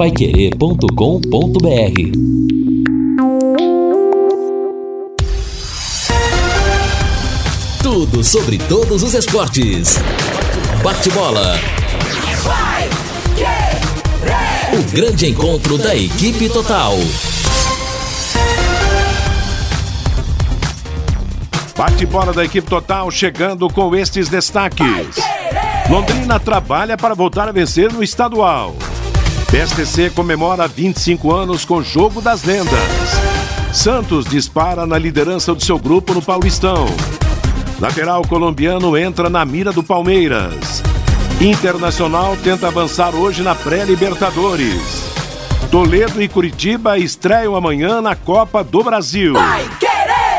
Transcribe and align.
paiquerê.com.br 0.00 0.88
Tudo 7.82 8.24
sobre 8.24 8.56
todos 8.56 9.02
os 9.02 9.12
esportes. 9.12 9.98
Bate-bola. 10.82 11.54
O 14.72 14.82
grande 14.94 15.26
encontro 15.26 15.76
da 15.76 15.94
equipe 15.94 16.48
total. 16.48 16.94
Bate-bola 21.76 22.32
da 22.32 22.42
equipe 22.46 22.66
total 22.66 23.10
chegando 23.10 23.68
com 23.68 23.94
estes 23.94 24.30
destaques. 24.30 25.16
Londrina 25.90 26.40
trabalha 26.40 26.96
para 26.96 27.14
voltar 27.14 27.50
a 27.50 27.52
vencer 27.52 27.92
no 27.92 28.02
estadual. 28.02 28.74
PSTC 29.50 30.10
comemora 30.10 30.68
25 30.68 31.32
anos 31.34 31.64
com 31.64 31.82
Jogo 31.82 32.20
das 32.20 32.44
Lendas. 32.44 32.70
Santos 33.72 34.24
dispara 34.24 34.86
na 34.86 34.96
liderança 34.96 35.52
do 35.52 35.64
seu 35.64 35.76
grupo 35.76 36.14
no 36.14 36.22
Paulistão. 36.22 36.86
Lateral 37.80 38.22
colombiano 38.22 38.96
entra 38.96 39.28
na 39.28 39.44
mira 39.44 39.72
do 39.72 39.82
Palmeiras. 39.82 40.84
Internacional 41.40 42.36
tenta 42.36 42.68
avançar 42.68 43.12
hoje 43.12 43.42
na 43.42 43.56
pré-Libertadores. 43.56 45.02
Toledo 45.68 46.22
e 46.22 46.28
Curitiba 46.28 46.96
estreiam 46.96 47.56
amanhã 47.56 48.00
na 48.00 48.14
Copa 48.14 48.62
do 48.62 48.84
Brasil. 48.84 49.34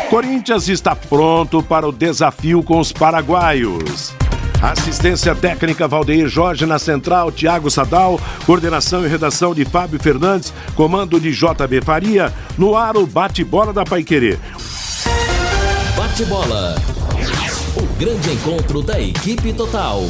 Corinthians 0.10 0.70
está 0.70 0.96
pronto 0.96 1.62
para 1.62 1.86
o 1.86 1.92
desafio 1.92 2.64
com 2.64 2.80
os 2.80 2.94
paraguaios. 2.94 4.21
Assistência 4.62 5.34
técnica 5.34 5.88
Valdeir 5.88 6.28
Jorge 6.28 6.68
na 6.68 6.78
central, 6.78 7.32
Tiago 7.32 7.72
Sadal, 7.72 8.22
coordenação 8.46 9.04
e 9.04 9.08
redação 9.08 9.56
de 9.56 9.66
Fábio 9.66 10.00
Fernandes, 10.00 10.54
comando 10.76 11.20
de 11.20 11.32
JB 11.32 11.82
Faria, 11.84 12.32
no 12.58 12.76
ar 12.76 12.96
o 12.96 13.08
bate-bola 13.08 13.74
da 13.74 13.84
Paiquerê. 13.84 14.38
Bate-bola. 15.98 16.76
O 17.76 17.86
grande 17.98 18.32
encontro 18.32 18.84
da 18.84 19.02
equipe 19.02 19.52
total. 19.52 20.04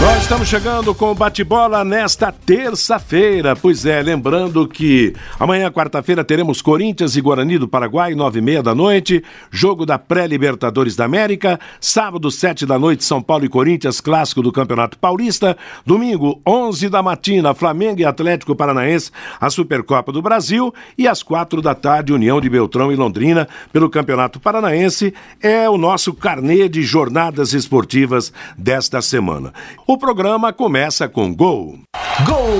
Nós 0.00 0.22
estamos 0.22 0.46
chegando 0.46 0.94
com 0.94 1.10
o 1.10 1.14
bate-bola 1.14 1.84
nesta 1.84 2.30
terça-feira. 2.30 3.56
Pois 3.56 3.84
é, 3.84 4.00
lembrando 4.00 4.68
que 4.68 5.12
amanhã, 5.40 5.72
quarta-feira, 5.72 6.22
teremos 6.22 6.62
Corinthians 6.62 7.16
e 7.16 7.20
Guarani 7.20 7.58
do 7.58 7.66
Paraguai, 7.66 8.14
nove 8.14 8.38
e 8.38 8.42
meia 8.42 8.62
da 8.62 8.76
noite, 8.76 9.24
jogo 9.50 9.84
da 9.84 9.98
pré-Libertadores 9.98 10.94
da 10.94 11.04
América. 11.04 11.58
Sábado, 11.80 12.30
sete 12.30 12.64
da 12.64 12.78
noite, 12.78 13.02
São 13.02 13.20
Paulo 13.20 13.44
e 13.44 13.48
Corinthians, 13.48 14.00
clássico 14.00 14.40
do 14.40 14.52
Campeonato 14.52 14.96
Paulista. 14.96 15.58
Domingo, 15.84 16.40
onze 16.46 16.88
da 16.88 17.02
matina, 17.02 17.52
Flamengo 17.52 18.00
e 18.00 18.04
Atlético 18.04 18.54
Paranaense, 18.54 19.10
a 19.40 19.50
Supercopa 19.50 20.12
do 20.12 20.22
Brasil. 20.22 20.72
E 20.96 21.08
às 21.08 21.24
quatro 21.24 21.60
da 21.60 21.74
tarde, 21.74 22.12
União 22.12 22.40
de 22.40 22.48
Beltrão 22.48 22.92
e 22.92 22.96
Londrina, 22.96 23.48
pelo 23.72 23.90
Campeonato 23.90 24.38
Paranaense. 24.38 25.12
É 25.42 25.68
o 25.68 25.76
nosso 25.76 26.14
carnê 26.14 26.68
de 26.68 26.82
jornadas 26.82 27.52
esportivas 27.52 28.32
desta 28.56 29.02
semana. 29.02 29.52
O 29.90 29.96
programa 29.96 30.52
começa 30.52 31.08
com 31.08 31.34
gol. 31.34 31.78
Gol! 32.26 32.50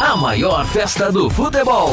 A 0.00 0.16
maior 0.16 0.64
festa 0.66 1.10
do 1.10 1.28
futebol. 1.28 1.90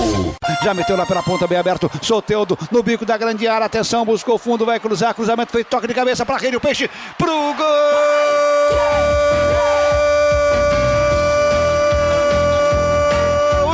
Já 0.63 0.71
meteu 0.71 0.95
lá 0.95 1.03
pela 1.03 1.23
ponta, 1.23 1.47
bem 1.47 1.57
aberto. 1.57 1.89
Soteudo 1.99 2.55
no 2.69 2.83
bico 2.83 3.07
da 3.07 3.17
grande 3.17 3.47
área. 3.47 3.65
Atenção, 3.65 4.05
buscou 4.05 4.37
fundo, 4.37 4.67
vai 4.67 4.79
cruzar. 4.79 5.15
Cruzamento 5.15 5.51
feito, 5.51 5.65
toque 5.65 5.87
de 5.87 5.95
cabeça 5.95 6.23
para 6.27 6.37
rede. 6.37 6.55
O 6.55 6.61
peixe 6.61 6.87
pro 7.17 7.33
gol 7.33 7.75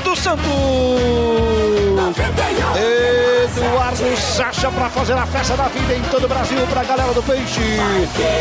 do 0.01 0.15
Santos. 0.15 0.49
Eduardo 3.89 4.17
Sacha 4.17 4.69
para 4.69 4.87
fazer 4.89 5.13
a 5.13 5.25
festa 5.25 5.57
da 5.57 5.63
vida 5.63 5.95
em 5.95 6.01
todo 6.03 6.25
o 6.25 6.27
Brasil 6.27 6.59
para 6.67 6.81
a 6.81 6.83
galera 6.83 7.11
do 7.11 7.23
Peixe. 7.23 7.59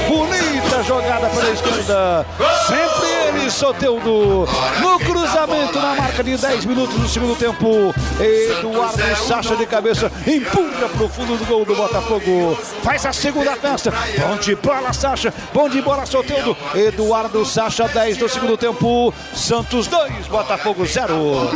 Bonita 0.06 0.82
jogada 0.82 1.26
pela 1.31 1.50
esquerda. 1.50 2.26
Sempre 2.66 3.09
ele, 3.28 3.50
Soteudo. 3.50 4.47
No 4.81 4.98
cruzamento, 4.98 5.78
na 5.78 5.94
marca 5.94 6.22
de 6.22 6.36
10 6.36 6.66
minutos 6.66 6.94
do 6.97 7.09
segundo 7.09 7.34
tempo. 7.34 7.94
Eduardo 8.20 9.16
Sacha 9.26 9.56
de 9.56 9.64
cabeça 9.64 10.12
empurra 10.26 10.86
para 10.86 11.04
o 11.04 11.09
fundo 11.09 11.38
do 11.38 11.47
gol 11.47 11.65
do 11.65 11.75
Botafogo. 11.75 12.59
Faz 12.82 13.06
a 13.06 13.12
segunda 13.15 13.56
festa. 13.56 13.91
Bom 14.19 14.36
de 14.36 14.54
bola, 14.54 14.92
Sacha. 14.92 15.32
Bom 15.54 15.69
de 15.69 15.80
bola, 15.80 16.04
Soteudo. 16.04 16.54
Eduardo 16.75 17.47
Sacha, 17.47 17.88
10 17.88 18.19
do 18.19 18.28
segundo 18.28 18.59
tempo. 18.59 19.15
Santos 19.34 19.86
2, 19.86 20.26
Botafogo 20.26 20.84
0. 20.84 21.50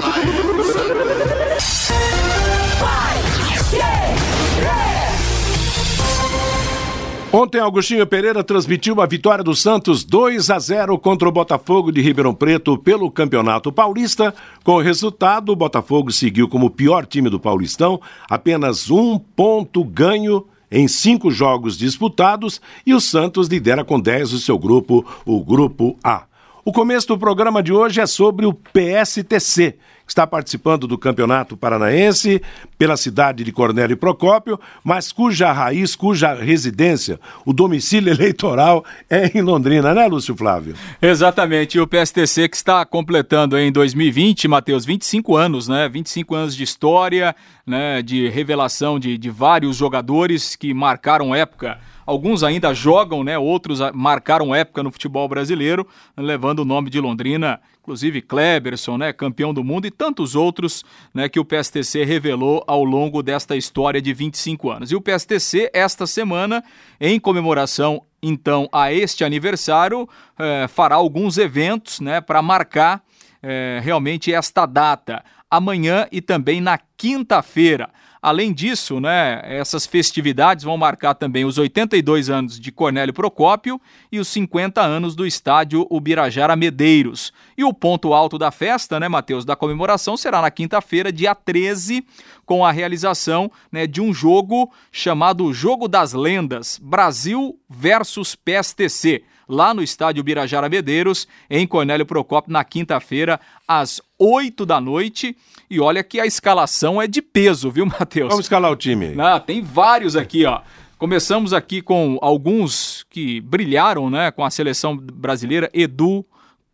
Ontem, 7.34 7.59
Augustinho 7.60 8.06
Pereira 8.06 8.44
transmitiu 8.44 9.00
a 9.00 9.06
vitória 9.06 9.43
do 9.43 9.56
Santos 9.56 10.04
2 10.04 10.50
a 10.50 10.59
0 10.59 10.98
contra 10.98 11.26
o 11.26 11.32
Botafogo 11.32 11.91
de 11.91 12.03
Ribeirão 12.03 12.34
Preto 12.34 12.76
pelo 12.76 13.10
Campeonato 13.10 13.72
Paulista. 13.72 14.34
Com 14.62 14.72
o 14.72 14.82
resultado, 14.82 15.50
o 15.50 15.56
Botafogo 15.56 16.12
seguiu 16.12 16.47
como 16.47 16.66
o 16.66 16.71
pior 16.71 17.06
time 17.06 17.31
do 17.31 17.41
Paulistão, 17.41 17.98
apenas 18.28 18.91
um 18.91 19.19
ponto 19.19 19.82
ganho 19.82 20.44
em 20.71 20.87
cinco 20.87 21.31
jogos 21.31 21.78
disputados 21.78 22.60
e 22.84 22.92
o 22.92 23.00
Santos 23.00 23.48
lidera 23.48 23.82
com 23.82 23.98
10 23.98 24.34
o 24.34 24.38
seu 24.38 24.59
grupo, 24.59 25.03
o 25.25 25.42
Grupo 25.42 25.97
A. 26.04 26.25
O 26.66 26.71
começo 26.71 27.09
do 27.09 27.19
programa 27.19 27.62
de 27.62 27.72
hoje 27.72 27.98
é 27.98 28.06
sobre 28.06 28.44
o 28.44 28.53
PSTC, 28.53 29.78
está 30.07 30.27
participando 30.27 30.87
do 30.87 30.99
Campeonato 30.99 31.57
Paranaense 31.57 32.43
pela 32.79 32.97
cidade 32.97 33.45
de 33.45 33.53
Cornélio 33.53 33.97
Procópio, 33.97 34.59
mas 34.83 35.13
cuja 35.13 35.53
raiz, 35.53 35.95
cuja 35.95 36.35
residência, 36.35 37.19
o 37.45 37.53
domicílio 37.53 38.13
eleitoral 38.13 38.85
é 39.09 39.37
em 39.37 39.41
Londrina, 39.41 39.95
né, 39.95 40.07
Lúcio 40.07 40.37
Flávio? 40.37 40.75
Exatamente. 41.01 41.79
E 41.79 41.81
o 41.81 41.87
PSTC 41.87 42.49
que 42.49 42.57
está 42.57 42.85
completando 42.85 43.59
em 43.59 43.71
2020, 43.71 44.49
Matheus, 44.49 44.85
25 44.85 45.37
anos, 45.37 45.69
né? 45.69 45.89
25 45.89 46.34
anos 46.34 46.57
de 46.57 46.63
história, 46.63 47.34
né? 47.67 48.03
De 48.03 48.29
revelação 48.29 48.99
de, 48.99 49.17
de 49.17 49.31
vários 49.31 49.77
jogadores 49.77 50.57
que 50.57 50.75
marcaram 50.75 51.34
época 51.34 51.79
Alguns 52.05 52.43
ainda 52.43 52.75
jogam, 52.75 53.23
né? 53.23 53.39
Outros 53.39 53.81
marcaram 53.95 54.55
época 54.55 54.83
no 54.83 54.91
futebol 54.91 55.29
brasileiro, 55.29 55.87
levando 56.17 56.61
o 56.61 56.65
nome 56.65 56.91
de 56.91 57.01
Londrina, 57.01 57.61
inclusive 57.81 58.21
Kleberson, 58.21 58.99
né? 58.99 59.13
Campeão 59.13 59.55
do 59.55 59.63
mundo 59.63 59.87
e 59.87 59.91
tantos 59.91 60.35
outros, 60.35 60.85
né? 61.15 61.29
Que 61.29 61.41
o 61.41 61.45
PSTC 61.45 62.05
revelou 62.05 62.65
ao 62.67 62.85
longo 62.85 63.23
desta 63.23 63.57
história 63.57 64.01
de 64.01 64.13
25 64.13 64.71
anos. 64.71 64.91
E 64.91 64.97
o 64.97 65.01
PSTC, 65.01 65.71
esta 65.73 66.07
semana, 66.07 66.63
em 67.01 67.19
comemoração 67.21 68.03
então 68.23 68.69
a 68.73 68.93
este 68.93 69.25
aniversário, 69.25 70.09
eh, 70.39 70.69
fará 70.69 70.95
alguns 70.95 71.39
eventos, 71.39 71.99
né? 71.99 72.21
Para 72.21 72.41
marcar 72.41 73.03
eh, 73.43 73.81
realmente 73.83 74.33
esta 74.33 74.65
data, 74.65 75.25
amanhã 75.51 76.07
e 76.13 76.21
também 76.21 76.61
na 76.61 76.79
quinta-feira. 76.97 77.91
Além 78.22 78.53
disso, 78.53 79.00
né, 79.00 79.43
essas 79.43 79.84
festividades 79.84 80.62
vão 80.65 80.77
marcar 80.77 81.12
também 81.12 81.44
os 81.44 81.59
82 81.59 82.31
anos 82.31 82.60
de 82.60 82.71
Cornélio 82.71 83.12
Procópio 83.12 83.81
e 84.12 84.21
os 84.21 84.28
50 84.28 84.81
anos 84.81 85.16
do 85.16 85.27
estádio 85.27 85.88
Ubirajara 85.91 86.55
Medeiros. 86.55 87.33
E 87.59 87.65
o 87.65 87.75
ponto 87.75 88.15
alto 88.15 88.38
da 88.38 88.53
festa, 88.53 89.00
né, 89.00 89.09
Matheus, 89.09 89.44
da 89.44 89.56
comemoração 89.56 90.16
será 90.16 90.41
na 90.41 90.53
quinta-feira, 90.53 91.12
dia 91.12 91.34
13, 91.34 92.06
com 92.47 92.65
a 92.65 92.71
realização 92.71 93.50
né, 93.72 93.88
de 93.88 94.00
um 94.00 94.15
jogo 94.15 94.72
chamado 94.93 95.53
Jogo 95.53 95.89
das 95.89 96.12
Lendas, 96.12 96.78
Brasil 96.81 97.59
versus 97.69 98.37
PSTC 98.37 99.25
lá 99.49 99.75
no 99.75 99.83
estádio 99.83 100.22
Birajara 100.22 100.69
Medeiros, 100.69 101.28
em 101.51 101.66
Cornélio 101.66 102.07
Procópio, 102.07 102.53
na 102.53 102.65
quinta-feira, 102.65 103.39
às 103.69 104.01
8 104.22 104.65
da 104.65 104.80
noite. 104.80 105.36
E 105.69 105.80
olha 105.80 106.04
que 106.04 106.21
a 106.21 106.27
escalação 106.27 107.03
é 107.03 107.09
de 107.09 107.21
peso, 107.21 107.71
viu, 107.71 107.84
Matheus? 107.98 108.28
Vamos 108.28 108.45
escalar 108.45 108.71
o 108.71 108.77
time. 108.77 109.15
Ah, 109.19 109.41
tem 109.41 109.60
vários 109.60 110.15
aqui, 110.15 110.45
ó. 110.45 110.60
Começamos 110.97 111.53
aqui 111.53 111.83
com 111.83 112.16
alguns 112.22 113.04
que 113.10 113.41
brilharam, 113.41 114.09
né, 114.09 114.30
com 114.30 114.45
a 114.45 114.51
seleção 114.51 114.97
brasileira: 114.97 115.69
Edu, 115.74 116.24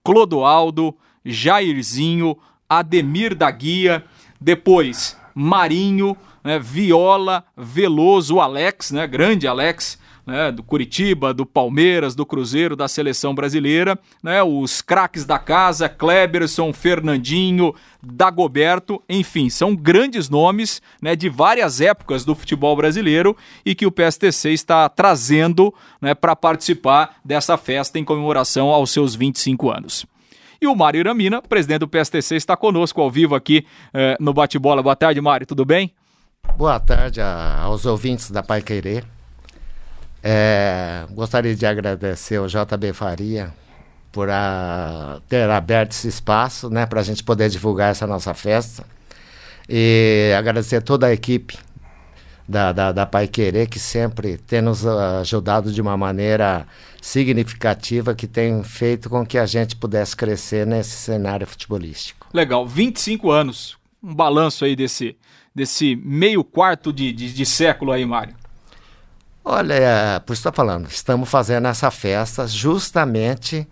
Clodoaldo, 0.05 0.95
Jairzinho, 1.25 2.37
Ademir 2.69 3.35
da 3.35 3.51
Guia, 3.51 4.05
depois 4.39 5.17
Marinho, 5.35 6.15
né, 6.45 6.59
Viola, 6.59 7.45
Veloso, 7.57 8.39
Alex, 8.41 8.91
né, 8.91 9.07
grande 9.07 9.47
Alex, 9.47 9.99
né, 10.29 10.53
do 10.53 10.63
Curitiba, 10.63 11.33
do 11.33 11.47
Palmeiras, 11.47 12.15
do 12.15 12.27
Cruzeiro, 12.27 12.77
da 12.77 12.87
seleção 12.87 13.35
brasileira, 13.35 13.99
né, 14.23 14.43
os 14.43 14.83
craques 14.83 15.25
da 15.25 15.39
casa, 15.39 15.89
Kleberson, 15.89 16.71
Fernandinho, 16.71 17.75
Dagoberto, 18.03 19.03
enfim, 19.09 19.49
são 19.49 19.75
grandes 19.75 20.29
nomes 20.29 20.83
né, 21.01 21.17
de 21.17 21.31
várias 21.31 21.81
épocas 21.81 22.27
do 22.27 22.35
futebol 22.35 22.77
brasileiro 22.77 23.35
e 23.65 23.75
que 23.75 23.87
o 23.87 23.91
PSTC 23.91 24.51
está 24.51 24.87
trazendo 24.91 25.73
né, 25.99 26.15
para 26.15 26.37
participar 26.37 27.17
dessa 27.25 27.57
festa 27.57 27.99
em 27.99 28.05
comemoração 28.05 28.69
aos 28.69 28.91
seus 28.91 29.15
25 29.15 29.71
anos. 29.71 30.05
E 30.61 30.67
o 30.67 30.75
Mário 30.75 31.01
Iramina, 31.01 31.41
presidente 31.41 31.81
do 31.81 31.89
PSTC, 31.89 32.37
está 32.37 32.55
conosco 32.55 33.01
ao 33.01 33.11
vivo 33.11 33.35
aqui 33.35 33.65
eh, 33.95 34.17
no 34.19 34.35
Bate-Bola. 34.35 34.83
Boa 34.83 34.97
tarde, 34.97 35.21
Mário, 35.21 35.47
tudo 35.47 35.65
bem? 35.65 35.95
Boa 36.57 36.81
tarde 36.81 37.21
a, 37.21 37.61
aos 37.61 37.87
ouvintes 37.87 38.29
da 38.31 38.43
Pai 38.43 38.61
Querer. 38.61 39.18
É, 40.23 41.07
gostaria 41.11 41.55
de 41.55 41.65
agradecer 41.65 42.37
ao 42.37 42.47
JB 42.47 42.93
Faria 42.93 43.53
por 44.11 44.29
a, 44.31 45.21
ter 45.29 45.49
aberto 45.49 45.93
esse 45.93 46.09
espaço 46.09 46.69
né, 46.69 46.87
para 46.87 47.01
a 47.01 47.05
gente 47.05 47.23
poder 47.23 47.49
divulgar 47.49 47.91
essa 47.91 48.07
nossa 48.07 48.35
festa. 48.35 48.85
E 49.69 50.33
agradecer 50.37 50.83
toda 50.83 51.07
a 51.07 51.13
equipe 51.13 51.59
da, 52.49 52.73
da, 52.73 52.93
da 52.93 53.07
Pai 53.07 53.29
Querer, 53.29 53.69
que 53.69 53.79
sempre 53.79 54.39
tem 54.39 54.63
nos 54.63 54.87
ajudado 54.87 55.71
de 55.71 55.81
uma 55.83 55.97
maneira 55.97 56.67
significativa, 57.03 58.15
que 58.15 58.27
tem 58.27 58.63
feito 58.65 59.11
com 59.11 59.25
que 59.27 59.37
a 59.37 59.45
gente 59.45 59.77
pudesse 59.77 60.17
crescer 60.17 60.67
nesse 60.67 60.97
cenário 60.97 61.47
futebolístico. 61.47 62.27
Legal, 62.33 62.67
25 62.67 63.31
anos. 63.31 63.77
Um 64.03 64.15
balanço 64.15 64.65
aí 64.65 64.75
desse, 64.75 65.17
desse 65.55 65.95
meio 65.97 66.43
quarto 66.43 66.93
de, 66.93 67.13
de, 67.13 67.33
de 67.33 67.47
século 67.47 67.93
aí, 67.93 68.07
Mário. 68.07 68.35
Olha, 69.51 69.73
é, 69.73 70.19
por 70.19 70.35
isso 70.35 70.41
estou 70.41 70.53
falando, 70.53 70.89
estamos 70.91 71.27
fazendo 71.27 71.69
essa 71.69 71.91
festa 71.91 72.47
justamente 72.47 73.67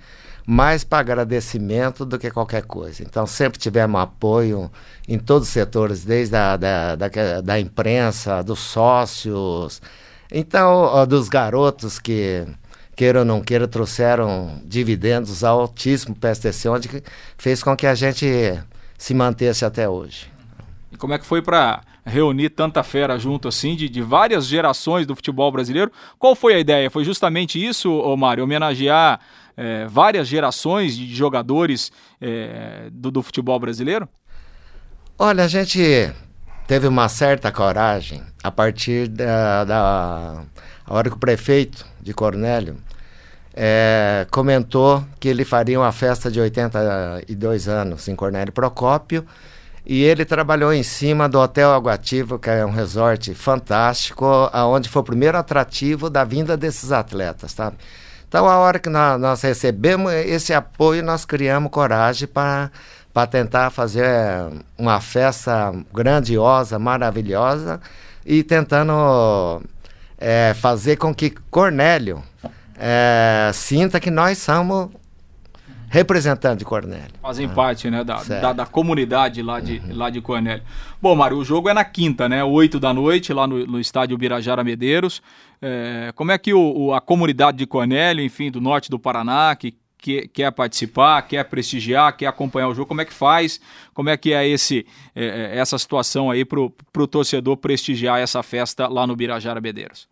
mais 0.46 0.82
para 0.84 1.00
agradecimento 1.00 2.06
do 2.06 2.18
que 2.18 2.30
qualquer 2.30 2.62
coisa. 2.62 3.02
Então, 3.02 3.26
sempre 3.26 3.58
tivemos 3.58 4.00
apoio 4.00 4.72
em 5.06 5.18
todos 5.18 5.48
os 5.48 5.52
setores, 5.52 6.02
desde 6.02 6.34
a 6.34 6.56
da, 6.56 6.96
da, 6.96 7.40
da 7.42 7.60
imprensa, 7.60 8.42
dos 8.42 8.58
sócios, 8.60 9.82
então, 10.32 11.06
dos 11.06 11.28
garotos 11.28 11.98
que, 11.98 12.46
queira 12.96 13.18
ou 13.18 13.24
não 13.26 13.42
queira, 13.42 13.68
trouxeram 13.68 14.62
dividendos 14.64 15.44
altíssimos 15.44 16.18
para 16.18 16.30
o 16.30 16.32
PSTC, 16.32 16.68
onde 16.70 17.04
fez 17.36 17.62
com 17.62 17.76
que 17.76 17.86
a 17.86 17.94
gente 17.94 18.26
se 18.96 19.12
mantesse 19.12 19.62
até 19.62 19.86
hoje. 19.86 20.35
Como 20.96 21.12
é 21.12 21.18
que 21.18 21.26
foi 21.26 21.42
para 21.42 21.82
reunir 22.04 22.50
tanta 22.50 22.82
fera 22.82 23.18
junto 23.18 23.48
assim, 23.48 23.74
de, 23.74 23.88
de 23.88 24.02
várias 24.02 24.46
gerações 24.46 25.06
do 25.06 25.14
futebol 25.14 25.50
brasileiro? 25.50 25.90
Qual 26.18 26.34
foi 26.34 26.54
a 26.54 26.58
ideia? 26.58 26.90
Foi 26.90 27.04
justamente 27.04 27.64
isso, 27.64 28.16
Mário, 28.16 28.44
homenagear 28.44 29.20
é, 29.56 29.86
várias 29.86 30.28
gerações 30.28 30.96
de 30.96 31.14
jogadores 31.14 31.90
é, 32.20 32.88
do, 32.92 33.10
do 33.10 33.22
futebol 33.22 33.58
brasileiro? 33.58 34.08
Olha, 35.18 35.44
a 35.44 35.48
gente 35.48 36.12
teve 36.66 36.86
uma 36.86 37.08
certa 37.08 37.50
coragem 37.50 38.22
a 38.42 38.50
partir 38.50 39.08
da, 39.08 39.64
da 39.64 40.44
hora 40.88 41.08
que 41.08 41.16
o 41.16 41.18
prefeito 41.18 41.86
de 42.00 42.12
Cornélio 42.12 42.76
é, 43.54 44.26
comentou 44.30 45.02
que 45.18 45.28
ele 45.28 45.44
faria 45.44 45.80
uma 45.80 45.90
festa 45.90 46.30
de 46.30 46.38
82 46.38 47.68
anos 47.68 48.06
em 48.06 48.14
Cornélio 48.14 48.52
Procópio 48.52 49.26
e 49.86 50.02
ele 50.02 50.24
trabalhou 50.24 50.72
em 50.72 50.82
cima 50.82 51.28
do 51.28 51.38
Hotel 51.38 51.72
Aguativo, 51.72 52.38
que 52.38 52.50
é 52.50 52.66
um 52.66 52.72
resort 52.72 53.32
fantástico, 53.34 54.24
aonde 54.52 54.88
foi 54.88 55.00
o 55.00 55.04
primeiro 55.04 55.38
atrativo 55.38 56.10
da 56.10 56.24
vinda 56.24 56.56
desses 56.56 56.90
atletas, 56.90 57.54
tá? 57.54 57.72
Então, 58.28 58.48
a 58.48 58.56
hora 58.58 58.80
que 58.80 58.88
nós, 58.88 59.20
nós 59.20 59.40
recebemos 59.42 60.12
esse 60.12 60.52
apoio, 60.52 61.04
nós 61.04 61.24
criamos 61.24 61.70
coragem 61.70 62.26
para 62.26 62.70
para 63.16 63.26
tentar 63.26 63.70
fazer 63.70 64.04
uma 64.76 65.00
festa 65.00 65.72
grandiosa, 65.90 66.78
maravilhosa 66.78 67.80
e 68.26 68.42
tentando 68.42 69.62
é, 70.18 70.52
fazer 70.60 70.96
com 70.96 71.14
que 71.14 71.30
Cornélio 71.50 72.22
é, 72.78 73.50
sinta 73.54 73.98
que 73.98 74.10
nós 74.10 74.36
somos 74.36 74.90
representante 75.96 76.58
de 76.58 76.64
Cornélio. 76.64 77.10
Fazem 77.22 77.46
ah, 77.46 77.54
parte, 77.54 77.90
né, 77.90 78.04
da, 78.04 78.22
da, 78.22 78.52
da, 78.52 78.66
comunidade 78.66 79.42
lá 79.42 79.60
de, 79.60 79.78
uhum. 79.78 79.96
lá 79.96 80.10
de 80.10 80.20
Cornélio. 80.20 80.62
Bom, 81.00 81.14
Mário, 81.16 81.38
o 81.38 81.44
jogo 81.44 81.70
é 81.70 81.74
na 81.74 81.84
quinta, 81.84 82.28
né, 82.28 82.44
oito 82.44 82.78
da 82.78 82.92
noite, 82.92 83.32
lá 83.32 83.46
no, 83.46 83.66
no 83.66 83.80
estádio 83.80 84.16
Birajara 84.18 84.62
Medeiros. 84.62 85.22
É, 85.60 86.12
como 86.14 86.32
é 86.32 86.38
que 86.38 86.52
o, 86.52 86.60
o, 86.60 86.94
a 86.94 87.00
comunidade 87.00 87.56
de 87.56 87.66
Cornélio, 87.66 88.22
enfim, 88.22 88.50
do 88.50 88.60
norte 88.60 88.90
do 88.90 88.98
Paraná, 88.98 89.56
que, 89.56 89.74
que 89.96 90.28
quer 90.28 90.52
participar, 90.52 91.22
quer 91.22 91.44
prestigiar, 91.44 92.14
quer 92.14 92.26
acompanhar 92.26 92.68
o 92.68 92.74
jogo, 92.74 92.86
como 92.86 93.00
é 93.00 93.04
que 93.06 93.14
faz? 93.14 93.58
Como 93.94 94.10
é 94.10 94.16
que 94.18 94.34
é 94.34 94.46
esse, 94.46 94.86
é, 95.14 95.54
é 95.54 95.58
essa 95.58 95.78
situação 95.78 96.30
aí 96.30 96.44
para 96.44 96.60
o 96.60 97.06
torcedor 97.06 97.56
prestigiar 97.56 98.20
essa 98.20 98.42
festa 98.42 98.86
lá 98.86 99.06
no 99.06 99.16
Birajara 99.16 99.62
Medeiros? 99.62 100.06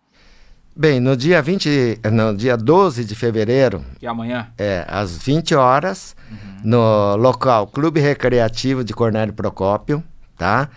Bem, 0.77 0.99
no 0.99 1.17
dia 1.17 1.41
20, 1.41 2.01
no 2.11 2.37
dia 2.37 2.57
12 2.57 3.05
de 3.05 3.15
fevereiro. 3.15 3.85
Que 3.97 4.07
é 4.07 4.09
amanhã? 4.09 4.49
É, 4.59 4.85
às 4.89 5.17
20 5.17 5.55
horas, 5.55 6.17
uhum. 6.29 6.61
no 6.65 7.15
local 7.15 7.69
Clube 7.69 8.01
Recreativo 8.01 8.83
de 8.83 8.93
Cornélio 8.93 9.33
Procópio, 9.33 10.03
tá? 10.37 10.69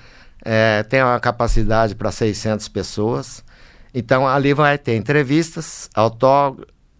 É, 0.45 0.83
tem 0.83 1.01
uma 1.01 1.19
capacidade 1.19 1.95
para 1.95 2.11
600 2.11 2.67
pessoas. 2.67 3.43
Então 3.91 4.27
ali 4.27 4.53
vai 4.53 4.77
ter 4.77 4.95
entrevistas, 4.95 5.89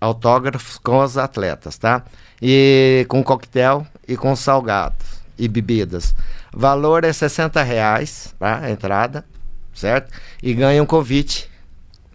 autógrafos 0.02 0.80
com 0.80 0.98
os 0.98 1.20
atletas, 1.20 1.78
tá? 1.78 2.04
E 2.42 3.06
com 3.08 3.24
coquetel 3.24 3.86
e 4.08 4.18
com 4.18 4.36
salgados 4.36 5.22
e 5.38 5.48
bebidas. 5.48 6.16
Valor 6.52 7.04
é 7.04 7.14
60 7.14 7.62
reais, 7.62 8.34
tá? 8.40 8.62
A 8.64 8.72
entrada, 8.72 9.24
certo? 9.72 10.12
E 10.42 10.52
ganha 10.56 10.82
um 10.82 10.88
convite 10.88 11.48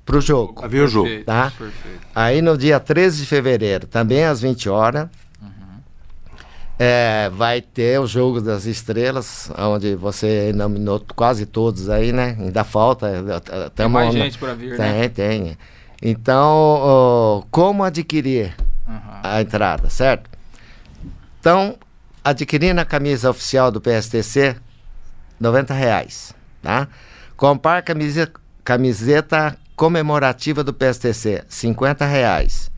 para 0.05 0.17
o 0.17 0.21
jogo. 0.21 0.55
Para 0.55 0.69
ver 0.69 0.83
o 0.83 0.89
jogo. 0.89 1.09
Tá? 1.25 1.53
Aí 2.15 2.43
no 2.43 2.57
dia 2.59 2.81
13 2.81 3.19
de 3.19 3.27
fevereiro, 3.27 3.87
também 3.87 4.25
às 4.25 4.41
20 4.41 4.69
horas, 4.69 5.09
uhum. 5.41 5.49
é, 6.79 7.31
vai 7.31 7.61
ter 7.61 8.01
o 8.01 8.07
Jogo 8.07 8.41
das 8.41 8.67
Estrelas, 8.67 9.51
onde 9.57 9.95
você 9.95 10.53
nominou 10.55 11.05
quase 11.15 11.47
todos 11.47 11.89
aí, 11.89 12.13
né? 12.13 12.37
Ainda 12.39 12.65
falta. 12.65 13.41
Tem 13.75 13.89
mais 13.89 14.13
gente 14.13 14.39
para 14.39 14.55
vir, 14.55 14.77
tem, 14.77 14.87
né? 14.87 15.09
Tem, 15.09 15.59
Então, 16.03 17.47
como 17.51 17.85
adquirir 17.85 18.55
uhum. 18.87 19.21
a 19.23 19.41
entrada, 19.41 19.89
certo? 19.89 20.29
Então, 21.39 21.77
adquirindo 22.25 22.81
a 22.81 22.85
camisa 22.85 23.31
oficial 23.31 23.71
do 23.71 23.81
PSTC, 23.81 24.57
90 25.41 25.75
reais, 25.75 26.35
tá? 26.61 26.89
Comprar 27.37 27.83
camiseta, 27.83 28.33
camiseta 28.63 29.59
comemorativa 29.83 30.63
do 30.63 30.73
PSTC, 30.73 31.43
50 31.49 32.07
reais. 32.07 32.71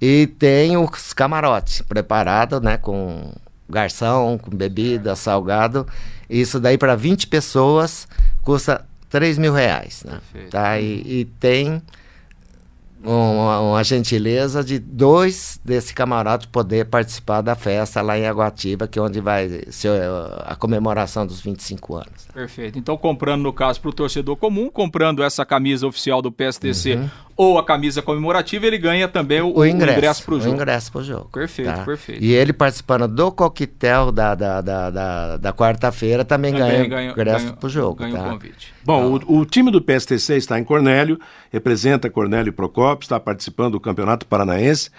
E 0.00 0.26
tem 0.26 0.76
os 0.76 1.12
camarotes 1.12 1.82
preparados, 1.82 2.60
né, 2.60 2.76
com 2.76 3.32
garçom, 3.68 4.36
com 4.38 4.50
bebida, 4.50 5.14
salgado. 5.14 5.86
Isso 6.28 6.58
daí 6.58 6.76
para 6.76 6.96
20 6.96 7.28
pessoas 7.28 8.08
custa 8.42 8.84
3 9.08 9.38
mil 9.38 9.52
reais, 9.52 10.02
né? 10.04 10.18
Tá? 10.50 10.80
E, 10.80 11.20
e 11.20 11.24
tem 11.38 11.80
uma, 13.04 13.60
uma, 13.60 13.84
gentileza 13.84 14.62
de 14.62 14.78
dois 14.78 15.60
desse 15.64 15.92
camarote 15.92 16.46
poder 16.48 16.86
participar 16.86 17.40
da 17.40 17.54
festa 17.54 18.00
lá 18.00 18.18
em 18.18 18.26
Aguativa, 18.26 18.86
que 18.86 18.98
é 18.98 19.02
onde 19.02 19.20
vai 19.20 19.64
ser 19.70 19.90
a 20.44 20.54
comemoração 20.54 21.26
dos 21.26 21.40
25 21.40 21.96
anos. 21.96 22.28
Perfeito. 22.32 22.78
Então, 22.78 22.96
comprando, 22.96 23.42
no 23.42 23.52
caso, 23.52 23.80
para 23.80 23.90
o 23.90 23.92
torcedor 23.92 24.36
comum, 24.36 24.70
comprando 24.70 25.22
essa 25.22 25.44
camisa 25.44 25.86
oficial 25.86 26.22
do 26.22 26.30
PSTC 26.30 26.94
uhum. 26.94 27.10
Ou 27.36 27.58
a 27.58 27.64
camisa 27.64 28.02
comemorativa, 28.02 28.66
ele 28.66 28.78
ganha 28.78 29.08
também 29.08 29.40
o, 29.40 29.56
o 29.56 29.66
ingresso 29.66 30.24
para 30.24 30.34
o 30.34 30.40
jogo. 30.40 30.50
O 30.50 30.54
ingresso 30.54 30.92
para 30.92 31.00
o 31.00 31.04
jogo. 31.04 31.28
Perfeito, 31.32 31.72
tá? 31.72 31.84
perfeito. 31.84 32.22
E 32.22 32.32
ele 32.32 32.52
participando 32.52 33.08
do 33.08 33.32
coquetel 33.32 34.12
da, 34.12 34.34
da, 34.34 34.60
da, 34.60 34.90
da, 34.90 35.36
da 35.36 35.52
quarta-feira 35.52 36.24
também, 36.24 36.52
também, 36.52 36.88
ganha, 36.88 37.10
o 37.10 37.12
ingresso 37.12 37.54
para 37.54 37.66
o 37.66 37.70
jogo. 37.70 37.96
Ganha 37.96 38.14
tá? 38.14 38.26
o 38.26 38.30
convite. 38.30 38.74
Bom, 38.84 39.18
o, 39.26 39.40
o, 39.40 39.44
time 39.44 39.70
do 39.70 39.80
PSTC 39.80 40.36
está 40.36 40.58
em 40.58 40.64
Cornélio, 40.64 41.18
representa 41.50 42.10
Cornélio 42.10 42.52
Procopio, 42.52 43.04
está 43.04 43.18
participando 43.18 43.72
do 43.72 43.80
Campeonato 43.80 44.26
Paranaense. 44.26 44.90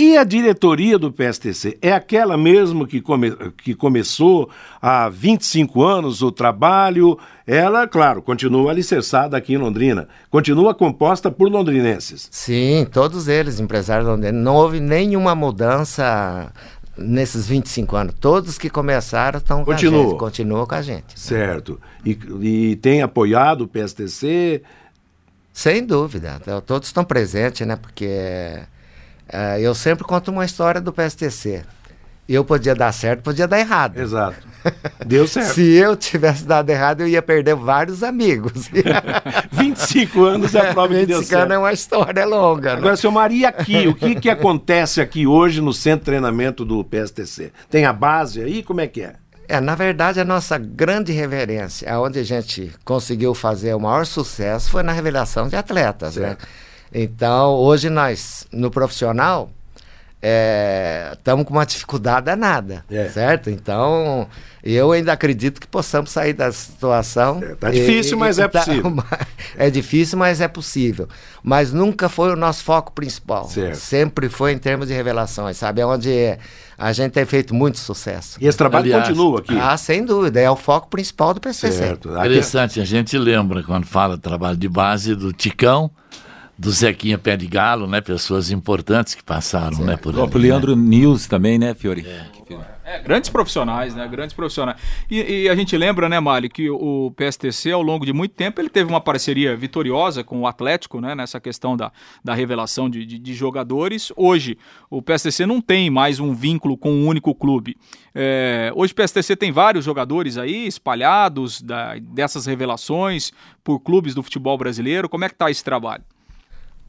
E 0.00 0.16
a 0.16 0.24
diretoria 0.24 0.98
do 0.98 1.12
PSTC 1.12 1.76
é 1.82 1.92
aquela 1.92 2.34
mesmo 2.34 2.86
que, 2.86 3.02
come, 3.02 3.32
que 3.62 3.74
começou 3.74 4.48
há 4.80 5.10
25 5.10 5.82
anos 5.82 6.22
o 6.22 6.32
trabalho. 6.32 7.18
Ela, 7.46 7.86
claro, 7.86 8.22
continua 8.22 8.70
alicerçada 8.70 9.36
aqui 9.36 9.52
em 9.52 9.58
Londrina. 9.58 10.08
Continua 10.30 10.74
composta 10.74 11.30
por 11.30 11.50
londrinenses. 11.50 12.28
Sim, 12.30 12.86
todos 12.90 13.28
eles, 13.28 13.60
empresários 13.60 14.08
londrineses. 14.08 14.42
Não 14.42 14.54
houve 14.54 14.80
nenhuma 14.80 15.34
mudança 15.34 16.50
nesses 16.96 17.46
25 17.46 17.94
anos. 17.94 18.14
Todos 18.18 18.56
que 18.56 18.70
começaram 18.70 19.36
estão 19.36 19.66
com 19.66 19.70
a 19.70 19.76
gente. 19.76 20.16
Continuam 20.16 20.66
com 20.66 20.74
a 20.76 20.80
gente. 20.80 21.20
Certo. 21.20 21.78
E, 22.06 22.18
e 22.40 22.76
tem 22.76 23.02
apoiado 23.02 23.64
o 23.64 23.68
PSTC? 23.68 24.62
Sem 25.52 25.84
dúvida. 25.84 26.40
Todos 26.64 26.88
estão 26.88 27.04
presentes, 27.04 27.66
né? 27.66 27.76
Porque 27.76 28.60
uh, 29.32 29.58
eu 29.58 29.74
sempre 29.74 30.04
conto 30.04 30.30
uma 30.30 30.44
história 30.44 30.80
do 30.80 30.92
PSTC. 30.92 31.62
Eu 32.28 32.44
podia 32.44 32.76
dar 32.76 32.92
certo, 32.92 33.22
podia 33.22 33.48
dar 33.48 33.58
errado. 33.58 33.98
Exato. 33.98 34.36
Deu 35.04 35.26
certo. 35.26 35.54
Se 35.54 35.62
eu 35.62 35.96
tivesse 35.96 36.44
dado 36.44 36.70
errado, 36.70 37.00
eu 37.00 37.08
ia 37.08 37.20
perder 37.20 37.56
vários 37.56 38.04
amigos. 38.04 38.70
25 39.50 40.24
anos 40.24 40.54
é 40.54 40.60
a 40.60 40.72
prova 40.72 40.94
de 40.94 41.06
Deus. 41.06 41.22
25 41.22 41.40
anos 41.42 41.54
é 41.54 41.58
uma 41.58 41.72
história 41.72 42.24
longa. 42.24 42.74
Né? 42.74 42.78
Agora, 42.78 42.96
seu 42.96 43.10
Maria, 43.10 43.48
aqui, 43.48 43.88
o 43.88 43.94
que, 43.94 44.14
que 44.14 44.30
acontece 44.30 45.00
aqui 45.00 45.26
hoje 45.26 45.60
no 45.60 45.72
centro 45.72 46.00
de 46.00 46.04
treinamento 46.04 46.64
do 46.64 46.84
PSTC? 46.84 47.52
Tem 47.68 47.84
a 47.84 47.92
base 47.92 48.42
aí? 48.42 48.62
Como 48.62 48.80
é 48.80 48.86
que 48.86 49.02
é? 49.02 49.14
É, 49.48 49.60
na 49.60 49.74
verdade, 49.74 50.20
a 50.20 50.24
nossa 50.24 50.56
grande 50.56 51.10
reverência, 51.10 51.98
onde 51.98 52.20
a 52.20 52.22
gente 52.22 52.70
conseguiu 52.84 53.34
fazer 53.34 53.74
o 53.74 53.80
maior 53.80 54.06
sucesso, 54.06 54.70
foi 54.70 54.84
na 54.84 54.92
revelação 54.92 55.48
de 55.48 55.56
atletas, 55.56 56.14
né? 56.14 56.28
certo. 56.28 56.42
né? 56.42 56.48
Então, 56.92 57.54
hoje 57.54 57.88
nós, 57.88 58.46
no 58.52 58.70
profissional, 58.70 59.50
estamos 61.16 61.42
é, 61.42 61.44
com 61.46 61.54
uma 61.54 61.64
dificuldade 61.64 62.26
danada, 62.26 62.84
é. 62.90 63.08
certo? 63.08 63.48
Então, 63.48 64.28
eu 64.62 64.92
ainda 64.92 65.12
acredito 65.12 65.58
que 65.58 65.66
possamos 65.66 66.10
sair 66.10 66.34
da 66.34 66.52
situação. 66.52 67.40
É, 67.42 67.54
tá 67.54 67.70
difícil, 67.70 68.16
e, 68.16 68.20
mas 68.20 68.36
e, 68.36 68.42
é 68.42 68.48
tá, 68.48 68.58
possível. 68.58 69.04
É 69.56 69.70
difícil, 69.70 70.18
mas 70.18 70.40
é 70.40 70.48
possível. 70.48 71.08
Mas 71.42 71.72
nunca 71.72 72.08
foi 72.08 72.30
o 72.32 72.36
nosso 72.36 72.62
foco 72.62 72.92
principal. 72.92 73.48
Certo. 73.48 73.76
Sempre 73.76 74.28
foi 74.28 74.52
em 74.52 74.58
termos 74.58 74.88
de 74.88 74.94
revelações, 74.94 75.56
sabe? 75.56 75.80
É 75.80 75.86
onde 75.86 76.38
a 76.76 76.92
gente 76.92 77.12
tem 77.12 77.24
feito 77.24 77.54
muito 77.54 77.78
sucesso. 77.78 78.38
E 78.40 78.46
esse 78.46 78.58
trabalho 78.58 78.84
Aliás, 78.84 79.08
continua 79.08 79.38
aqui? 79.38 79.58
Ah, 79.58 79.76
sem 79.76 80.04
dúvida. 80.04 80.40
É 80.40 80.50
o 80.50 80.56
foco 80.56 80.88
principal 80.88 81.32
do 81.32 81.40
PCC. 81.40 81.72
Certo. 81.72 82.10
Interessante, 82.10 82.80
a 82.80 82.84
gente 82.84 83.16
lembra, 83.16 83.62
quando 83.62 83.86
fala 83.86 84.18
trabalho 84.18 84.56
de 84.56 84.68
base, 84.68 85.14
do 85.14 85.32
Ticão, 85.32 85.90
do 86.60 86.70
Zequinha 86.70 87.16
Pé 87.16 87.38
de 87.38 87.46
Galo, 87.46 87.86
né? 87.86 88.02
Pessoas 88.02 88.50
importantes 88.50 89.14
que 89.14 89.24
passaram, 89.24 89.78
certo. 89.78 89.86
né? 89.86 89.96
Por 89.96 90.14
o 90.14 90.38
Leandro 90.38 90.76
né? 90.76 90.98
News 90.98 91.26
também, 91.26 91.58
né, 91.58 91.72
Fiori? 91.72 92.06
É. 92.06 92.40
É, 92.84 92.98
grandes 92.98 93.30
profissionais, 93.30 93.94
né? 93.94 94.06
Grandes 94.08 94.34
profissionais. 94.34 94.78
E, 95.08 95.44
e, 95.44 95.48
a 95.48 95.54
gente 95.54 95.76
lembra, 95.76 96.08
né, 96.08 96.18
Mali, 96.18 96.48
que 96.48 96.68
o 96.68 97.14
PSTC, 97.16 97.70
ao 97.70 97.80
longo 97.80 98.04
de 98.04 98.12
muito 98.12 98.34
tempo, 98.34 98.60
ele 98.60 98.68
teve 98.68 98.90
uma 98.90 99.00
parceria 99.00 99.56
vitoriosa 99.56 100.24
com 100.24 100.40
o 100.40 100.46
Atlético, 100.46 101.00
né? 101.00 101.14
Nessa 101.14 101.40
questão 101.40 101.76
da, 101.76 101.92
da 102.22 102.34
revelação 102.34 102.90
de, 102.90 103.06
de, 103.06 103.18
de 103.18 103.32
jogadores. 103.32 104.12
Hoje, 104.16 104.58
o 104.90 105.00
PSTC 105.00 105.46
não 105.46 105.60
tem 105.60 105.88
mais 105.88 106.18
um 106.18 106.34
vínculo 106.34 106.76
com 106.76 106.90
um 106.90 107.06
único 107.06 107.32
clube. 107.32 107.76
É, 108.12 108.72
hoje 108.74 108.92
o 108.92 108.96
PSTC 108.96 109.36
tem 109.36 109.52
vários 109.52 109.84
jogadores 109.84 110.36
aí 110.36 110.66
espalhados 110.66 111.62
da, 111.62 111.96
dessas 111.96 112.44
revelações 112.44 113.30
por 113.62 113.78
clubes 113.78 114.14
do 114.14 114.22
futebol 114.22 114.58
brasileiro. 114.58 115.08
Como 115.08 115.24
é 115.24 115.28
que 115.28 115.34
está 115.34 115.48
esse 115.48 115.62
trabalho? 115.62 116.02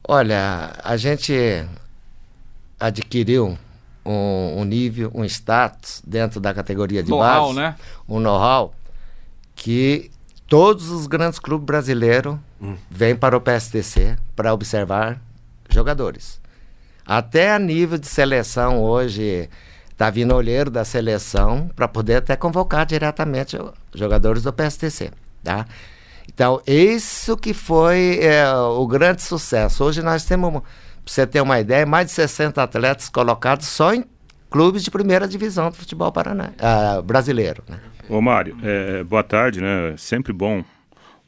Olha, 0.06 0.72
a 0.82 0.96
gente 0.96 1.32
adquiriu 2.78 3.56
um, 4.04 4.60
um 4.60 4.64
nível, 4.64 5.10
um 5.14 5.24
status 5.24 6.02
dentro 6.04 6.40
da 6.40 6.52
categoria 6.52 7.02
de 7.02 7.10
base, 7.10 7.54
né? 7.54 7.76
um 8.08 8.18
know-how, 8.18 8.74
que 9.54 10.10
todos 10.48 10.90
os 10.90 11.06
grandes 11.06 11.38
clubes 11.38 11.64
brasileiros 11.64 12.36
hum. 12.60 12.76
vêm 12.90 13.14
para 13.14 13.36
o 13.36 13.40
PSTC 13.40 14.18
para 14.34 14.52
observar 14.52 15.20
jogadores. 15.70 16.40
Até 17.06 17.52
a 17.52 17.58
nível 17.58 17.98
de 17.98 18.06
seleção 18.06 18.82
hoje 18.82 19.48
está 19.90 20.10
vindo 20.10 20.34
olheiro 20.34 20.70
da 20.70 20.84
seleção 20.84 21.70
para 21.74 21.86
poder 21.86 22.16
até 22.16 22.34
convocar 22.34 22.84
diretamente 22.84 23.56
jogadores 23.94 24.42
do 24.42 24.52
PSTC, 24.52 25.12
tá? 25.44 25.66
Então, 26.28 26.60
isso 26.66 27.36
que 27.36 27.52
foi 27.52 28.18
é, 28.20 28.50
o 28.52 28.86
grande 28.86 29.22
sucesso. 29.22 29.84
Hoje 29.84 30.02
nós 30.02 30.24
temos 30.24 30.52
para 30.52 30.62
você 31.04 31.26
ter 31.26 31.40
uma 31.40 31.58
ideia, 31.58 31.84
mais 31.84 32.06
de 32.06 32.12
60 32.12 32.62
atletas 32.62 33.08
colocados 33.08 33.66
só 33.66 33.92
em 33.94 34.04
clubes 34.50 34.84
de 34.84 34.90
primeira 34.90 35.26
divisão 35.26 35.70
do 35.70 35.76
futebol 35.76 36.12
parana, 36.12 36.54
uh, 36.58 37.02
brasileiro. 37.02 37.64
Né? 37.68 37.78
Ô 38.08 38.20
Mário, 38.20 38.56
é, 38.62 39.02
boa 39.02 39.24
tarde, 39.24 39.60
né? 39.60 39.94
Sempre 39.96 40.32
bom 40.32 40.62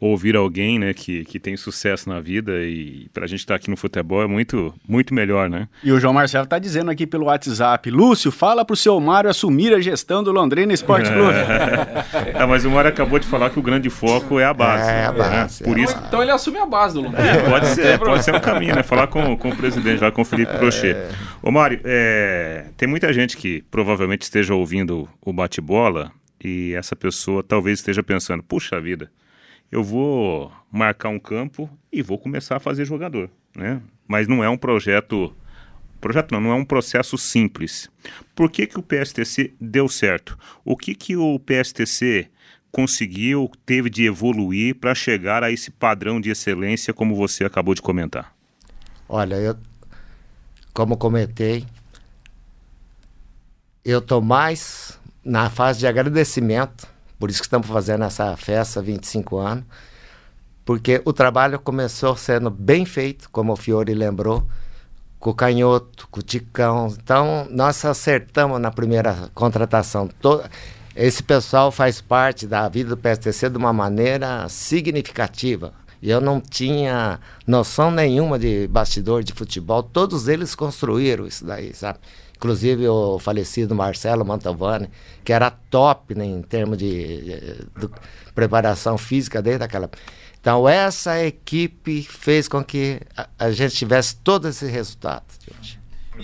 ouvir 0.07 0.37
alguém 0.37 0.79
né, 0.79 0.93
que, 0.93 1.25
que 1.25 1.39
tem 1.39 1.57
sucesso 1.57 2.09
na 2.09 2.21
vida 2.21 2.63
e 2.63 3.09
para 3.13 3.25
a 3.25 3.27
gente 3.27 3.41
estar 3.41 3.55
tá 3.55 3.57
aqui 3.57 3.71
no 3.71 3.77
futebol 3.77 4.23
é 4.23 4.27
muito, 4.27 4.75
muito 4.87 5.15
melhor, 5.15 5.49
né? 5.49 5.67
E 5.83 5.91
o 5.91 5.99
João 5.99 6.13
Marcelo 6.13 6.45
está 6.45 6.59
dizendo 6.59 6.91
aqui 6.91 7.07
pelo 7.07 7.27
WhatsApp, 7.27 7.91
Lúcio, 7.91 8.31
fala 8.31 8.65
para 8.65 8.75
o 8.75 8.77
seu 8.77 9.01
Mário 9.01 9.31
assumir 9.31 9.73
a 9.73 9.81
gestão 9.81 10.23
do 10.23 10.31
Londrina 10.31 10.73
Esporte 10.73 11.09
Clube. 11.13 11.35
É. 11.35 12.47
mas 12.47 12.65
o 12.65 12.71
Mário 12.71 12.91
acabou 12.91 13.19
de 13.19 13.27
falar 13.27 13.49
que 13.51 13.59
o 13.59 13.63
grande 13.63 13.89
foco 13.89 14.39
é 14.39 14.45
a 14.45 14.53
base. 14.53 14.91
É 14.91 15.07
a 15.07 15.13
base. 15.13 15.63
Né? 15.63 15.69
Por 15.69 15.79
é 15.79 15.83
isso... 15.83 15.97
Então 16.07 16.23
ele 16.23 16.31
assume 16.31 16.59
a 16.59 16.67
base 16.67 16.95
do 16.95 17.01
Londrina. 17.01 17.27
É, 17.27 17.49
pode 17.49 17.67
ser, 17.69 17.99
pode 17.99 18.25
ser 18.25 18.35
um 18.35 18.41
caminho, 18.41 18.75
né? 18.75 18.83
Falar 18.83 19.07
com, 19.07 19.37
com 19.37 19.49
o 19.49 19.57
presidente 19.57 20.03
lá, 20.03 20.11
com 20.11 20.23
o 20.23 20.25
Felipe 20.25 20.53
Crochet. 20.59 20.95
É... 20.95 21.09
Ô 21.43 21.51
Mário, 21.51 21.81
é, 21.85 22.67
tem 22.77 22.87
muita 22.87 23.13
gente 23.13 23.37
que 23.37 23.63
provavelmente 23.71 24.23
esteja 24.23 24.55
ouvindo 24.55 25.09
o 25.23 25.33
bate-bola 25.33 26.13
e 26.43 26.75
essa 26.75 26.95
pessoa 26.95 27.43
talvez 27.43 27.79
esteja 27.79 28.03
pensando, 28.03 28.43
puxa 28.43 28.79
vida, 28.79 29.11
eu 29.75 29.83
vou 29.83 30.53
marcar 30.71 31.09
um 31.09 31.19
campo 31.19 31.69
e 31.93 32.01
vou 32.01 32.17
começar 32.17 32.57
a 32.57 32.61
fazer 32.61 32.85
jogador, 32.85 33.29
né? 33.57 33.83
Mas 34.07 34.29
não 34.29 34.45
é 34.45 34.49
um 34.49 34.57
projeto, 34.57 35.35
projeto 36.01 36.31
não, 36.31 36.41
não 36.41 36.53
é 36.53 36.55
um 36.55 36.65
processo 36.65 37.19
simples. 37.19 37.91
Por 38.37 38.49
que, 38.49 38.69
que 38.69 38.79
o 38.79 38.83
PSTC 38.85 39.53
deu 39.61 39.89
certo? 39.89 40.39
O 40.65 40.77
que, 40.77 40.95
que 40.95 41.17
o 41.17 41.41
PSTC 41.41 42.29
conseguiu, 42.71 43.51
teve 43.67 43.91
de 43.91 44.07
evoluir 44.07 44.77
para 44.77 44.95
chegar 44.95 45.43
a 45.43 45.51
esse 45.51 45.73
padrão 45.73 46.21
de 46.21 46.31
excelência 46.31 46.95
como 46.95 47.17
você 47.17 47.45
acabou 47.45 47.75
de 47.75 47.83
comentar? 47.83 48.33
Olha, 49.09 49.35
eu, 49.35 49.57
como 50.73 50.97
comentei, 50.97 51.67
eu 53.85 53.99
estou 53.99 54.23
mais 54.23 55.01
na 55.25 55.51
fase 55.51 55.81
de 55.81 55.89
agradecimento 55.89 56.94
por 57.25 57.31
isso 57.31 57.41
que 57.41 57.47
estamos 57.47 57.67
fazendo 57.67 58.05
essa 58.05 58.37
festa 58.37 58.83
25 58.83 59.39
anos, 59.39 59.65
porque 60.63 61.01
o 61.07 61.13
trabalho 61.13 61.59
começou 61.59 62.15
sendo 62.15 62.51
bem 62.51 62.85
feito, 62.85 63.31
como 63.31 63.55
o 63.55 63.57
Fiore 63.57 63.95
lembrou, 63.95 64.47
com 65.19 65.31
o 65.31 65.35
Canhoto, 65.35 66.07
com 66.11 66.21
o 66.21 66.23
Ticão. 66.23 66.95
Então, 67.03 67.49
nós 67.51 67.83
acertamos 67.83 68.61
na 68.61 68.71
primeira 68.71 69.31
contratação. 69.35 70.11
Esse 70.95 71.23
pessoal 71.23 71.73
faz 71.73 72.03
parte 72.03 72.47
da 72.47 72.69
vida 72.69 72.91
do 72.91 72.99
PSTC 72.99 73.49
de 73.49 73.57
uma 73.57 73.73
maneira 73.73 74.47
significativa. 74.51 75.73
Eu 76.03 76.21
não 76.21 76.43
tinha 76.43 77.19
noção 77.47 77.91
nenhuma 77.91 78.39
de 78.39 78.69
bastidor 78.69 79.25
de 79.25 79.33
futebol. 79.33 79.83
Todos 79.83 80.29
eles 80.29 80.55
construíram 80.55 81.27
isso 81.27 81.43
daí, 81.43 81.73
sabe? 81.73 82.01
Inclusive 82.45 82.87
o 82.87 83.19
falecido 83.19 83.75
Marcelo 83.75 84.23
Mantovani, 84.23 84.91
que 85.25 85.33
era 85.33 85.51
top 85.51 86.15
né, 86.15 86.27
em 86.27 86.43
termos 86.43 86.77
de, 86.77 87.23
de, 87.23 87.41
de, 87.81 87.91
preparação 88.35 88.99
física 88.99 89.41
desde 89.41 89.65
aquela. 89.65 89.91
Então 90.39 90.69
essa 90.69 91.25
equipe 91.25 92.03
fez 92.03 92.47
com 92.47 92.63
que 92.63 93.01
a, 93.17 93.27
a 93.39 93.51
gente 93.51 93.75
tivesse 93.75 94.17
todo 94.17 94.47
esse 94.47 94.67
resultado. 94.67 95.25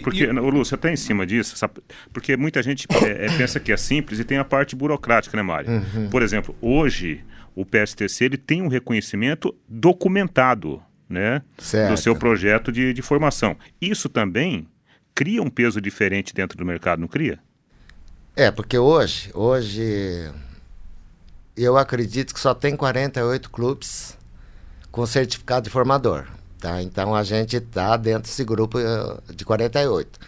Porque, 0.03 0.27
o 0.27 0.51
Lúcio, 0.51 0.75
até 0.75 0.93
em 0.93 0.97
cima 0.97 1.27
disso, 1.27 1.57
sabe? 1.57 1.81
porque 2.13 2.37
muita 2.37 2.63
gente 2.63 2.87
é, 3.03 3.25
é, 3.25 3.39
pensa 3.39 3.59
que 3.59 3.73
é 3.73 3.77
simples 3.79 4.21
e 4.21 4.25
tem 4.25 4.37
a 4.37 4.45
parte 4.45 4.77
burocrática, 4.77 5.35
né, 5.39 5.43
Mário? 5.43 5.71
Uhum. 5.71 6.11
Por 6.11 6.23
exemplo, 6.23 6.55
hoje 6.61 7.25
o 7.55 7.65
PSTC 7.65 8.27
ele 8.27 8.37
tem 8.37 8.61
um 8.61 8.69
reconhecimento 8.69 9.57
documentado 9.67 10.83
né, 11.09 11.41
do 11.89 11.97
seu 11.97 12.15
projeto 12.15 12.71
de, 12.71 12.93
de 12.93 13.01
formação. 13.01 13.57
Isso 13.81 14.07
também 14.07 14.69
cria 15.15 15.43
um 15.43 15.51
peso 15.51 15.81
diferente 15.81 16.35
dentro 16.35 16.57
do 16.57 16.65
mercado, 16.65 17.01
não 17.01 17.09
cria? 17.09 17.39
É, 18.37 18.51
porque 18.51 18.79
hoje, 18.79 19.31
hoje 19.35 20.31
eu 21.57 21.77
acredito 21.77 22.33
que 22.33 22.41
só 22.41 22.55
tem 22.55 22.77
48 22.77 23.51
clubes 23.51 24.17
com 24.91 25.05
certificado 25.07 25.65
de 25.65 25.71
formador. 25.71 26.27
Tá? 26.59 26.83
Então 26.83 27.15
a 27.15 27.23
gente 27.23 27.57
está 27.57 27.97
dentro 27.97 28.23
desse 28.23 28.45
grupo 28.45 28.79
eh, 28.79 29.35
de 29.35 29.45
48. 29.45 30.19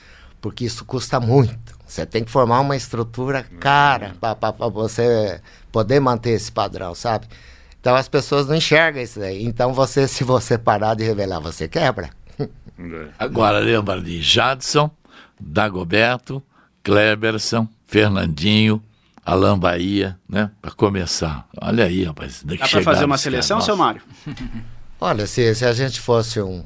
Porque 0.41 0.65
isso 0.65 0.85
custa 0.85 1.21
muito. 1.21 1.79
Você 1.87 2.07
tem 2.07 2.25
que 2.25 2.31
formar 2.31 2.61
uma 2.61 2.75
estrutura 2.75 3.45
cara 3.61 4.15
para 4.19 4.69
você 4.69 5.41
poder 5.71 6.01
manter 6.01 6.31
esse 6.31 6.51
padrão, 6.51 6.95
sabe? 6.95 7.29
Então 7.79 7.95
as 7.95 8.09
pessoas 8.09 8.47
não 8.47 8.55
enxergam 8.55 9.03
isso 9.03 9.21
daí. 9.21 9.45
Então 9.45 9.73
você, 9.75 10.07
se 10.09 10.25
você 10.25 10.57
parar 10.57 10.95
de 10.95 11.05
revelar, 11.05 11.39
você 11.39 11.69
quebra. 11.69 12.11
Agora 13.19 13.59
lembra 13.59 14.01
de 14.01 14.21
Jadson, 14.21 14.91
Dagoberto, 15.41 16.43
Kleberson, 16.83 17.69
Fernandinho, 17.87 18.83
Alain 19.25 19.59
Bahia, 19.59 20.19
né? 20.29 20.51
Para 20.61 20.73
começar. 20.73 21.47
Olha 21.61 21.85
aí, 21.85 22.05
rapaz. 22.05 22.43
Dá 22.45 22.57
para 22.57 22.83
fazer 22.83 23.05
uma 23.05 23.19
seleção, 23.19 23.61
seu 23.61 23.77
Mário? 23.77 24.03
Olha, 25.01 25.27
se, 25.27 25.55
se 25.55 25.65
a 25.65 25.73
gente 25.73 26.01
fosse 26.01 26.41
um, 26.41 26.65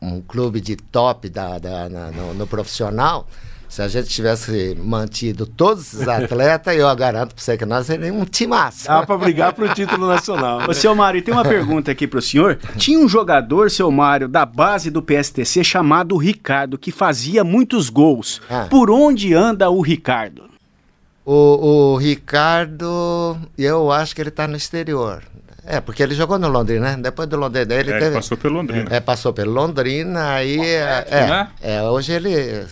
um 0.00 0.20
clube 0.20 0.60
de 0.60 0.76
top 0.76 1.28
da, 1.28 1.58
da 1.58 1.88
na, 1.88 2.10
no, 2.10 2.34
no, 2.34 2.46
profissional, 2.46 3.28
Se 3.68 3.82
a 3.82 3.88
gente 3.88 4.08
tivesse 4.08 4.76
mantido 4.82 5.46
todos 5.46 5.92
esses 5.94 6.06
atletas, 6.08 6.76
eu 6.76 6.94
garanto 6.96 7.34
para 7.34 7.42
você 7.42 7.56
que 7.56 7.66
nós 7.66 7.86
seríamos 7.86 8.22
um 8.22 8.24
timaço. 8.24 8.86
Dá 8.86 9.04
para 9.04 9.18
brigar 9.18 9.52
pro 9.52 9.72
título 9.74 10.06
nacional. 10.06 10.68
Ô, 10.68 10.72
seu 10.72 10.94
Mário, 10.94 11.20
tem 11.22 11.34
uma 11.34 11.44
pergunta 11.44 11.90
aqui 11.90 12.06
pro 12.06 12.22
senhor. 12.22 12.58
Tinha 12.76 12.98
um 12.98 13.08
jogador, 13.08 13.70
seu 13.70 13.90
Mário, 13.90 14.28
da 14.28 14.46
base 14.46 14.90
do 14.90 15.02
PSTC 15.02 15.64
chamado 15.64 16.16
Ricardo, 16.16 16.78
que 16.78 16.90
fazia 16.92 17.42
muitos 17.44 17.90
gols. 17.90 18.40
Ah. 18.48 18.66
Por 18.70 18.90
onde 18.90 19.34
anda 19.34 19.68
o 19.68 19.80
Ricardo? 19.80 20.44
O, 21.24 21.92
o 21.92 21.96
Ricardo, 21.96 23.36
eu 23.58 23.90
acho 23.90 24.14
que 24.14 24.22
ele 24.22 24.28
está 24.28 24.46
no 24.46 24.56
exterior. 24.56 25.22
É, 25.66 25.80
porque 25.80 26.00
ele 26.00 26.14
jogou 26.14 26.38
no 26.38 26.46
Londrina, 26.46 26.92
né? 26.92 27.02
Depois 27.02 27.28
do 27.28 27.36
Londrina, 27.36 27.74
ele 27.74 27.90
É, 27.90 27.98
teve... 27.98 28.14
passou 28.14 28.36
pelo 28.36 28.54
Londrina. 28.54 28.86
É, 28.88 29.00
passou 29.00 29.32
pelo 29.32 29.50
Londrina, 29.52 30.30
aí... 30.34 30.60
É, 30.60 31.06
é, 31.10 31.26
né? 31.26 31.48
é, 31.60 31.82
hoje 31.82 32.12
ele 32.12 32.64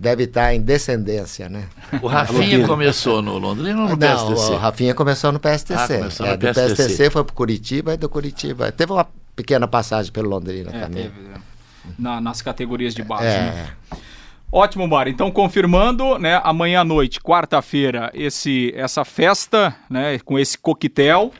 deve 0.00 0.24
estar 0.24 0.54
em 0.54 0.60
descendência, 0.60 1.48
né? 1.48 1.64
O 2.02 2.06
Rafinha 2.06 2.66
começou 2.66 3.20
no 3.22 3.38
Londrina 3.38 3.82
ou 3.82 3.88
no 3.88 3.96
Não, 3.96 3.96
PSTC? 4.34 4.52
o 4.52 4.56
Rafinha 4.56 4.94
começou 4.94 5.32
no 5.32 5.40
PSTC. 5.40 5.74
Ah, 5.74 5.98
começou 5.98 6.26
é, 6.26 6.30
no 6.30 6.36
do 6.36 6.46
PSTC. 6.46 6.74
PSTC 6.74 7.10
foi 7.10 7.24
pro 7.24 7.34
Curitiba 7.34 7.94
e 7.94 7.96
do 7.96 8.08
Curitiba. 8.08 8.70
Teve 8.72 8.92
uma 8.92 9.06
pequena 9.34 9.66
passagem 9.66 10.12
pelo 10.12 10.28
Londrina 10.28 10.70
É, 10.74 10.80
também. 10.80 11.02
teve, 11.04 11.20
né? 11.28 11.34
Na- 11.98 12.20
nas 12.20 12.42
categorias 12.42 12.94
de 12.94 13.02
base. 13.02 13.24
É, 13.26 13.38
né? 13.40 13.66
Ótimo, 14.50 14.88
Mário. 14.88 15.10
Então, 15.12 15.30
confirmando, 15.30 16.18
né, 16.18 16.40
amanhã 16.42 16.80
à 16.80 16.84
noite, 16.84 17.20
quarta-feira, 17.20 18.10
esse 18.14 18.72
essa 18.74 19.04
festa, 19.04 19.76
né, 19.90 20.18
com 20.20 20.38
esse 20.38 20.56
coquetel. 20.56 21.32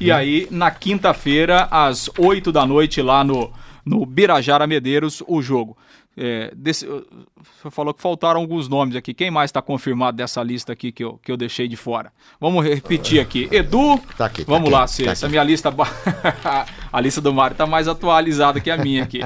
E 0.00 0.10
aí, 0.10 0.48
na 0.50 0.70
quinta-feira, 0.70 1.68
às 1.70 2.08
8 2.18 2.50
da 2.50 2.64
noite, 2.66 3.00
lá 3.02 3.22
no, 3.22 3.52
no 3.84 4.04
Birajara 4.06 4.66
Medeiros, 4.66 5.22
o 5.28 5.40
jogo. 5.42 5.76
É, 6.18 6.50
desse- 6.56 6.86
você 6.86 7.70
falou 7.70 7.92
que 7.92 8.00
faltaram 8.00 8.40
alguns 8.40 8.68
nomes 8.68 8.96
aqui. 8.96 9.12
Quem 9.12 9.30
mais 9.30 9.48
está 9.50 9.60
confirmado 9.60 10.16
dessa 10.16 10.42
lista 10.42 10.72
aqui 10.72 10.90
que 10.90 11.04
eu, 11.04 11.20
que 11.22 11.30
eu 11.30 11.36
deixei 11.36 11.68
de 11.68 11.76
fora? 11.76 12.10
Vamos 12.40 12.64
repetir 12.64 13.20
aqui. 13.20 13.48
Edu, 13.52 14.00
Tá 14.16 14.24
aqui, 14.24 14.42
tá 14.44 14.50
vamos 14.50 14.68
aqui, 14.68 14.72
lá, 14.72 14.86
Cê, 14.86 15.04
tá 15.04 15.10
essa 15.10 15.26
aqui. 15.26 15.32
minha 15.32 15.44
lista, 15.44 15.70
a 16.92 17.00
lista 17.00 17.20
do 17.20 17.32
Mário 17.34 17.56
tá 17.56 17.66
mais 17.66 17.86
atualizada 17.88 18.60
que 18.60 18.70
a 18.70 18.76
minha 18.78 19.02
aqui. 19.02 19.20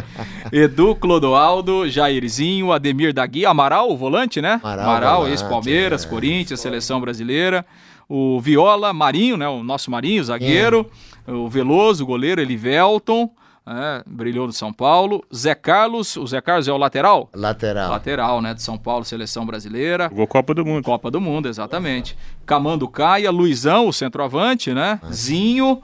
Edu, 0.52 0.94
Clodoaldo, 0.96 1.88
Jairzinho, 1.88 2.72
Ademir 2.72 3.12
da 3.12 3.24
Guia, 3.26 3.50
Amaral, 3.50 3.90
o 3.90 3.96
volante, 3.96 4.40
né? 4.40 4.60
Amaral, 4.62 5.18
volante, 5.22 5.30
ex-Palmeiras, 5.32 6.04
é. 6.04 6.08
Corinthians, 6.08 6.60
seleção 6.60 7.00
brasileira. 7.00 7.64
O 8.08 8.40
Viola, 8.40 8.92
Marinho, 8.92 9.36
né? 9.36 9.48
O 9.48 9.62
nosso 9.62 9.90
Marinho, 9.90 10.24
zagueiro. 10.24 10.90
O 11.26 11.48
Veloso, 11.48 12.04
goleiro, 12.04 12.40
Elivelton, 12.40 13.30
né, 13.74 14.02
brilhou 14.06 14.46
no 14.46 14.52
São 14.52 14.72
Paulo. 14.72 15.24
Zé 15.34 15.54
Carlos, 15.54 16.16
o 16.16 16.26
Zé 16.26 16.40
Carlos 16.40 16.66
é 16.68 16.72
o 16.72 16.76
lateral? 16.76 17.28
lateral. 17.34 17.90
Lateral, 17.90 18.42
né? 18.42 18.54
De 18.54 18.62
São 18.62 18.76
Paulo, 18.76 19.04
seleção 19.04 19.46
brasileira. 19.46 20.08
Jogou 20.10 20.26
Copa 20.26 20.54
do 20.54 20.64
Mundo. 20.64 20.84
Copa 20.84 21.10
do 21.10 21.20
Mundo, 21.20 21.48
exatamente. 21.48 22.16
Camando 22.44 22.88
Caia, 22.88 23.30
Luizão, 23.30 23.88
o 23.88 23.92
centroavante, 23.92 24.72
né? 24.74 25.00
Zinho, 25.12 25.82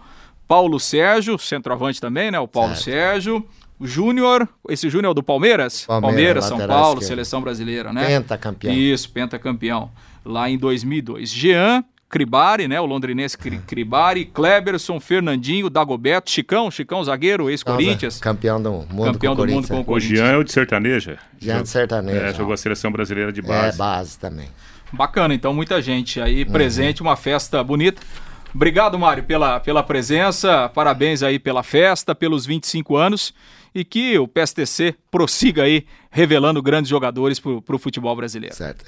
Paulo 0.49 0.78
Sérgio, 0.81 1.38
centroavante 1.38 2.00
também, 2.00 2.31
né? 2.31 2.38
O 2.40 2.49
Paulo 2.49 2.75
Certo. 2.75 2.85
Sérgio. 2.85 3.47
O 3.78 3.87
Júnior, 3.87 4.49
esse 4.71 4.88
Júnior 4.88 5.09
é 5.09 5.11
o 5.11 5.14
do 5.14 5.23
Palmeiras? 5.23 5.85
Palmeiras, 5.85 6.47
São 6.47 6.57
lateral 6.57 6.78
Paulo, 6.81 6.95
esquerdo. 6.95 7.09
seleção 7.09 7.43
brasileira, 7.43 7.93
né? 7.93 8.07
Pentacampeão. 8.07 8.73
Isso, 8.73 9.11
pentacampeão. 9.11 9.90
Lá 10.25 10.49
em 10.49 10.57
2002. 10.57 11.28
Jean, 11.31 11.85
Cribari, 12.09 12.69
né? 12.69 12.81
O 12.81 12.87
londrinense 12.87 13.37
Cri- 13.37 13.59
Cribari, 13.59 14.25
Kleberson, 14.27 15.01
Fernandinho, 15.01 15.69
Dagoberto, 15.69 16.31
Chicão, 16.31 16.71
Chicão 16.71 17.03
zagueiro, 17.03 17.51
ex-Corinthians. 17.51 18.19
Campeão 18.21 18.63
do 18.63 18.71
mundo 18.91 19.13
Campeão 19.13 19.35
com 19.37 19.43
o 19.43 19.47
do 19.47 19.53
mundo 19.53 19.69
com 19.69 19.77
o 19.77 19.81
O 19.81 19.85
Corinthians. 19.85 20.19
Jean 20.19 20.27
é 20.33 20.37
o 20.37 20.45
de 20.45 20.53
sertaneja. 20.53 21.19
Jean 21.41 21.63
de 21.63 21.69
sertanejo. 21.69 22.19
É, 22.19 22.33
jogou 22.33 22.53
a 22.55 22.57
seleção 22.57 22.93
brasileira 22.93 23.33
de 23.33 23.41
É, 23.41 23.43
base. 23.43 23.77
base 23.79 24.19
também. 24.19 24.49
Bacana, 24.93 25.35
então 25.35 25.53
muita 25.53 25.83
gente 25.83 26.21
aí 26.21 26.45
presente, 26.45 27.03
uma 27.03 27.17
festa 27.17 27.63
bonita. 27.65 28.01
Obrigado, 28.55 28.97
Mário, 28.99 29.25
pela, 29.25 29.59
pela 29.61 29.83
presença, 29.83 30.69
parabéns 30.71 31.23
aí 31.23 31.39
pela 31.39 31.63
festa, 31.63 32.15
pelos 32.15 32.47
25 32.47 32.97
anos 32.97 33.35
e 33.75 33.85
que 33.85 34.17
o 34.19 34.27
PSTC 34.27 34.95
prossiga 35.11 35.65
aí 35.65 35.85
revelando 36.11 36.63
grandes 36.63 36.89
jogadores 36.89 37.39
pro, 37.41 37.61
pro 37.61 37.79
futebol 37.79 38.15
brasileiro. 38.17 38.55
Certo. 38.55 38.85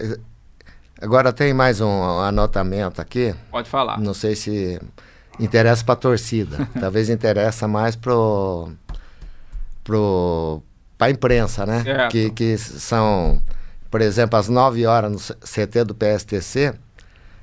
Agora 1.00 1.32
tem 1.32 1.54
mais 1.54 1.80
um 1.80 2.18
anotamento 2.20 3.00
aqui. 3.00 3.34
Pode 3.50 3.68
falar. 3.70 4.00
Não 4.00 4.12
sei 4.12 4.34
se 4.34 4.80
interessa 5.38 5.84
para 5.84 5.94
a 5.94 5.96
torcida. 5.96 6.68
Talvez 6.78 7.08
interessa 7.08 7.68
mais 7.68 7.94
pro 7.94 8.70
pro 9.84 10.60
para 10.98 11.10
imprensa, 11.10 11.64
né? 11.64 11.82
Certo. 11.84 12.10
Que, 12.10 12.30
que 12.30 12.58
são, 12.58 13.40
por 13.88 14.00
exemplo, 14.00 14.36
às 14.36 14.48
9 14.48 14.84
horas 14.86 15.12
no 15.12 15.18
CT 15.18 15.84
do 15.84 15.94
PSTC 15.94 16.74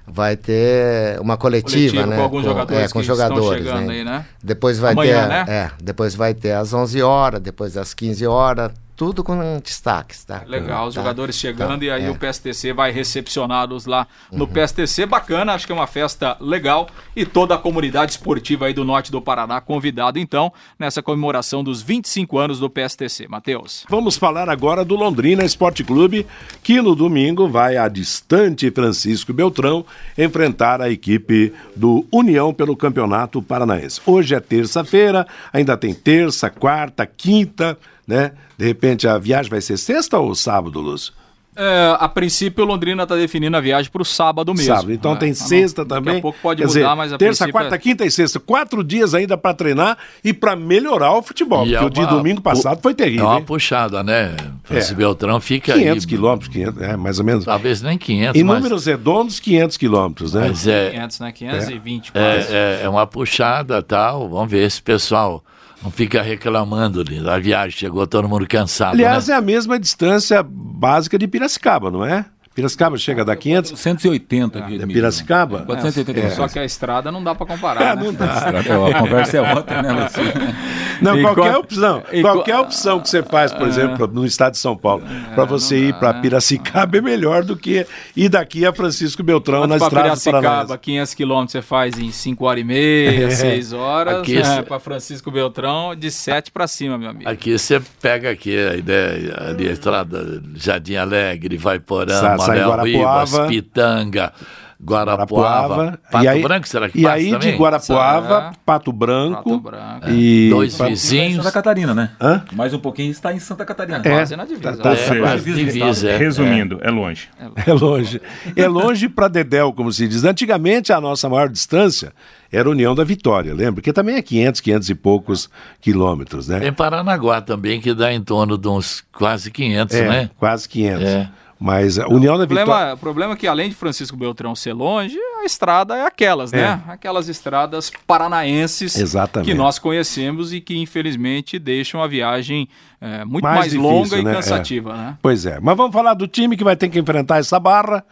vai 0.06 0.36
ter 0.36 1.20
uma 1.22 1.38
coletiva, 1.38 2.04
Coletivo 2.04 2.08
né? 2.08 2.16
com 2.18 2.22
alguns 2.22 2.44
jogadores 2.44 2.84
é, 2.84 2.94
com 2.94 3.02
jogadores, 3.02 3.66
né? 3.66 3.88
aí, 3.90 4.04
né? 4.04 4.26
Depois 4.44 4.78
vai 4.78 4.92
Amanhã, 4.92 5.22
ter, 5.24 5.30
né? 5.30 5.46
é, 5.48 5.72
depois 5.82 6.14
vai 6.14 6.34
ter 6.34 6.52
às 6.52 6.74
11 6.74 7.02
horas, 7.02 7.42
depois 7.42 7.76
às 7.78 7.94
15 7.94 8.28
horas, 8.28 8.72
tudo 8.96 9.24
com 9.24 9.60
destaques, 9.60 10.24
tá? 10.24 10.44
Legal, 10.48 10.88
os 10.88 10.96
Tá, 10.96 11.02
jogadores 11.02 11.36
chegando 11.36 11.80
tá, 11.80 11.86
e 11.86 11.90
aí 11.92 12.06
é. 12.06 12.10
o 12.10 12.16
PSTC 12.16 12.74
vai 12.74 12.92
recepcioná-los 12.92 13.86
lá 13.86 14.08
no 14.32 14.48
PSTC. 14.48 15.06
Bacana, 15.06 15.54
acho 15.54 15.66
que 15.66 15.72
é 15.72 15.76
uma 15.76 15.88
festa 15.88 16.38
legal 16.40 16.88
e 17.16 17.26
toda 17.26 17.56
a 17.56 17.58
comunidade 17.58 18.12
esportiva 18.12 18.66
aí 18.68 18.74
do 18.74 18.86
norte 18.86 19.12
do 19.12 19.22
Paraná 19.22 19.60
convidado 19.60 20.18
então 20.20 20.52
nessa 20.80 21.02
comemoração 21.02 21.64
dos 21.64 21.82
25 21.82 22.38
anos 22.38 22.60
do 22.60 22.70
PSTC. 22.70 23.28
Matheus. 23.28 23.86
Vamos 23.90 24.16
falar 24.16 24.50
agora 24.50 24.86
do 24.86 24.96
Londrina 24.96 25.44
Esporte 25.44 25.84
Clube, 25.84 26.26
que 26.64 26.82
no 26.82 26.96
domingo 26.96 27.48
vai 27.50 27.78
a 27.78 27.88
distante 27.88 28.72
Francisco 28.72 29.34
Beltrão 29.34 29.86
enfrentar 30.18 30.82
a 30.82 30.90
equipe 30.90 31.54
do 31.76 32.06
União 32.12 32.54
pelo 32.54 32.76
Campeonato 32.78 33.42
Paranaense. 33.42 34.00
Hoje 34.06 34.36
é 34.36 34.40
terça-feira, 34.40 35.28
ainda 35.52 35.76
tem 35.76 35.94
terça, 35.94 36.50
quarta, 36.50 37.06
quinta, 37.06 37.78
né? 38.08 38.32
De 38.58 38.66
repente 38.66 39.08
a 39.08 39.18
viagem 39.18 39.50
vai 39.50 39.62
ser 39.62 39.78
sexta 39.78 40.18
ou 40.20 40.34
sábado, 40.36 40.80
Lúcio? 40.82 41.14
É, 41.58 41.96
a 42.02 42.10
princípio, 42.10 42.66
o 42.66 42.68
Londrina 42.68 43.04
está 43.04 43.16
definindo 43.16 43.56
a 43.56 43.62
viagem 43.62 43.90
para 43.90 44.02
o 44.02 44.04
sábado 44.06 44.54
mesmo. 44.54 44.76
Sábado. 44.76 44.92
Então 44.92 45.14
né? 45.14 45.20
tem 45.22 45.32
Ah, 45.32 45.36
sexta 45.36 45.86
daqui 45.86 46.04
também. 46.04 46.18
a 46.18 46.22
pouco 46.22 46.38
pode 46.42 46.62
Quer 46.62 46.68
mudar, 46.68 46.80
dizer, 46.82 46.96
mas 46.96 47.14
a 47.14 47.18
terça, 47.18 47.46
princípio 47.46 47.52
quarta, 47.54 47.76
é- 47.76 47.78
quinta 47.78 48.06
e 48.06 48.12
sexta. 48.12 48.42
Quatro 48.42 48.84
dias 48.84 49.14
ainda 49.14 49.38
para 49.38 49.54
treinar 49.54 49.98
e 50.22 50.34
para 50.34 50.54
melhorar 50.54 51.14
o 51.14 51.22
futebol. 51.24 51.66
E 51.66 51.70
porque 51.72 51.78
é 51.78 51.88
o 51.88 51.90
de 51.90 52.00
uma- 52.02 52.08
domingo 52.08 52.42
passado 52.42 52.82
foi 52.82 52.92
É 52.92 52.96
terrível. 52.96 53.28
uma 53.28 53.38
hein? 53.38 53.44
puxada, 53.46 54.04
né? 54.04 54.36
Francisco 54.66 54.96
É. 54.96 54.98
Beltrão 54.98 55.40
fica 55.40 55.72
500 55.76 56.04
aí. 56.04 56.10
quilômetros, 56.10 56.50
500, 56.50 56.82
é, 56.82 56.98
mais 56.98 57.20
ou 57.20 57.26
menos. 57.26 57.46
Talvez 57.46 57.82
nem 57.82 57.98
500, 57.98 58.42
Em 58.42 58.44
mas, 58.44 58.56
números 58.58 58.86
redondos, 58.86 59.40
500 59.40 59.78
quilômetros, 59.78 60.34
né? 60.34 60.48
mas 60.50 60.68
é, 60.68 60.90
500, 60.92 61.20
né? 61.22 61.32
520 61.32 62.12
quase. 62.12 62.54
é, 62.54 62.80
é, 62.82 62.82
é 62.84 62.90
uma 62.90 63.08
puxada 63.08 63.82
tal. 63.82 64.28
Vamos 64.28 64.52
ver 64.52 64.70
se 64.70 64.82
o 64.82 64.84
pessoal 64.84 65.42
não 65.86 65.92
fica 65.92 66.22
reclamando 66.22 67.00
ali 67.02 67.22
da 67.22 67.38
viagem. 67.38 67.78
Chegou 67.78 68.06
todo 68.08 68.28
mundo 68.28 68.48
cansado, 68.48 68.94
Aliás, 68.94 69.28
né? 69.28 69.36
é 69.36 69.38
a 69.38 69.42
mesma 69.42 69.80
distância 69.80 70.44
básica 70.44 71.18
de 71.18 71.28
Piracicaba, 71.28 71.92
não 71.92 72.04
é? 72.04 72.26
Piracicaba 72.56 72.98
chega 72.98 73.22
a 73.22 73.26
dar 73.26 73.36
500. 73.36 73.78
180 73.80 74.60
aqui. 74.60 74.82
É 74.82 74.88
Piracicaba? 74.88 75.60
480. 75.66 76.32
Só 76.32 76.48
que 76.48 76.58
a 76.58 76.66
estrada 76.66 77.12
não 77.12 77.24
dá 77.24 77.36
para 77.36 77.46
comparar, 77.46 77.82
É, 77.82 77.96
né? 77.96 78.02
não 78.04 78.14
dá. 78.14 78.50
A 78.96 79.00
conversa 79.00 79.38
é 79.38 79.54
outra, 79.56 79.82
né, 79.82 79.92
Luciano? 79.92 80.32
Não, 81.02 81.22
qualquer 81.22 81.52
qual- 81.52 81.60
opção. 81.62 82.04
e 82.12 82.22
Qualquer 82.22 82.52
qual- 82.54 82.64
opção 82.64 83.00
que 83.00 83.10
você 83.10 83.22
faz, 83.24 83.52
por 83.52 83.68
exemplo, 83.68 84.08
no 84.08 84.26
estado 84.26 84.54
de 84.54 84.58
São 84.60 84.76
Paulo, 84.76 85.04
para 85.34 85.46
você 85.46 85.78
ir 85.78 85.94
para 85.96 86.14
né? 86.14 86.22
Piracicaba 86.22 86.98
é 86.98 87.02
melhor 87.02 87.44
do 87.44 87.56
que 87.56 87.86
ir 88.16 88.30
daqui 88.30 88.66
a 88.66 88.74
Francisco 88.74 89.22
Beltrão 89.24 89.62
na 89.68 89.78
Para 89.78 89.86
estrada 89.88 89.96
do 89.96 90.04
Piracicaba, 90.12 90.42
Paranaense. 90.42 90.78
500 90.80 91.14
quilômetros 91.14 91.52
você 91.52 91.62
faz 91.62 91.98
em 92.00 92.12
5 92.12 92.46
horas 92.46 92.62
e 92.62 92.64
meia, 92.64 93.30
6 93.32 93.74
horas. 93.74 94.16
Aqui 94.20 94.36
né? 94.36 94.42
esse- 94.42 94.64
Para 94.64 94.80
Francisco 94.80 95.30
Beltrão, 95.32 95.96
de 95.96 96.10
7 96.12 96.52
para 96.52 96.68
cima, 96.68 96.98
meu 96.98 97.10
amigo. 97.10 97.30
Aqui 97.30 97.58
você 97.58 97.82
pega 98.02 98.30
aqui 98.32 98.56
a 98.58 98.76
ideia, 98.76 99.34
ali 99.50 99.68
a 99.68 99.72
estrada 99.72 100.42
Jardim 100.56 100.96
Alegre, 100.96 101.58
vai 101.58 101.80
Porã, 101.80 102.14
Sa- 102.20 102.38
sai 102.38 102.60
Manuel 102.60 102.70
Guarapuava. 102.70 103.26
Ribas, 103.48 103.48
Pitanga, 103.50 104.34
Guarapuava, 104.84 106.00
Pato 106.12 106.24
e 106.26 106.28
aí, 106.28 106.42
Branco, 106.42 106.68
será 106.68 106.90
que 106.90 107.00
E 107.00 107.04
passa 107.04 107.16
aí 107.16 107.32
também? 107.32 107.52
de 107.52 107.58
Guarapuava? 107.58 108.52
Pato 108.66 108.92
Branco. 108.92 109.36
Pato 109.44 109.60
Branco. 109.60 110.10
E 110.10 110.50
Dois 110.50 110.76
Pato- 110.76 110.90
vizinhos. 110.90 111.36
Santa 111.38 111.52
Catarina, 111.52 111.94
né? 111.94 112.12
Hã? 112.20 112.44
Mais 112.54 112.74
um 112.74 112.80
pouquinho 112.80 113.12
está 113.12 113.34
em 113.34 113.40
Santa 113.40 113.66
Catarina. 113.66 114.02
É. 114.04 114.10
Quase 114.10 114.36
na 114.36 114.46
divisa. 114.46 114.64
Tá- 114.64 114.72
né? 114.72 114.84
tá- 114.84 114.96
seja, 114.96 115.20
Quase 115.22 115.54
divisa, 115.54 116.10
é. 116.10 116.18
resumindo, 116.18 116.80
é 116.82 116.90
longe. 116.92 117.30
É 117.66 117.74
longe. 117.74 118.22
É 118.56 118.68
longe 118.68 119.10
para 119.10 119.28
Dedéu, 119.28 119.72
como 119.74 119.92
se 119.92 120.08
diz. 120.08 120.24
Antigamente, 120.24 120.92
a 120.94 121.00
nossa 121.00 121.28
maior 121.30 121.50
distância 121.50 122.12
era 122.52 122.70
União 122.70 122.94
da 122.96 123.04
Vitória, 123.04 123.54
lembra? 123.54 123.82
Que 123.82 123.92
também 123.94 124.16
é 124.16 124.22
500, 124.22 124.62
500 124.62 124.90
e 124.90 124.96
poucos 124.96 125.50
quilômetros, 125.82 126.48
né? 126.48 126.60
Tem 126.60 126.74
Paranaguá 126.74 127.42
também, 127.42 127.80
que 127.82 127.94
dá 127.94 128.14
em 128.14 128.22
torno 128.22 128.58
de 128.58 128.68
uns 128.68 129.04
quase 129.12 129.52
500, 129.52 129.96
É, 129.96 130.08
né? 130.10 130.30
quase 130.38 130.68
500. 130.70 131.04
É. 131.04 131.30
Mas 131.60 131.98
a 131.98 132.08
União 132.08 132.38
da 132.38 132.46
problema, 132.46 132.66
Vitória. 132.74 132.94
o 132.94 132.98
problema 132.98 133.34
é 133.34 133.36
que 133.38 133.48
além 133.48 133.70
de 133.70 133.76
Francisco 133.76 134.18
Beltrão 134.18 134.54
ser 134.56 134.74
longe, 134.74 135.18
a 135.42 135.46
estrada 135.46 135.96
é 135.96 136.06
aquelas, 136.06 136.52
né? 136.52 136.82
Aquelas 136.88 137.30
estradas 137.30 137.90
paranaenses 138.06 138.98
Exatamente. 138.98 139.50
que 139.50 139.54
nós 139.58 139.80
conhecemos 139.80 140.52
e 140.54 140.60
que 140.60 140.78
infelizmente 140.78 141.58
deixam 141.58 142.02
a 142.04 142.08
viagem 142.08 142.68
é, 143.00 143.24
muito 143.24 143.44
Mais 143.44 143.56
mais, 143.60 143.72
difícil, 143.72 143.90
longa 143.90 144.16
né? 144.18 144.24
e 144.24 144.28
É. 144.28 144.36
cansativa, 144.36 144.94
né? 144.96 145.18
Pois 145.22 145.46
é. 145.46 145.60
Mas 145.62 145.78
vamos 145.78 145.94
falar 145.94 146.14
do 146.14 146.28
time 146.28 146.58
que 146.58 146.64
vai 146.64 146.76
ter 146.76 146.90
que 146.90 147.00
enfrentar 147.00 147.38
essa 147.38 147.60
barra. 147.60 148.04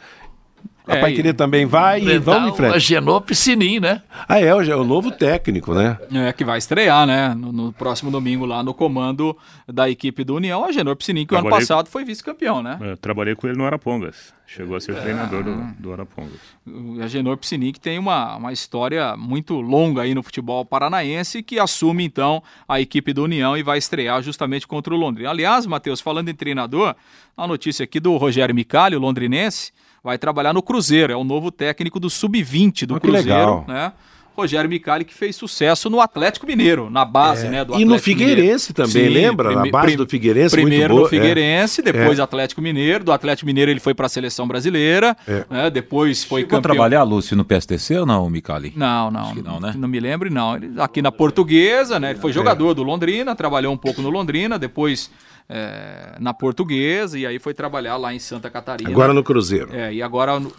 A 0.86 0.98
É, 0.98 1.02
Paiquerê 1.02 1.30
e- 1.30 1.34
também 1.34 1.65
vai 1.65 2.02
e 2.02 2.17
vamos 2.19 2.50
em 2.50 2.52
o 2.52 2.56
frente. 2.56 2.76
Agenor 2.76 3.22
Piscinim, 3.22 3.80
né? 3.80 4.02
Ah, 4.28 4.39
é, 4.39 4.54
hoje 4.54 4.69
é 4.69 4.76
o 4.76 4.84
novo 4.84 5.12
técnico, 5.12 5.74
né? 5.74 5.98
É, 6.13 6.34
que 6.34 6.43
vai 6.43 6.58
estrear, 6.58 7.08
né? 7.08 7.34
No, 7.34 7.54
no 7.54 7.72
próximo 7.72 8.12
domingo 8.12 8.46
lá 8.46 8.62
no 8.62 8.74
comando 8.74 9.36
da 9.67 9.89
equipe 9.89 10.24
do 10.26 10.36
União, 10.36 10.65
a 10.65 10.72
Genor 10.74 10.96
Piscinin, 10.98 11.26
que 11.26 11.34
o 11.34 11.38
ano 11.38 11.50
passado 11.50 11.88
foi 11.89 12.04
vice-campeão, 12.04 12.62
né? 12.62 12.78
Eu 12.82 12.98
trabalhei 12.98 13.34
com 13.34 13.48
ele 13.48 13.58
no 13.58 13.65
Arapongas. 13.65 14.34
Chegou 14.46 14.76
a 14.76 14.80
ser 14.82 14.96
treinador 15.02 15.41
do, 15.43 15.56
do 15.80 15.93
Arapongas. 15.93 16.34
O 16.67 17.02
Agenor 17.02 17.38
Piscinin 17.38 17.72
que 17.72 17.80
tem 17.80 17.98
uma, 17.98 18.36
uma 18.36 18.52
história 18.52 19.15
muito 19.15 19.60
longa 19.62 20.02
aí 20.02 20.13
no 20.13 20.22
futebol 20.22 20.63
paranaense 20.65 21.41
que 21.41 21.58
assume 21.60 22.04
então 22.04 22.43
a 22.67 22.80
equipe 22.82 23.13
do 23.13 23.24
União 23.24 23.58
e 23.58 23.63
vai 23.63 23.78
estrear 23.78 24.22
justamente 24.22 24.67
contra 24.67 24.93
o 24.93 24.98
Londrina. 24.98 25.30
Aliás, 25.30 25.65
Matheus, 25.65 26.02
falando 26.02 26.28
em 26.30 26.36
treinador, 26.36 26.93
a 27.38 27.48
notícia 27.48 27.86
aqui 27.86 28.00
do 28.02 28.15
Rogério 28.17 28.54
Micali, 28.54 28.96
o 28.96 29.00
londrinense, 29.00 29.72
vai 30.04 30.18
trabalhar 30.18 30.54
no 30.54 30.62
Cruzeiro, 30.62 31.13
é 31.13 31.16
o 31.16 31.24
novo 31.24 31.50
técnico 31.50 31.98
do 32.00 32.10
Sub-20 32.10 32.86
do 32.86 32.96
Oh, 32.96 33.00
que 33.00 33.08
Cruzeiro, 33.08 33.30
legal. 33.30 33.66
né? 33.68 33.94
Rogério 34.36 34.68
Micali 34.68 35.06
que 35.06 35.13
fez 35.13 35.36
sucesso 35.36 35.92
no 35.92 36.02
Atlético 36.02 36.48
Mineiro, 36.48 36.89
na 36.89 37.06
base, 37.06 37.48
né, 37.48 37.63
do 37.63 37.76
É. 37.76 37.78
E 37.80 37.86
no 37.86 37.94
Atlético 37.94 38.04
Figueirense 38.20 38.74
Mineiro. 38.76 38.92
também, 38.92 39.10
lembra? 39.10 39.56
Na 39.56 39.70
base 39.72 39.96
do 39.96 40.08
Figueirense, 40.08 40.56
muito 40.58 40.68
Primeiro 40.70 40.94
boa, 40.96 41.04
no 41.04 41.10
Figueirense, 41.10 41.82
é. 41.82 41.84
depois 41.84 42.18
É. 42.18 42.22
Atlético 42.24 42.60
Mineiro. 42.60 43.04
Do 43.04 43.12
Atlético 43.12 43.46
Mineiro 43.46 43.70
ele 43.70 43.80
foi 43.80 43.94
para 43.94 44.08
a 44.08 44.10
seleção 44.10 44.48
brasileira, 44.48 45.16
É. 45.28 45.46
né? 45.50 45.70
Depois 45.70 46.24
foi 46.24 46.42
Chegou 46.42 46.58
campeão. 46.58 46.74
trabalhar, 46.74 47.04
Lúcio, 47.04 47.38
no 47.38 47.46
PSTC 47.46 48.00
ou 48.00 48.08
não, 48.08 48.28
Micali? 48.28 48.74
Não, 48.76 49.12
não. 49.12 49.36
Não, 49.36 49.60
né? 49.60 49.74
Não 49.78 49.88
me 49.88 50.00
lembro, 50.00 50.30
não. 50.34 50.56
Ele, 50.58 50.72
aqui 50.82 51.00
na 51.04 51.12
Portuguesa, 51.12 52.00
né? 52.00 52.10
Ele 52.10 52.18
É. 52.18 52.22
foi 52.22 52.34
jogador 52.34 52.74
do 52.74 52.82
Londrina, 52.82 53.36
trabalhou 53.36 53.72
um 53.72 53.78
pouco 53.78 54.02
no 54.02 54.10
Londrina, 54.10 54.58
depois 54.58 55.12
é, 55.50 56.16
na 56.20 56.34
Portuguesa, 56.34 57.18
e 57.20 57.26
aí 57.26 57.38
foi 57.40 57.54
trabalhar 57.54 57.98
lá 57.98 58.14
em 58.14 58.20
Santa 58.20 58.50
Catarina. 58.50 58.90
Agora 58.90 59.14
no 59.14 59.24
Cruzeiro. 59.24 59.70
É, 59.76 59.94
e 59.94 60.02
agora 60.02 60.40
no 60.40 60.52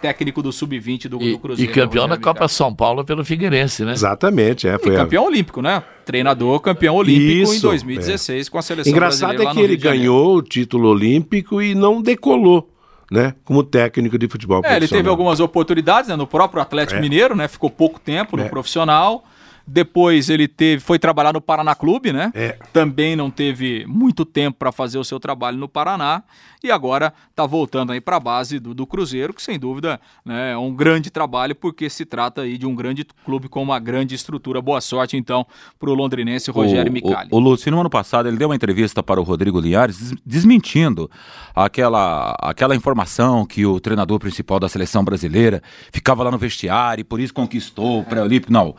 técnico 0.00 0.42
do 0.42 0.52
Sub-20 0.52 1.08
do, 1.08 1.20
E, 1.22 1.32
do 1.32 1.38
Cruzeiro. 1.38 1.70
e 1.70 1.74
campeão 1.74 2.06
da 2.08 2.16
Copa. 2.16 2.46
São 2.48 2.74
Paulo 2.74 3.04
pelo 3.04 3.24
Figueirense, 3.24 3.84
né? 3.84 3.92
Exatamente, 3.92 4.68
é. 4.68 4.74
E 4.74 4.78
Foi 4.78 4.94
a- 4.94 4.98
campeão 5.00 5.24
olímpico, 5.24 5.60
né? 5.62 5.82
Treinador 6.04 6.60
campeão 6.60 6.94
olímpico 6.96 7.50
em 7.50 7.54
Isso, 7.54 7.62
2016 7.62 8.48
com 8.48 8.58
a 8.58 8.62
seleção 8.62 8.92
Engraçado 8.92 9.30
brasileira 9.36 9.42
é 9.42 9.46
lá 9.46 9.52
que 9.54 9.58
no 9.58 9.64
ele 9.64 9.76
ganhou 9.76 10.36
o 10.36 10.42
título 10.42 10.88
olímpico 10.90 11.60
e 11.60 11.74
não 11.74 12.00
decolou, 12.00 12.70
né? 13.10 13.34
Como 13.44 13.62
técnico 13.64 14.16
de 14.16 14.28
futebol 14.28 14.60
É, 14.64 14.76
ele 14.76 14.86
teve 14.86 15.08
algumas 15.08 15.40
oportunidades 15.40 16.08
né, 16.08 16.14
no 16.14 16.26
próprio 16.26 16.62
Atlético 16.62 16.98
É. 16.98 17.02
Mineiro, 17.02 17.34
né? 17.34 17.48
Ficou 17.48 17.70
pouco 17.70 17.98
tempo 17.98 18.36
no 18.36 18.44
É. 18.44 18.48
profissional. 18.48 19.24
Depois 19.66 20.30
ele 20.30 20.46
teve, 20.46 20.80
foi 20.80 20.98
trabalhar 20.98 21.32
no 21.32 21.40
Paraná 21.40 21.74
Clube, 21.74 22.12
né? 22.12 22.30
É. 22.34 22.56
Também 22.72 23.16
não 23.16 23.30
teve 23.30 23.84
muito 23.86 24.24
tempo 24.24 24.58
para 24.58 24.70
fazer 24.70 24.96
o 24.98 25.04
seu 25.04 25.18
trabalho 25.18 25.58
no 25.58 25.68
Paraná 25.68 26.22
e 26.62 26.70
agora 26.70 27.12
está 27.30 27.44
voltando 27.44 27.90
aí 27.92 28.00
para 28.00 28.16
a 28.16 28.20
base 28.20 28.60
do, 28.60 28.72
do 28.72 28.86
Cruzeiro, 28.86 29.34
que 29.34 29.42
sem 29.42 29.58
dúvida 29.58 30.00
né, 30.24 30.52
é 30.52 30.56
um 30.56 30.72
grande 30.74 31.10
trabalho 31.10 31.54
porque 31.54 31.90
se 31.90 32.04
trata 32.04 32.42
aí 32.42 32.56
de 32.56 32.64
um 32.66 32.74
grande 32.76 33.04
clube 33.24 33.48
com 33.48 33.60
uma 33.62 33.78
grande 33.80 34.14
estrutura. 34.14 34.62
Boa 34.62 34.80
sorte 34.80 35.16
então 35.16 35.44
para 35.80 35.90
o 35.90 35.94
londrinense 35.94 36.50
Rogério 36.50 36.90
o, 36.90 36.92
Micali. 36.92 37.28
O, 37.32 37.36
o 37.36 37.38
Lúcio, 37.40 37.70
no 37.72 37.80
ano 37.80 37.90
passado, 37.90 38.28
ele 38.28 38.36
deu 38.36 38.48
uma 38.48 38.54
entrevista 38.56 39.02
para 39.02 39.20
o 39.20 39.24
Rodrigo 39.24 39.60
Linhares, 39.60 39.98
des- 39.98 40.14
desmentindo 40.24 41.10
aquela, 41.54 42.36
aquela 42.40 42.76
informação 42.76 43.44
que 43.44 43.66
o 43.66 43.80
treinador 43.80 44.18
principal 44.20 44.60
da 44.60 44.68
seleção 44.68 45.04
brasileira 45.04 45.62
ficava 45.92 46.22
lá 46.22 46.30
no 46.30 46.38
vestiário 46.38 47.00
e 47.00 47.04
por 47.04 47.18
isso 47.20 47.34
conquistou 47.34 48.00
o 48.00 48.04
pré-olímpico. 48.04 48.52
Não. 48.52 48.76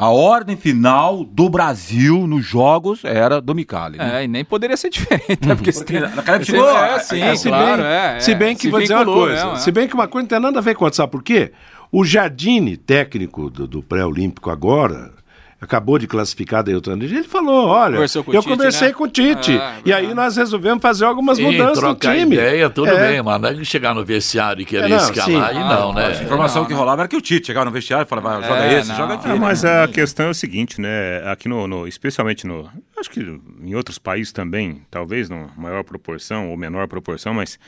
A 0.00 0.08
ordem 0.08 0.56
final 0.56 1.22
do 1.26 1.50
Brasil 1.50 2.26
nos 2.26 2.46
jogos 2.46 3.04
era 3.04 3.38
do 3.38 3.54
Micali. 3.54 3.98
Né? 3.98 4.22
É, 4.22 4.24
e 4.24 4.28
nem 4.28 4.42
poderia 4.42 4.74
ser 4.74 4.88
diferente, 4.88 5.46
né? 5.46 5.54
Porque, 5.54 5.72
Porque 5.72 6.00
naquela 6.00 6.38
tirou, 6.38 6.70
é, 6.70 6.94
é, 6.94 6.98
sim, 7.00 7.20
É, 7.20 7.36
se 7.36 7.48
claro, 7.48 7.82
bem, 7.82 7.92
é, 7.92 8.18
se 8.18 8.32
é. 8.32 8.34
bem 8.34 8.56
que 8.56 8.62
Se 8.62 8.70
vou 8.70 8.80
dizer 8.80 8.94
uma 8.94 9.04
coisa, 9.04 9.34
mesmo, 9.34 9.52
é. 9.52 9.56
se 9.56 9.70
bem 9.70 9.86
que 9.86 9.92
uma 9.92 10.08
coisa 10.08 10.22
não 10.22 10.28
tem 10.30 10.40
nada 10.40 10.58
a 10.58 10.62
ver 10.62 10.74
com 10.74 10.86
isso, 10.86 10.96
sabe 10.96 11.12
por 11.12 11.22
quê? 11.22 11.52
O 11.92 12.02
Jardine, 12.02 12.78
técnico 12.78 13.50
do, 13.50 13.68
do 13.68 13.82
pré-olímpico 13.82 14.48
agora, 14.48 15.12
acabou 15.60 15.98
de 15.98 16.06
classificar 16.06 16.62
daí 16.64 16.74
o 16.74 16.80
treinador, 16.80 17.14
ele 17.14 17.22
falou, 17.28 17.66
olha, 17.68 17.96
eu 17.98 18.06
Tite, 18.08 18.48
conversei 18.48 18.88
né? 18.88 18.94
com 18.94 19.04
o 19.04 19.08
Tite, 19.08 19.52
É, 19.52 19.54
é 19.56 19.74
e 19.84 19.92
aí 19.92 20.14
nós 20.14 20.36
resolvemos 20.36 20.80
fazer 20.80 21.04
algumas 21.04 21.36
Sim, 21.36 21.44
mudanças 21.44 21.82
no 21.82 21.94
time. 21.94 22.34
ideia, 22.36 22.70
tudo 22.70 22.88
É. 22.88 23.10
bem, 23.12 23.22
mas 23.22 23.40
não 23.40 23.48
é 23.50 23.54
que 23.54 23.64
chegar 23.64 23.94
no 23.94 24.04
vestiário 24.04 24.62
e 24.62 24.64
querer 24.64 24.86
É, 24.86 24.88
não, 24.88 24.96
escalar 24.96 25.26
sim. 25.50 25.58
e 25.58 25.62
Ah, 25.62 25.68
não, 25.80 25.92
né? 25.92 26.06
A 26.06 26.22
informação 26.22 26.62
Não, 26.62 26.66
que 26.68 26.72
não. 26.72 26.80
rolava 26.80 27.02
era 27.02 27.08
que 27.08 27.16
o 27.16 27.20
Tite 27.20 27.46
chegava 27.48 27.66
no 27.66 27.70
vestiário 27.72 28.06
e 28.06 28.08
falava, 28.08 28.42
joga 28.42 28.64
É, 28.64 28.78
esse, 28.78 28.88
não. 28.88 28.96
joga 28.96 29.14
aquele. 29.14 29.32
Ah, 29.32 29.36
né? 29.36 29.40
mas 29.40 29.64
a 29.64 29.86
questão 29.88 30.26
é 30.26 30.30
o 30.30 30.34
seguinte, 30.34 30.80
né? 30.80 31.22
Aqui 31.30 31.48
no, 31.48 31.66
no- 31.66 31.86
especialmente 31.86 32.46
no, 32.46 32.68
acho 32.98 33.10
que 33.10 33.20
em 33.62 33.74
outros 33.74 33.98
países 33.98 34.32
também, 34.32 34.82
talvez 34.90 35.28
numa 35.28 35.48
maior 35.56 35.84
proporção 35.84 36.48
ou 36.50 36.56
menor 36.56 36.88
proporção, 36.88 37.34
mas 37.34 37.58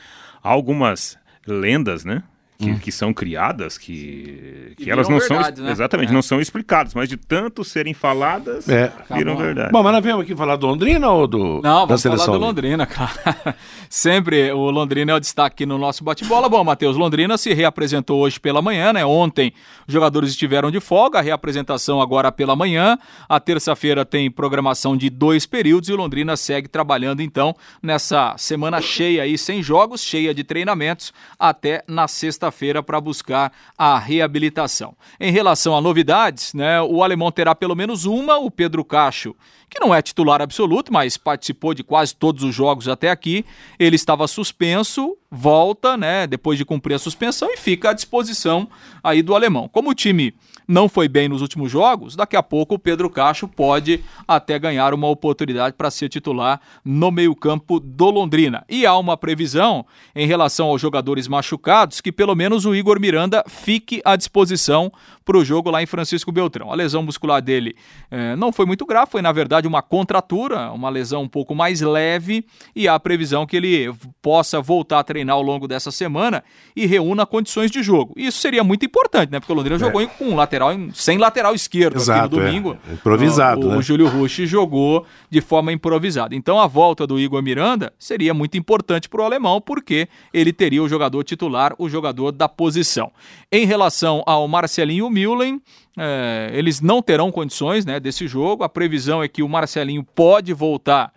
há 0.43 0.49
algumas 0.49 1.15
lendas, 1.45 2.03
né? 2.03 2.23
Que, 2.57 2.75
que 2.79 2.91
são 2.91 3.13
criadas, 3.13 3.77
que, 3.77 4.73
que 4.77 4.85
Que 4.85 4.91
elas 4.91 5.09
não 5.09 5.17
verdade, 5.19 5.57
são 5.57 5.65
né? 5.65 5.71
exatamente 5.71 6.09
É. 6.11 6.13
não 6.13 6.21
são 6.21 6.39
explicadas, 6.39 6.93
mas 6.93 7.09
de 7.09 7.17
tanto 7.17 7.63
serem 7.63 7.93
faladas, 7.93 8.69
É. 8.69 8.91
viram 9.13 9.33
Acabou. 9.33 9.37
verdade. 9.37 9.71
Bom, 9.71 9.83
mas 9.83 9.91
nós 9.93 10.03
viemos 10.03 10.23
aqui 10.23 10.35
falar 10.35 10.55
do 10.55 10.67
Londrina 10.67 11.09
ou 11.09 11.27
do, 11.27 11.61
Não, 11.61 11.81
da 11.81 11.85
vamos 11.85 12.01
seleção? 12.01 12.25
falar 12.27 12.37
do 12.37 12.45
Londrina, 12.45 12.85
cara. 12.85 13.55
Sempre 13.89 14.51
o 14.51 14.69
Londrina 14.71 15.11
é 15.11 15.15
o 15.15 15.19
destaque 15.19 15.53
aqui 15.53 15.65
no 15.65 15.77
nosso 15.77 16.03
bate-bola. 16.03 16.47
Bom, 16.47 16.63
Matheus, 16.63 16.95
Londrina 16.95 17.37
se 17.37 17.53
reapresentou 17.53 18.21
hoje 18.21 18.39
pela 18.39 18.61
manhã, 18.61 18.93
né? 18.93 19.05
Ontem 19.05 19.51
os 19.87 19.93
jogadores 19.93 20.29
estiveram 20.29 20.71
de 20.71 20.79
folga, 20.79 21.19
a 21.19 21.21
reapresentação 21.21 22.01
agora 22.01 22.31
pela 22.31 22.55
manhã. 22.55 22.97
A 23.27 23.39
terça-feira 23.39 24.05
tem 24.05 24.31
programação 24.31 24.95
de 24.95 25.09
dois 25.09 25.45
períodos 25.45 25.89
e 25.89 25.93
o 25.93 25.97
Londrina 25.97 26.37
segue 26.37 26.67
trabalhando 26.69 27.21
então 27.21 27.53
nessa 27.81 28.35
semana 28.37 28.79
cheia 28.81 29.23
aí, 29.23 29.37
sem 29.37 29.61
jogos, 29.61 30.01
cheia 30.01 30.33
de 30.33 30.43
treinamentos, 30.43 31.11
até 31.37 31.83
na 31.87 32.07
sexta-feira 32.07 32.52
para 32.83 33.01
buscar 33.01 33.51
a 33.77 33.97
reabilitação. 33.97 34.95
Em 35.19 35.31
relação 35.31 35.75
a 35.75 35.81
novidades, 35.81 36.53
né? 36.53 36.81
O 36.81 37.03
alemão 37.03 37.31
terá 37.31 37.55
pelo 37.55 37.75
menos 37.75 38.05
uma, 38.05 38.37
o 38.37 38.51
Pedro 38.51 38.85
Cacho 38.85 39.35
que 39.73 39.83
não 39.83 39.93
é 39.93 40.03
titular 40.03 40.39
absoluto, 40.39 40.93
mas 40.93 41.17
participou 41.17 41.73
de 41.73 41.83
quase 41.83 42.15
todos 42.15 42.43
os 42.43 42.53
jogos 42.53 42.87
até 42.87 43.09
aqui. 43.09 43.43
Ele 43.79 43.95
estava 43.95 44.27
suspenso, 44.27 45.17
volta, 45.35 45.97
né, 45.97 46.27
depois 46.27 46.59
de 46.59 46.63
cumprir 46.63 46.93
a 46.93 46.99
suspensão 46.99 47.49
e 47.51 47.57
fica 47.57 47.89
à 47.89 47.93
disposição 47.93 48.69
aí 49.03 49.23
do 49.23 49.33
alemão. 49.33 49.67
Como 49.67 49.89
o 49.89 49.95
time 49.95 50.35
não 50.67 50.87
foi 50.87 51.07
bem 51.07 51.27
nos 51.27 51.41
últimos 51.41 51.71
jogos, 51.71 52.15
daqui 52.15 52.35
a 52.35 52.43
pouco 52.43 52.75
o 52.75 52.79
Pedro 52.79 53.09
Cacho 53.09 53.47
pode 53.47 54.03
até 54.27 54.57
ganhar 54.57 54.93
uma 54.93 55.07
oportunidade 55.07 55.75
para 55.75 55.91
ser 55.91 56.07
titular 56.07 56.61
no 56.85 57.11
meio-campo 57.11 57.79
do 57.79 58.09
Londrina. 58.09 58.63
E 58.69 58.85
há 58.85 58.95
uma 58.95 59.17
previsão 59.17 59.85
em 60.15 60.27
relação 60.27 60.67
aos 60.67 60.79
jogadores 60.79 61.27
machucados 61.27 61.99
que 61.99 62.11
pelo 62.11 62.35
menos 62.35 62.65
o 62.65 62.75
Igor 62.75 62.99
Miranda 62.99 63.43
fique 63.47 64.01
à 64.05 64.15
disposição 64.15 64.91
para 65.25 65.37
o 65.37 65.45
jogo 65.45 65.69
lá 65.69 65.81
em 65.81 65.85
Francisco 65.85 66.31
Beltrão. 66.31 66.71
A 66.71 66.75
lesão 66.75 67.01
muscular 67.01 67.41
dele 67.41 67.75
eh, 68.11 68.35
não 68.35 68.51
foi 68.51 68.65
muito 68.65 68.85
grave, 68.85 69.11
foi 69.11 69.21
na 69.21 69.31
verdade 69.31 69.67
uma 69.67 69.81
contratura, 69.81 70.71
uma 70.71 70.89
lesão 70.89 71.23
um 71.23 71.29
pouco 71.29 71.55
mais 71.55 71.81
leve 71.81 72.45
e 72.75 72.87
há 72.87 72.95
a 72.95 72.99
previsão 72.99 73.45
que 73.45 73.55
ele 73.55 73.93
possa 74.21 74.61
voltar 74.61 74.99
a 74.99 75.03
treinar 75.03 75.22
ao 75.31 75.41
longo 75.41 75.67
dessa 75.67 75.91
semana 75.91 76.43
e 76.75 76.85
reúna 76.85 77.25
condições 77.25 77.71
de 77.71 77.81
jogo. 77.81 78.13
Isso 78.17 78.39
seria 78.39 78.63
muito 78.63 78.85
importante, 78.85 79.31
né? 79.31 79.39
Porque 79.39 79.51
o 79.51 79.55
Londrina 79.55 79.79
jogou 79.79 80.05
com 80.07 80.25
um 80.25 80.35
lateral, 80.35 80.69
sem 80.93 81.17
lateral 81.17 81.53
esquerdo 81.53 81.97
Exato, 81.97 82.25
aqui 82.25 82.35
no 82.35 82.41
é. 82.41 82.45
domingo. 82.45 82.77
Improvisado, 82.91 83.67
o, 83.67 83.69
né? 83.71 83.77
O 83.77 83.81
Júlio 83.81 84.07
Rush 84.07 84.47
jogou 84.47 85.05
de 85.29 85.41
forma 85.41 85.71
improvisada. 85.71 86.35
Então 86.35 86.59
a 86.59 86.67
volta 86.67 87.05
do 87.05 87.19
Igor 87.19 87.41
Miranda 87.41 87.93
seria 87.97 88.33
muito 88.33 88.57
importante 88.57 89.09
para 89.09 89.21
o 89.21 89.25
alemão, 89.25 89.61
porque 89.61 90.07
ele 90.33 90.51
teria 90.51 90.81
o 90.81 90.89
jogador 90.89 91.23
titular, 91.23 91.73
o 91.77 91.89
jogador 91.89 92.31
da 92.31 92.49
posição. 92.49 93.11
Em 93.51 93.65
relação 93.65 94.23
ao 94.25 94.47
Marcelinho 94.47 95.09
Mullen, 95.09 95.61
é, 95.97 96.49
eles 96.53 96.81
não 96.81 97.01
terão 97.01 97.31
condições 97.31 97.85
né, 97.85 97.99
desse 97.99 98.27
jogo. 98.27 98.63
A 98.63 98.69
previsão 98.69 99.21
é 99.21 99.27
que 99.27 99.43
o 99.43 99.49
Marcelinho 99.49 100.03
pode 100.03 100.53
voltar 100.53 101.11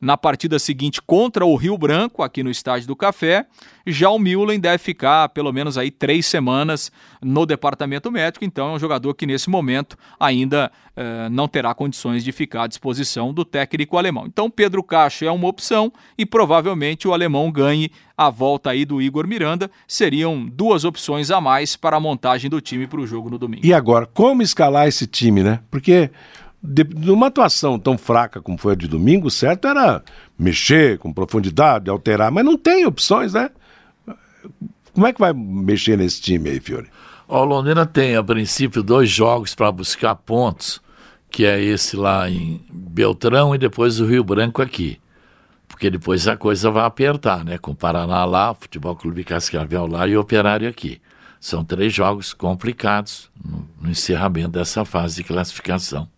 na 0.00 0.16
partida 0.16 0.58
seguinte 0.58 1.02
contra 1.02 1.44
o 1.44 1.56
Rio 1.56 1.76
Branco, 1.76 2.22
aqui 2.22 2.42
no 2.42 2.50
Estádio 2.50 2.86
do 2.86 2.94
Café. 2.94 3.46
Já 3.86 4.08
o 4.10 4.18
Mullen 4.18 4.60
deve 4.60 4.78
ficar 4.78 5.28
pelo 5.30 5.52
menos 5.52 5.76
aí 5.76 5.90
três 5.90 6.26
semanas 6.26 6.92
no 7.20 7.44
departamento 7.44 8.10
médico, 8.10 8.44
então 8.44 8.70
é 8.70 8.72
um 8.74 8.78
jogador 8.78 9.14
que 9.14 9.26
nesse 9.26 9.50
momento 9.50 9.96
ainda 10.20 10.70
eh, 10.94 11.28
não 11.30 11.48
terá 11.48 11.74
condições 11.74 12.22
de 12.22 12.30
ficar 12.30 12.64
à 12.64 12.66
disposição 12.66 13.32
do 13.32 13.44
técnico 13.44 13.96
alemão. 13.96 14.26
Então 14.26 14.48
Pedro 14.50 14.82
Cacho 14.84 15.24
é 15.24 15.30
uma 15.30 15.48
opção 15.48 15.92
e 16.16 16.24
provavelmente 16.24 17.08
o 17.08 17.12
alemão 17.12 17.50
ganhe 17.50 17.90
a 18.16 18.30
volta 18.30 18.70
aí 18.70 18.84
do 18.84 19.02
Igor 19.02 19.26
Miranda. 19.26 19.70
Seriam 19.86 20.46
duas 20.46 20.84
opções 20.84 21.30
a 21.30 21.40
mais 21.40 21.74
para 21.74 21.96
a 21.96 22.00
montagem 22.00 22.48
do 22.48 22.60
time 22.60 22.86
para 22.86 23.00
o 23.00 23.06
jogo 23.06 23.30
no 23.30 23.38
domingo. 23.38 23.66
E 23.66 23.72
agora, 23.72 24.06
como 24.06 24.42
escalar 24.42 24.86
esse 24.86 25.06
time, 25.06 25.42
né? 25.42 25.60
Porque 25.70 26.10
de, 26.62 26.84
numa 26.84 27.28
atuação 27.28 27.78
tão 27.78 27.96
fraca 27.96 28.40
como 28.40 28.58
foi 28.58 28.72
a 28.72 28.76
de 28.76 28.88
domingo, 28.88 29.28
o 29.28 29.30
certo 29.30 29.68
era 29.68 30.02
mexer 30.38 30.98
com 30.98 31.12
profundidade, 31.12 31.88
alterar, 31.88 32.30
mas 32.30 32.44
não 32.44 32.56
tem 32.56 32.84
opções, 32.86 33.32
né? 33.32 33.50
Como 34.92 35.06
é 35.06 35.12
que 35.12 35.20
vai 35.20 35.32
mexer 35.32 35.96
nesse 35.96 36.20
time 36.20 36.50
aí, 36.50 36.60
Fiore? 36.60 36.88
O 37.28 37.44
Londrina 37.44 37.86
tem, 37.86 38.16
a 38.16 38.24
princípio, 38.24 38.82
dois 38.82 39.10
jogos 39.10 39.54
para 39.54 39.70
buscar 39.70 40.14
pontos, 40.14 40.80
que 41.30 41.44
é 41.44 41.62
esse 41.62 41.96
lá 41.96 42.28
em 42.28 42.60
Beltrão 42.72 43.54
e 43.54 43.58
depois 43.58 44.00
o 44.00 44.06
Rio 44.06 44.24
Branco 44.24 44.62
aqui. 44.62 44.98
Porque 45.68 45.90
depois 45.90 46.26
a 46.26 46.36
coisa 46.36 46.70
vai 46.70 46.84
apertar, 46.84 47.44
né? 47.44 47.58
Com 47.58 47.72
o 47.72 47.76
Paraná 47.76 48.24
lá, 48.24 48.54
Futebol 48.54 48.96
Clube 48.96 49.22
Cascavel 49.22 49.86
lá 49.86 50.08
e 50.08 50.16
o 50.16 50.20
Operário 50.20 50.68
aqui. 50.68 51.00
São 51.38 51.64
três 51.64 51.92
jogos 51.92 52.32
complicados 52.32 53.30
no, 53.44 53.68
no 53.80 53.90
encerramento 53.90 54.48
dessa 54.48 54.84
fase 54.84 55.16
de 55.16 55.24
classificação. 55.24 56.08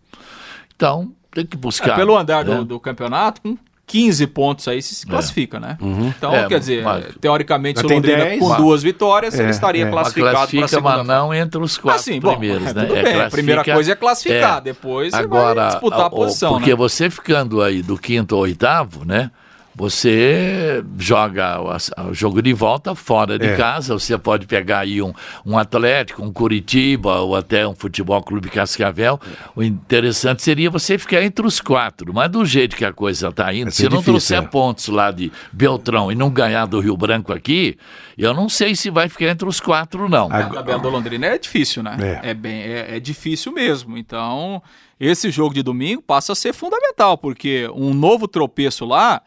Então, 0.81 1.11
tem 1.31 1.45
que 1.45 1.55
buscar. 1.55 1.91
É, 1.91 1.95
pelo 1.95 2.17
andar 2.17 2.43
né? 2.43 2.55
do, 2.55 2.65
do 2.65 2.79
campeonato, 2.79 3.39
com 3.41 3.55
15 3.85 4.25
pontos 4.27 4.67
aí 4.67 4.81
se 4.81 5.05
classifica, 5.05 5.59
né? 5.59 5.77
Então, 5.79 6.33
É, 6.33 6.47
quer 6.47 6.57
dizer, 6.59 6.83
mas- 6.83 7.05
teoricamente, 7.21 7.79
se 7.79 7.85
o 7.85 7.89
Mas 7.89 7.95
Londrina 7.97 8.23
10. 8.23 8.39
com 8.39 8.55
duas 8.55 8.81
vitórias, 8.81 9.37
ele 9.37 9.49
É, 9.49 9.51
estaria 9.51 9.81
é. 9.83 9.85
Mas 9.85 9.93
classificado 9.93 10.31
para 10.31 10.37
a 10.39 10.41
classifica, 10.41 10.67
segunda 10.69 10.97
mas 10.97 11.07
não 11.07 11.33
entre 11.33 11.61
os 11.61 11.77
quatro 11.77 11.99
Assim, 12.01 12.19
bom, 12.19 12.31
primeiros, 12.31 12.67
é, 12.69 12.73
né? 12.73 12.85
tudo 12.85 12.95
É, 12.97 13.03
bem. 13.03 13.21
A 13.21 13.29
primeira 13.29 13.63
coisa 13.63 13.91
é 13.91 13.95
classificar, 13.95 14.57
é. 14.57 14.61
depois 14.61 15.13
Agora, 15.13 15.61
vai 15.61 15.69
disputar 15.71 15.99
a 16.01 16.07
o- 16.07 16.09
posição, 16.09 16.53
Porque 16.53 16.69
né? 16.71 16.75
você 16.75 17.09
ficando 17.11 17.61
aí 17.61 17.83
do 17.83 17.95
quinto 17.97 18.35
ou 18.35 18.41
oitavo, 18.41 19.05
né? 19.05 19.29
Você 19.75 20.83
joga 20.97 21.59
o, 21.61 22.13
jogo 22.13 22.41
de 22.41 22.53
volta 22.53 22.93
fora 22.93 23.39
de 23.39 23.47
É. 23.47 23.55
casa, 23.55 23.93
você 23.93 24.17
pode 24.17 24.45
pegar 24.45 24.79
aí 24.79 25.01
um, 25.01 25.13
um 25.45 25.57
Atlético, 25.57 26.23
um 26.23 26.31
Curitiba 26.31 27.19
ou 27.19 27.35
até 27.35 27.65
um 27.67 27.73
Futebol 27.73 28.21
Clube 28.21 28.49
Cascavel. 28.49 29.19
O 29.55 29.63
interessante 29.63 30.41
seria 30.41 30.69
você 30.69 30.97
ficar 30.97 31.23
entre 31.23 31.45
os 31.45 31.61
quatro, 31.61 32.13
mas 32.13 32.29
do 32.29 32.45
jeito 32.45 32.75
que 32.75 32.83
a 32.83 32.91
coisa 32.91 33.29
está 33.29 33.53
indo, 33.53 33.71
se 33.71 33.87
não 33.87 34.03
trouxer 34.03 34.39
é. 34.39 34.41
pontos 34.41 34.87
lá 34.87 35.09
de 35.11 35.31
Beltrão 35.51 36.11
e 36.11 36.15
não 36.15 36.29
ganhar 36.29 36.65
do 36.65 36.79
Rio 36.79 36.97
Branco 36.97 37.31
aqui, 37.31 37.77
eu 38.17 38.33
não 38.33 38.49
sei 38.49 38.75
se 38.75 38.89
vai 38.89 39.07
ficar 39.07 39.27
entre 39.27 39.47
os 39.47 39.59
quatro, 39.59 40.09
não. 40.09 40.31
A 40.31 40.43
tabela 40.43 40.79
do 40.79 40.89
Londrina 40.89 41.27
é 41.27 41.37
difícil, 41.37 41.81
né? 41.81 42.19
É. 42.23 42.31
É, 42.31 42.33
bem, 42.33 42.61
é, 42.61 42.97
é 42.97 42.99
difícil 42.99 43.51
mesmo. 43.51 43.97
Então, 43.97 44.61
esse 44.99 45.31
jogo 45.31 45.53
de 45.53 45.63
domingo 45.63 46.01
passa 46.01 46.33
a 46.33 46.35
ser 46.35 46.53
fundamental, 46.53 47.17
porque 47.17 47.69
um 47.73 47.93
novo 47.93 48.27
tropeço 48.27 48.85
lá, 48.85 49.21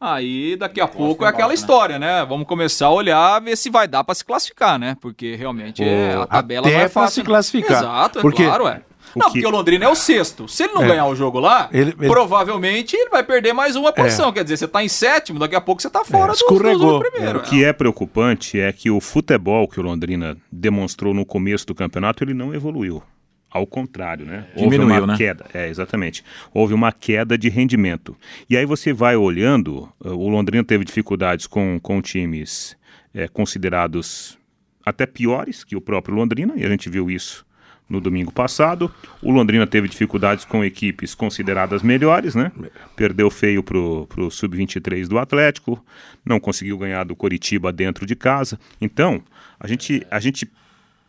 aí 0.00 0.56
daqui 0.56 0.80
a 0.80 0.88
pouco 0.88 1.24
é 1.24 1.28
aquela 1.28 1.52
história, 1.54 1.98
né? 1.98 2.24
Vamos 2.26 2.46
começar 2.46 2.86
a 2.86 2.90
olhar, 2.90 3.38
ver 3.40 3.56
se 3.56 3.68
vai 3.70 3.86
dar 3.86 4.02
para 4.02 4.14
se 4.14 4.24
classificar, 4.24 4.78
né? 4.78 4.96
Porque 5.00 5.34
realmente 5.36 5.82
é, 5.84 6.14
a 6.14 6.26
tabela 6.26 6.66
Até 6.66 6.76
não 6.76 6.80
é 6.84 6.88
pra 6.88 7.02
fácil. 7.02 7.14
se 7.22 7.26
classificar. 7.26 7.78
Exato, 7.82 8.18
é 8.18 8.22
Porque- 8.22 8.44
claro, 8.44 8.66
é. 8.66 8.82
Não, 9.16 9.26
que- 9.26 9.40
porque 9.40 9.46
o 9.46 9.50
Londrina 9.50 9.86
é 9.86 9.88
o 9.88 9.94
sexto. 9.96 10.46
Se 10.46 10.62
ele 10.62 10.72
não 10.72 10.84
É. 10.84 10.86
ganhar 10.86 11.06
o 11.06 11.16
jogo 11.16 11.40
lá, 11.40 11.68
Ele- 11.72 11.92
ele- 11.98 12.06
provavelmente 12.08 12.94
ele 12.96 13.10
vai 13.10 13.24
perder 13.24 13.52
mais 13.52 13.74
uma 13.74 13.92
posição. 13.92 14.32
Quer 14.32 14.44
dizer, 14.44 14.56
você 14.58 14.68
tá 14.68 14.84
em 14.84 14.88
sétimo, 14.88 15.36
daqui 15.38 15.56
a 15.56 15.60
pouco 15.60 15.82
você 15.82 15.90
tá 15.90 16.04
fora 16.04 16.26
do, 16.26 16.28
do, 16.28 16.34
escorregou. 16.34 17.00
do 17.02 17.10
primeiro. 17.10 17.40
O 17.40 17.42
que 17.42 17.64
é 17.64 17.72
preocupante 17.72 18.60
é 18.60 18.72
que 18.72 18.88
o 18.88 19.00
futebol 19.00 19.66
que 19.66 19.80
o 19.80 19.82
Londrina 19.82 20.36
demonstrou 20.52 21.12
no 21.12 21.26
começo 21.26 21.66
do 21.66 21.74
campeonato, 21.74 22.22
ele 22.22 22.34
não 22.34 22.54
evoluiu. 22.54 23.02
Ao 23.50 23.66
contrário, 23.66 24.24
né? 24.24 24.46
Houve 24.54 24.76
Diminuiu, 24.76 25.04
uma 25.04 25.06
né? 25.08 25.16
queda. 25.16 25.46
É, 25.52 25.68
exatamente. 25.68 26.24
Houve 26.54 26.72
uma 26.72 26.92
queda 26.92 27.36
de 27.36 27.48
rendimento. 27.48 28.16
E 28.48 28.56
aí 28.56 28.64
você 28.64 28.92
vai 28.92 29.16
olhando, 29.16 29.88
eh, 30.04 30.08
o 30.08 30.28
Londrina 30.28 30.62
teve 30.62 30.84
dificuldades 30.84 31.48
com, 31.48 31.80
com 31.80 32.00
times 32.00 32.76
eh, 33.12 33.26
considerados 33.26 34.38
até 34.86 35.04
piores 35.04 35.64
que 35.64 35.74
o 35.74 35.80
próprio 35.80 36.14
Londrina, 36.14 36.54
e 36.56 36.64
a 36.64 36.68
gente 36.68 36.88
viu 36.88 37.10
isso 37.10 37.44
no 37.88 38.00
domingo 38.00 38.32
passado. 38.32 38.90
O 39.20 39.32
Londrina 39.32 39.66
teve 39.66 39.88
dificuldades 39.88 40.44
com 40.44 40.64
equipes 40.64 41.12
consideradas 41.12 41.82
melhores, 41.82 42.36
né? 42.36 42.52
Perdeu 42.94 43.28
feio 43.30 43.64
pro, 43.64 44.06
pro 44.06 44.30
Sub-23 44.30 45.08
do 45.08 45.18
Atlético, 45.18 45.84
não 46.24 46.38
conseguiu 46.38 46.78
ganhar 46.78 47.04
do 47.04 47.16
Coritiba 47.16 47.72
dentro 47.72 48.06
de 48.06 48.14
casa. 48.14 48.60
Então, 48.80 49.20
a 49.58 49.66
gente, 49.66 50.06
a 50.08 50.20
gente 50.20 50.48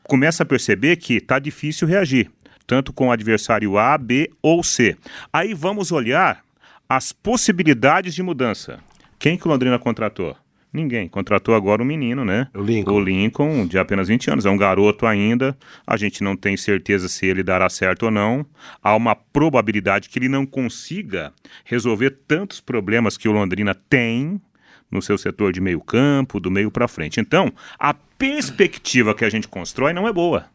começa 0.03 0.43
a 0.43 0.45
perceber 0.45 0.97
que 0.97 1.15
está 1.15 1.39
difícil 1.39 1.87
reagir, 1.87 2.29
tanto 2.67 2.93
com 2.93 3.07
o 3.07 3.11
adversário 3.11 3.77
A, 3.77 3.97
B 3.97 4.29
ou 4.41 4.63
C. 4.63 4.97
Aí 5.31 5.53
vamos 5.53 5.91
olhar 5.91 6.43
as 6.87 7.11
possibilidades 7.11 8.13
de 8.13 8.21
mudança. 8.21 8.79
Quem 9.17 9.37
que 9.37 9.47
o 9.47 9.51
Londrina 9.51 9.79
contratou? 9.79 10.35
Ninguém. 10.73 11.07
Contratou 11.09 11.53
agora 11.53 11.81
um 11.81 11.85
menino, 11.85 12.23
né? 12.23 12.47
O 12.55 12.61
Lincoln. 12.61 12.93
O 12.93 12.99
Lincoln, 12.99 13.67
de 13.67 13.77
apenas 13.77 14.07
20 14.07 14.31
anos. 14.31 14.45
É 14.45 14.49
um 14.49 14.57
garoto 14.57 15.05
ainda. 15.05 15.55
A 15.85 15.97
gente 15.97 16.23
não 16.23 16.35
tem 16.35 16.55
certeza 16.55 17.09
se 17.09 17.25
ele 17.25 17.43
dará 17.43 17.69
certo 17.69 18.03
ou 18.03 18.11
não. 18.11 18.45
Há 18.81 18.95
uma 18.95 19.13
probabilidade 19.13 20.07
que 20.07 20.17
ele 20.17 20.29
não 20.29 20.45
consiga 20.45 21.33
resolver 21.65 22.11
tantos 22.25 22.61
problemas 22.61 23.17
que 23.17 23.27
o 23.27 23.33
Londrina 23.33 23.75
tem 23.75 24.41
no 24.91 25.01
seu 25.01 25.17
setor 25.17 25.53
de 25.53 25.61
meio 25.61 25.79
campo, 25.79 26.39
do 26.39 26.51
meio 26.51 26.69
para 26.69 26.87
frente. 26.87 27.19
Então, 27.19 27.51
a 27.79 27.93
perspectiva 27.93 29.15
que 29.15 29.25
a 29.25 29.29
gente 29.29 29.47
constrói 29.47 29.93
não 29.93 30.07
é 30.07 30.13
boa. 30.13 30.45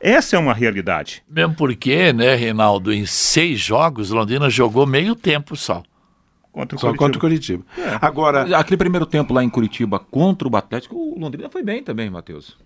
Essa 0.00 0.36
é 0.36 0.38
uma 0.38 0.54
realidade. 0.54 1.22
Mesmo 1.28 1.54
porque, 1.54 2.12
né, 2.12 2.34
Reinaldo, 2.34 2.92
em 2.92 3.06
seis 3.06 3.58
jogos, 3.58 4.10
Londrina 4.10 4.48
jogou 4.50 4.86
meio 4.86 5.14
tempo 5.16 5.56
só. 5.56 5.82
Contra 6.52 6.76
o 6.76 6.80
Só 6.80 6.86
Coritiba. 6.88 7.04
contra 7.04 7.18
o 7.18 7.20
Curitiba. 7.20 7.64
Agora, 8.00 8.56
Aquele 8.58 8.76
primeiro 8.76 9.06
tempo 9.06 9.32
lá 9.32 9.44
em 9.44 9.48
Curitiba 9.50 9.98
contra 9.98 10.48
o 10.48 10.56
Atlético, 10.56 10.96
o 10.96 11.18
Londrina 11.18 11.48
foi 11.48 11.62
bem 11.62 11.82
também, 11.82 12.10
Matheus. 12.10 12.56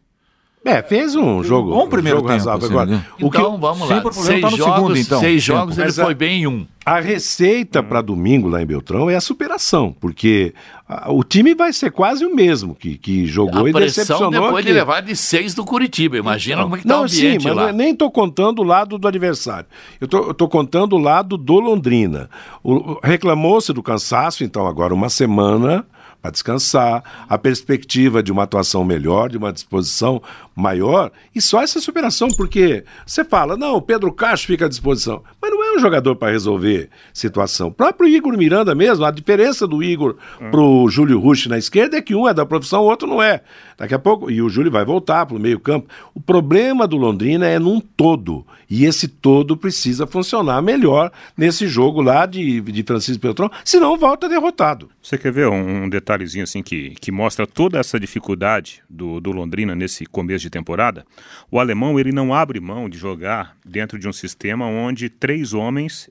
É, 0.65 0.83
fez 0.83 1.15
um 1.17 1.43
jogo. 1.43 1.71
Bom 1.71 1.89
primeiro 1.89 2.19
jogo 2.19 2.29
tempo, 2.29 2.39
razoável. 2.39 2.65
assim, 2.67 2.73
Agora, 2.75 2.91
né? 2.91 3.05
o 3.21 3.31
que 3.31 3.37
Então, 3.39 3.59
vamos 3.59 3.81
lá. 3.89 3.95
Sempre 3.97 4.11
o 4.11 4.13
problema 4.13 4.25
Seis 4.27 4.41
tá 4.43 4.51
no 4.51 4.57
jogos, 4.57 4.75
segundo, 4.77 4.99
então. 4.99 5.21
seis 5.21 5.45
Tempo. 5.47 5.59
jogos 5.59 5.79
ele 5.79 5.87
Mas 5.87 5.99
a- 5.99 6.05
foi 6.05 6.15
bem 6.15 6.43
em 6.43 6.47
um. 6.47 6.67
A 6.85 6.99
receita 6.99 7.81
para 7.81 8.03
domingo 8.03 8.49
lá 8.49 8.61
em 8.61 8.67
Beltrão 8.67 9.09
é 9.09 9.15
a 9.15 9.21
superação, 9.21 9.95
porque 10.01 10.53
ah, 10.89 11.13
o 11.13 11.23
time 11.23 11.55
vai 11.55 11.73
ser 11.73 11.93
quase 11.93 12.27
o 12.27 12.35
mesmo 12.35 12.75
que, 12.75 12.99
que 12.99 13.25
jogou 13.25 13.67
A 13.67 13.71
e 13.71 13.73
decepcionou 13.73 14.31
depois 14.33 14.55
aqui. 14.57 14.67
de 14.67 14.73
levar 14.73 15.01
de 15.01 15.15
seis 15.15 15.55
do 15.55 15.65
Curitiba. 15.65 16.17
Imagina 16.17 16.63
como 16.65 16.75
é 16.75 16.81
que 16.81 16.89
tá 16.89 16.97
o 16.99 17.03
Não, 17.03 17.09
sim, 17.09 17.19
ambiente 17.27 17.45
mas 17.47 17.55
lá. 17.57 17.67
não 17.69 17.73
nem 17.73 17.93
estou 17.93 18.11
contando 18.11 18.59
o 18.61 18.65
lado 18.65 18.99
do 18.99 19.07
adversário. 19.07 19.67
Eu 20.01 20.09
tô- 20.09 20.19
eu 20.29 20.35
tô 20.35 20.49
contando 20.49 20.97
o 20.97 20.99
lado 20.99 21.37
do 21.37 21.61
Londrina. 21.61 22.29
O- 22.65 22.99
Reclamou-se 23.03 23.73
do 23.73 23.83
cansaço, 23.83 24.43
então 24.43 24.67
agora 24.67 24.93
uma 24.93 25.09
semana 25.09 25.87
para 26.23 26.31
descansar, 26.31 27.27
a 27.29 27.37
perspectiva 27.37 28.23
de 28.23 28.31
uma 28.31 28.45
atuação 28.45 28.85
melhor, 28.85 29.29
de 29.29 29.37
uma 29.37 29.53
disposição 29.53 30.23
maior, 30.55 31.11
e 31.35 31.43
só 31.43 31.61
essa 31.61 31.81
superação, 31.81 32.29
porque 32.37 32.85
você 33.05 33.25
fala, 33.25 33.57
não, 33.57 33.75
o 33.75 33.83
Pedro 33.83 34.13
Castro 34.13 34.47
fica 34.47 34.67
à 34.67 34.69
disposição, 34.69 35.25
é 35.73 35.77
um 35.77 35.81
jogador 35.81 36.17
para 36.17 36.33
resolver 36.33 36.89
situação. 37.13 37.69
O 37.69 37.73
próprio 37.73 38.09
Igor 38.09 38.37
Miranda 38.37 38.75
mesmo, 38.75 39.05
a 39.05 39.11
diferença 39.11 39.67
do 39.67 39.83
Igor 39.83 40.17
pro 40.51 40.89
Júlio 40.89 41.19
Rush 41.19 41.47
na 41.47 41.59
esquerda 41.59 41.97
é 41.97 42.03
que 42.03 42.15
um 42.15 42.29
é 42.29 42.35
da 42.35 42.45
profissão, 42.45 42.83
o 42.83 42.87
outro 42.87 43.09
não 43.09 43.23
é. 43.23 43.43
Daqui 43.77 43.95
a 43.95 43.99
pouco, 43.99 44.31
e 44.31 44.41
o 44.41 44.49
Júlio 44.49 44.71
vai 44.71 44.85
voltar 44.85 45.27
pro 45.27 45.39
meio 45.39 45.59
campo. 45.59 45.89
O 46.15 46.21
problema 46.21 46.87
do 46.87 46.97
Londrina 46.97 47.47
é 47.47 47.59
num 47.59 47.81
todo, 47.81 48.47
e 48.69 48.85
esse 48.85 49.09
todo 49.09 49.57
precisa 49.57 50.07
funcionar 50.07 50.63
melhor 50.63 51.11
nesse 51.37 51.67
jogo 51.67 52.01
lá 52.01 52.27
de, 52.27 52.61
de 52.61 52.83
Francisco 52.83 53.23
Beltrão, 53.23 53.51
senão 53.65 53.97
volta 53.97 54.29
derrotado. 54.29 54.91
Você 55.03 55.19
quer 55.19 55.33
ver 55.33 55.49
um, 55.49 55.85
um 55.85 55.89
detalhezinho 55.89 56.45
assim 56.45 56.63
que, 56.63 56.91
que 57.01 57.11
mostra 57.11 57.47
toda 57.47 57.79
essa 57.79 57.99
dificuldade 57.99 58.83
do, 58.89 59.21
do 59.21 59.33
Londrina 59.33 59.75
nesse 59.75 60.07
começo 60.07 60.43
de 60.43 60.51
temporada? 60.51 61.05
O 61.51 61.59
alemão 61.59 61.99
ele 61.99 62.13
não 62.13 62.33
abre 62.33 62.61
mão 62.61 62.89
de 62.89 62.99
jogar 62.99 63.57
dentro 63.65 63.99
de 63.99 64.09
um 64.09 64.13
sistema 64.13 64.67
onde 64.67 65.09
três 65.09 65.53
homens 65.53 65.62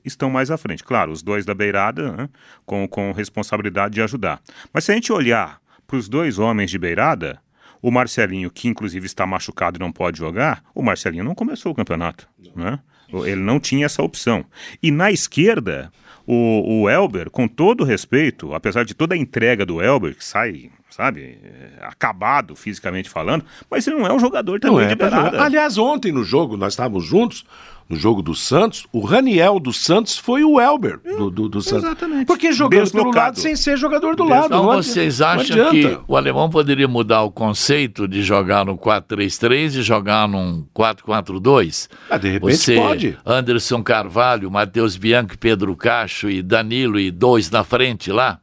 estão 0.04 0.30
mais 0.30 0.50
à 0.50 0.56
frente. 0.56 0.84
Claro, 0.84 1.12
os 1.12 1.22
dois 1.22 1.44
da 1.44 1.54
beirada 1.54 2.12
né, 2.12 2.28
com, 2.64 2.86
com 2.88 3.12
responsabilidade 3.12 3.94
de 3.94 4.02
ajudar. 4.02 4.40
Mas 4.72 4.84
se 4.84 4.92
a 4.92 4.94
gente 4.94 5.12
olhar 5.12 5.60
para 5.86 5.96
os 5.96 6.08
dois 6.08 6.38
homens 6.38 6.70
de 6.70 6.78
beirada, 6.78 7.40
o 7.82 7.90
Marcelinho, 7.90 8.50
que 8.50 8.68
inclusive 8.68 9.04
está 9.06 9.26
machucado 9.26 9.76
e 9.76 9.80
não 9.80 9.92
pode 9.92 10.18
jogar, 10.18 10.62
o 10.74 10.82
Marcelinho 10.82 11.24
não 11.24 11.34
começou 11.34 11.72
o 11.72 11.74
campeonato. 11.74 12.28
Né? 12.54 12.78
Ele 13.12 13.40
não 13.40 13.60
tinha 13.60 13.86
essa 13.86 14.02
opção. 14.02 14.44
E 14.82 14.90
na 14.90 15.10
esquerda, 15.10 15.92
o, 16.26 16.82
o 16.82 16.88
Elber, 16.88 17.30
com 17.30 17.48
todo 17.48 17.84
respeito, 17.84 18.54
apesar 18.54 18.84
de 18.84 18.94
toda 18.94 19.14
a 19.14 19.18
entrega 19.18 19.66
do 19.66 19.82
Elber, 19.82 20.14
que 20.16 20.24
sai, 20.24 20.70
sabe, 20.94 21.38
é, 21.42 21.84
acabado 21.86 22.54
fisicamente 22.54 23.08
falando, 23.08 23.44
mas 23.70 23.86
ele 23.86 23.96
não 23.96 24.06
é 24.06 24.12
um 24.12 24.18
jogador 24.20 24.60
Não 24.62 24.70
também 24.72 24.86
é 24.86 24.88
de 24.90 24.94
beirada. 24.94 25.26
jogar. 25.30 25.42
Aliás, 25.44 25.78
ontem 25.78 26.12
no 26.12 26.22
jogo, 26.24 26.56
nós 26.56 26.72
estávamos 26.74 27.04
juntos, 27.04 27.44
no 27.88 27.96
jogo 27.96 28.22
do 28.22 28.34
Santos, 28.34 28.86
o 28.92 29.00
Raniel 29.00 29.58
do 29.58 29.70
Santos 29.72 30.16
foi 30.16 30.42
o 30.44 30.58
Elber 30.58 30.98
do, 31.04 31.30
do, 31.30 31.48
do 31.48 31.60
Santos. 31.60 31.84
exatamente. 31.84 32.24
Porque 32.26 32.50
jogando 32.52 32.70
pelo 32.70 32.84
Deslocado. 32.84 33.16
lado 33.16 33.38
sem 33.40 33.54
ser 33.56 33.76
jogador 33.76 34.16
do 34.16 34.24
lado. 34.24 34.46
Então 34.46 34.64
vocês 34.64 35.20
acham 35.20 35.70
que 35.70 35.98
o 36.08 36.16
alemão 36.16 36.48
poderia 36.48 36.88
mudar 36.88 37.22
o 37.22 37.30
conceito 37.30 38.08
de 38.08 38.22
jogar 38.22 38.64
no 38.64 38.78
4-3-3 38.78 39.76
e 39.78 39.82
jogar 39.82 40.26
num 40.26 40.64
4-4-2? 40.74 41.88
Ah, 42.08 42.16
de 42.16 42.30
repente 42.30 42.56
Você, 42.56 42.76
pode. 42.76 43.18
Anderson 43.26 43.82
Carvalho, 43.82 44.50
Matheus 44.50 44.96
Bianchi, 44.96 45.36
Pedro 45.36 45.74
Cacho 45.76 46.30
e 46.30 46.40
Danilo 46.42 46.98
e 46.98 47.10
dois 47.10 47.50
na 47.50 47.62
frente 47.64 48.10
lá? 48.10 48.38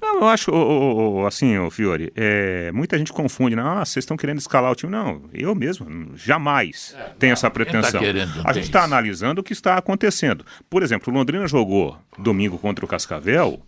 Não, 0.00 0.20
eu 0.20 0.28
acho, 0.28 0.50
ô, 0.50 0.56
ô, 0.56 1.22
ô, 1.22 1.26
assim, 1.26 1.56
ô, 1.58 1.70
Fiore, 1.70 2.12
é, 2.14 2.70
muita 2.72 2.98
gente 2.98 3.12
confunde, 3.12 3.56
né? 3.56 3.62
ah, 3.64 3.84
vocês 3.84 4.02
estão 4.02 4.16
querendo 4.16 4.38
escalar 4.38 4.70
o 4.70 4.74
time. 4.74 4.92
Não, 4.92 5.22
eu 5.32 5.54
mesmo 5.54 6.12
jamais 6.14 6.96
tenho 7.18 7.32
essa 7.32 7.50
pretensão. 7.50 8.00
querendo, 8.00 8.36
não 8.36 8.42
a 8.44 8.52
gente 8.52 8.64
está 8.64 8.84
analisando 8.84 9.40
o 9.40 9.44
que 9.44 9.52
está 9.52 9.76
acontecendo. 9.76 10.44
Por 10.68 10.82
exemplo, 10.82 11.12
o 11.12 11.16
Londrina 11.16 11.48
jogou 11.48 11.98
domingo 12.18 12.58
contra 12.58 12.84
o 12.84 12.88
Cascavel 12.88 13.62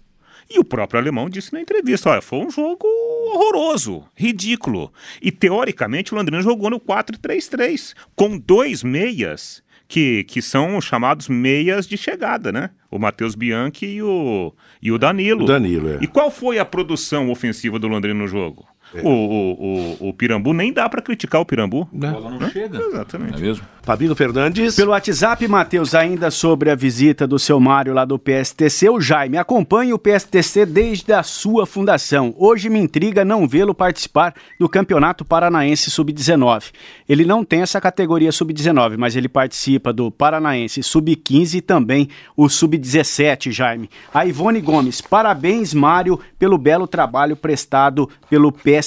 e 0.50 0.58
o 0.58 0.64
próprio 0.64 0.98
alemão 0.98 1.28
disse 1.28 1.52
na 1.52 1.60
entrevista, 1.60 2.08
olha, 2.08 2.22
foi 2.22 2.38
um 2.38 2.50
jogo 2.50 2.86
horroroso, 2.86 4.04
ridículo. 4.14 4.92
E 5.20 5.30
teoricamente 5.30 6.14
o 6.14 6.16
Londrina 6.16 6.42
jogou 6.42 6.70
no 6.70 6.80
4-3-3, 6.80 7.94
com 8.16 8.38
dois 8.38 8.82
meias 8.82 9.62
que, 9.88 10.22
que 10.24 10.42
são 10.42 10.78
chamados 10.82 11.28
meias 11.28 11.86
de 11.86 11.96
chegada, 11.96 12.52
né? 12.52 12.70
O 12.90 12.98
Matheus 12.98 13.34
Bianchi 13.34 13.86
e 13.86 14.02
o, 14.02 14.52
e 14.82 14.92
o 14.92 14.98
Danilo. 14.98 15.44
O 15.44 15.46
Danilo, 15.46 15.88
é. 15.88 15.98
E 16.02 16.06
qual 16.06 16.30
foi 16.30 16.58
a 16.58 16.64
produção 16.64 17.30
ofensiva 17.30 17.78
do 17.78 17.88
Londrina 17.88 18.20
no 18.20 18.28
jogo? 18.28 18.66
O, 18.94 19.08
o, 19.08 19.98
o, 20.02 20.08
o 20.08 20.12
Pirambu, 20.14 20.54
nem 20.54 20.72
dá 20.72 20.88
para 20.88 21.02
criticar 21.02 21.40
o 21.40 21.44
Pirambu. 21.44 21.86
Né? 21.92 22.10
não 22.10 22.50
chega. 22.50 22.78
Exatamente. 22.78 23.32
Não 23.32 23.38
é 23.38 23.42
mesmo? 23.42 23.64
Fabinho 23.82 24.14
Fernandes. 24.14 24.76
Pelo 24.76 24.92
WhatsApp, 24.92 25.46
Matheus, 25.46 25.94
ainda 25.94 26.30
sobre 26.30 26.70
a 26.70 26.74
visita 26.74 27.26
do 27.26 27.38
seu 27.38 27.60
Mário 27.60 27.92
lá 27.92 28.04
do 28.04 28.18
PSTC, 28.18 28.88
o 28.88 29.00
Jaime 29.00 29.36
acompanha 29.36 29.94
o 29.94 29.98
PSTC 29.98 30.64
desde 30.64 31.12
a 31.12 31.22
sua 31.22 31.66
fundação. 31.66 32.34
Hoje 32.38 32.70
me 32.70 32.78
intriga 32.78 33.24
não 33.24 33.46
vê-lo 33.46 33.74
participar 33.74 34.34
do 34.58 34.68
Campeonato 34.68 35.24
Paranaense 35.24 35.90
Sub-19. 35.90 36.72
Ele 37.08 37.24
não 37.24 37.44
tem 37.44 37.60
essa 37.60 37.80
categoria 37.80 38.32
Sub-19, 38.32 38.96
mas 38.96 39.16
ele 39.16 39.28
participa 39.28 39.92
do 39.92 40.10
Paranaense 40.10 40.82
Sub-15 40.82 41.54
e 41.54 41.60
também 41.60 42.08
o 42.36 42.48
Sub-17, 42.48 43.52
Jaime. 43.52 43.90
A 44.12 44.24
Ivone 44.24 44.60
Gomes, 44.60 45.00
parabéns, 45.00 45.74
Mário, 45.74 46.18
pelo 46.38 46.56
belo 46.56 46.86
trabalho 46.86 47.36
prestado 47.36 48.08
pelo 48.28 48.50
PSTC 48.52 48.77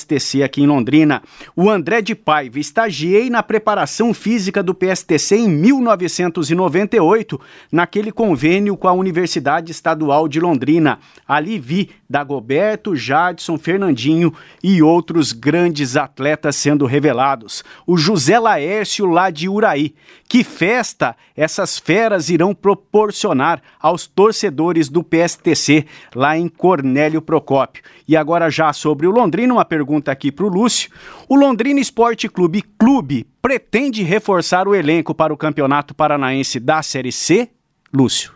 aqui 0.43 0.61
em 0.61 0.67
Londrina. 0.67 1.21
O 1.55 1.69
André 1.69 2.01
de 2.01 2.15
Paiva, 2.15 2.59
estagiei 2.59 3.29
na 3.29 3.43
preparação 3.43 4.13
física 4.13 4.63
do 4.63 4.73
PSTC 4.73 5.35
em 5.35 5.49
1998, 5.49 7.39
naquele 7.71 8.11
convênio 8.11 8.77
com 8.77 8.87
a 8.87 8.93
Universidade 8.93 9.71
Estadual 9.71 10.27
de 10.27 10.39
Londrina. 10.39 10.99
Ali 11.27 11.59
vi 11.59 11.89
Dagoberto, 12.09 12.95
Jadson, 12.95 13.57
Fernandinho 13.57 14.33
e 14.63 14.81
outros 14.81 15.31
grandes 15.31 15.95
atletas 15.95 16.55
sendo 16.55 16.85
revelados. 16.85 17.63
O 17.87 17.97
José 17.97 18.37
Laércio 18.37 19.05
lá 19.05 19.29
de 19.29 19.47
Uraí. 19.47 19.95
Que 20.27 20.43
festa 20.43 21.15
essas 21.35 21.77
feras 21.77 22.29
irão 22.29 22.53
proporcionar 22.53 23.61
aos 23.79 24.07
torcedores 24.07 24.87
do 24.89 25.03
PSTC 25.03 25.85
lá 26.15 26.37
em 26.37 26.47
Cornélio 26.47 27.21
Procópio. 27.21 27.83
E 28.07 28.15
agora 28.15 28.49
já 28.49 28.71
sobre 28.73 29.07
o 29.07 29.11
Londrina, 29.11 29.53
uma 29.53 29.65
pergunta 29.65 29.80
aqui 30.09 30.31
para 30.31 30.45
o 30.45 30.49
Lúcio. 30.49 30.89
O 31.27 31.35
Londrina 31.35 31.79
Esporte 31.79 32.27
Clube 32.29 32.61
Clube 32.61 33.27
pretende 33.41 34.03
reforçar 34.03 34.67
o 34.67 34.75
elenco 34.75 35.13
para 35.13 35.33
o 35.33 35.37
Campeonato 35.37 35.93
Paranaense 35.93 36.59
da 36.59 36.81
Série 36.81 37.11
C? 37.11 37.49
Lúcio. 37.93 38.33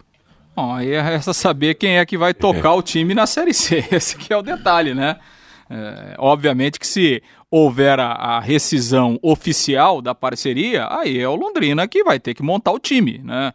Bom, 0.55 0.73
aí 0.73 0.91
é 0.91 1.01
resta 1.01 1.33
saber 1.33 1.75
quem 1.75 1.97
é 1.97 2.05
que 2.05 2.17
vai 2.17 2.33
tocar 2.33 2.73
o 2.73 2.81
time 2.81 3.13
na 3.13 3.27
Série 3.27 3.53
C. 3.53 3.85
Esse 3.91 4.15
que 4.15 4.31
é 4.31 4.37
o 4.37 4.41
detalhe, 4.41 4.93
né? 4.93 5.17
É, 5.69 6.15
obviamente 6.17 6.79
que 6.79 6.85
se 6.85 7.21
houver 7.49 7.99
a, 7.99 8.11
a, 8.11 8.39
rescisão 8.39 9.19
oficial 9.21 10.01
da 10.01 10.13
parceria, 10.13 10.87
aí 10.89 11.19
é 11.19 11.27
o 11.27 11.35
Londrina 11.35 11.87
que 11.87 12.03
vai 12.03 12.19
ter 12.19 12.33
que 12.35 12.43
montar 12.43 12.71
o 12.71 12.79
time, 12.79 13.19
né? 13.23 13.51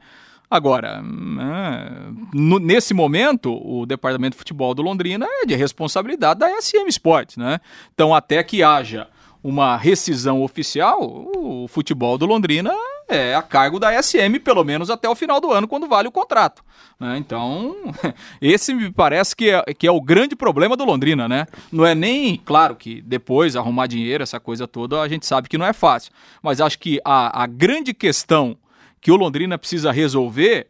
Agora, 0.50 1.00
é, 1.00 2.09
no, 2.32 2.58
nesse 2.58 2.94
momento, 2.94 3.52
o 3.52 3.86
Departamento 3.86 4.34
de 4.34 4.38
Futebol 4.38 4.74
do 4.74 4.82
Londrina 4.82 5.26
é 5.42 5.46
de 5.46 5.54
responsabilidade 5.54 6.40
da 6.40 6.48
SM 6.60 6.88
Sports, 6.88 7.36
né? 7.36 7.60
Então, 7.94 8.14
até 8.14 8.42
que 8.42 8.62
haja 8.62 9.08
uma 9.42 9.76
rescisão 9.76 10.42
oficial, 10.42 11.00
o 11.00 11.66
futebol 11.66 12.18
do 12.18 12.26
Londrina 12.26 12.74
é 13.08 13.34
a 13.34 13.42
cargo 13.42 13.80
da 13.80 14.00
SM, 14.00 14.38
pelo 14.44 14.62
menos 14.62 14.90
até 14.90 15.08
o 15.08 15.14
final 15.14 15.40
do 15.40 15.50
ano, 15.50 15.66
quando 15.66 15.88
vale 15.88 16.06
o 16.06 16.12
contrato. 16.12 16.62
Né? 16.98 17.16
Então, 17.18 17.74
esse 18.40 18.72
me 18.72 18.90
parece 18.90 19.34
que 19.34 19.50
é, 19.50 19.62
que 19.74 19.86
é 19.86 19.90
o 19.90 20.00
grande 20.00 20.36
problema 20.36 20.76
do 20.76 20.84
Londrina, 20.84 21.28
né? 21.28 21.46
Não 21.72 21.84
é 21.84 21.94
nem, 21.94 22.36
claro 22.36 22.76
que 22.76 23.00
depois 23.00 23.56
arrumar 23.56 23.86
dinheiro, 23.86 24.22
essa 24.22 24.38
coisa 24.38 24.68
toda, 24.68 25.00
a 25.00 25.08
gente 25.08 25.26
sabe 25.26 25.48
que 25.48 25.58
não 25.58 25.66
é 25.66 25.72
fácil. 25.72 26.12
Mas 26.42 26.60
acho 26.60 26.78
que 26.78 27.00
a, 27.04 27.42
a 27.42 27.46
grande 27.46 27.92
questão 27.94 28.56
que 29.00 29.10
o 29.10 29.16
Londrina 29.16 29.58
precisa 29.58 29.90
resolver 29.90 30.68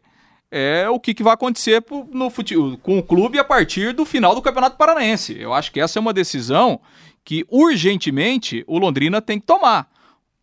é 0.51 0.89
o 0.89 0.99
que, 0.99 1.15
que 1.15 1.23
vai 1.23 1.35
acontecer 1.35 1.85
no, 2.11 2.31
com 2.79 2.99
o 2.99 3.03
clube 3.03 3.39
a 3.39 3.45
partir 3.45 3.93
do 3.93 4.05
final 4.05 4.35
do 4.35 4.43
Campeonato 4.43 4.77
Paranaense. 4.77 5.39
Eu 5.39 5.55
acho 5.55 5.71
que 5.71 5.81
essa 5.81 5.99
é 5.99 6.01
uma 6.01 6.13
decisão 6.13 6.81
que 7.25 7.45
urgentemente 7.49 8.65
o 8.67 8.79
Londrina 8.79 9.23
tem 9.23 9.39
que 9.39 9.47
tomar, 9.47 9.89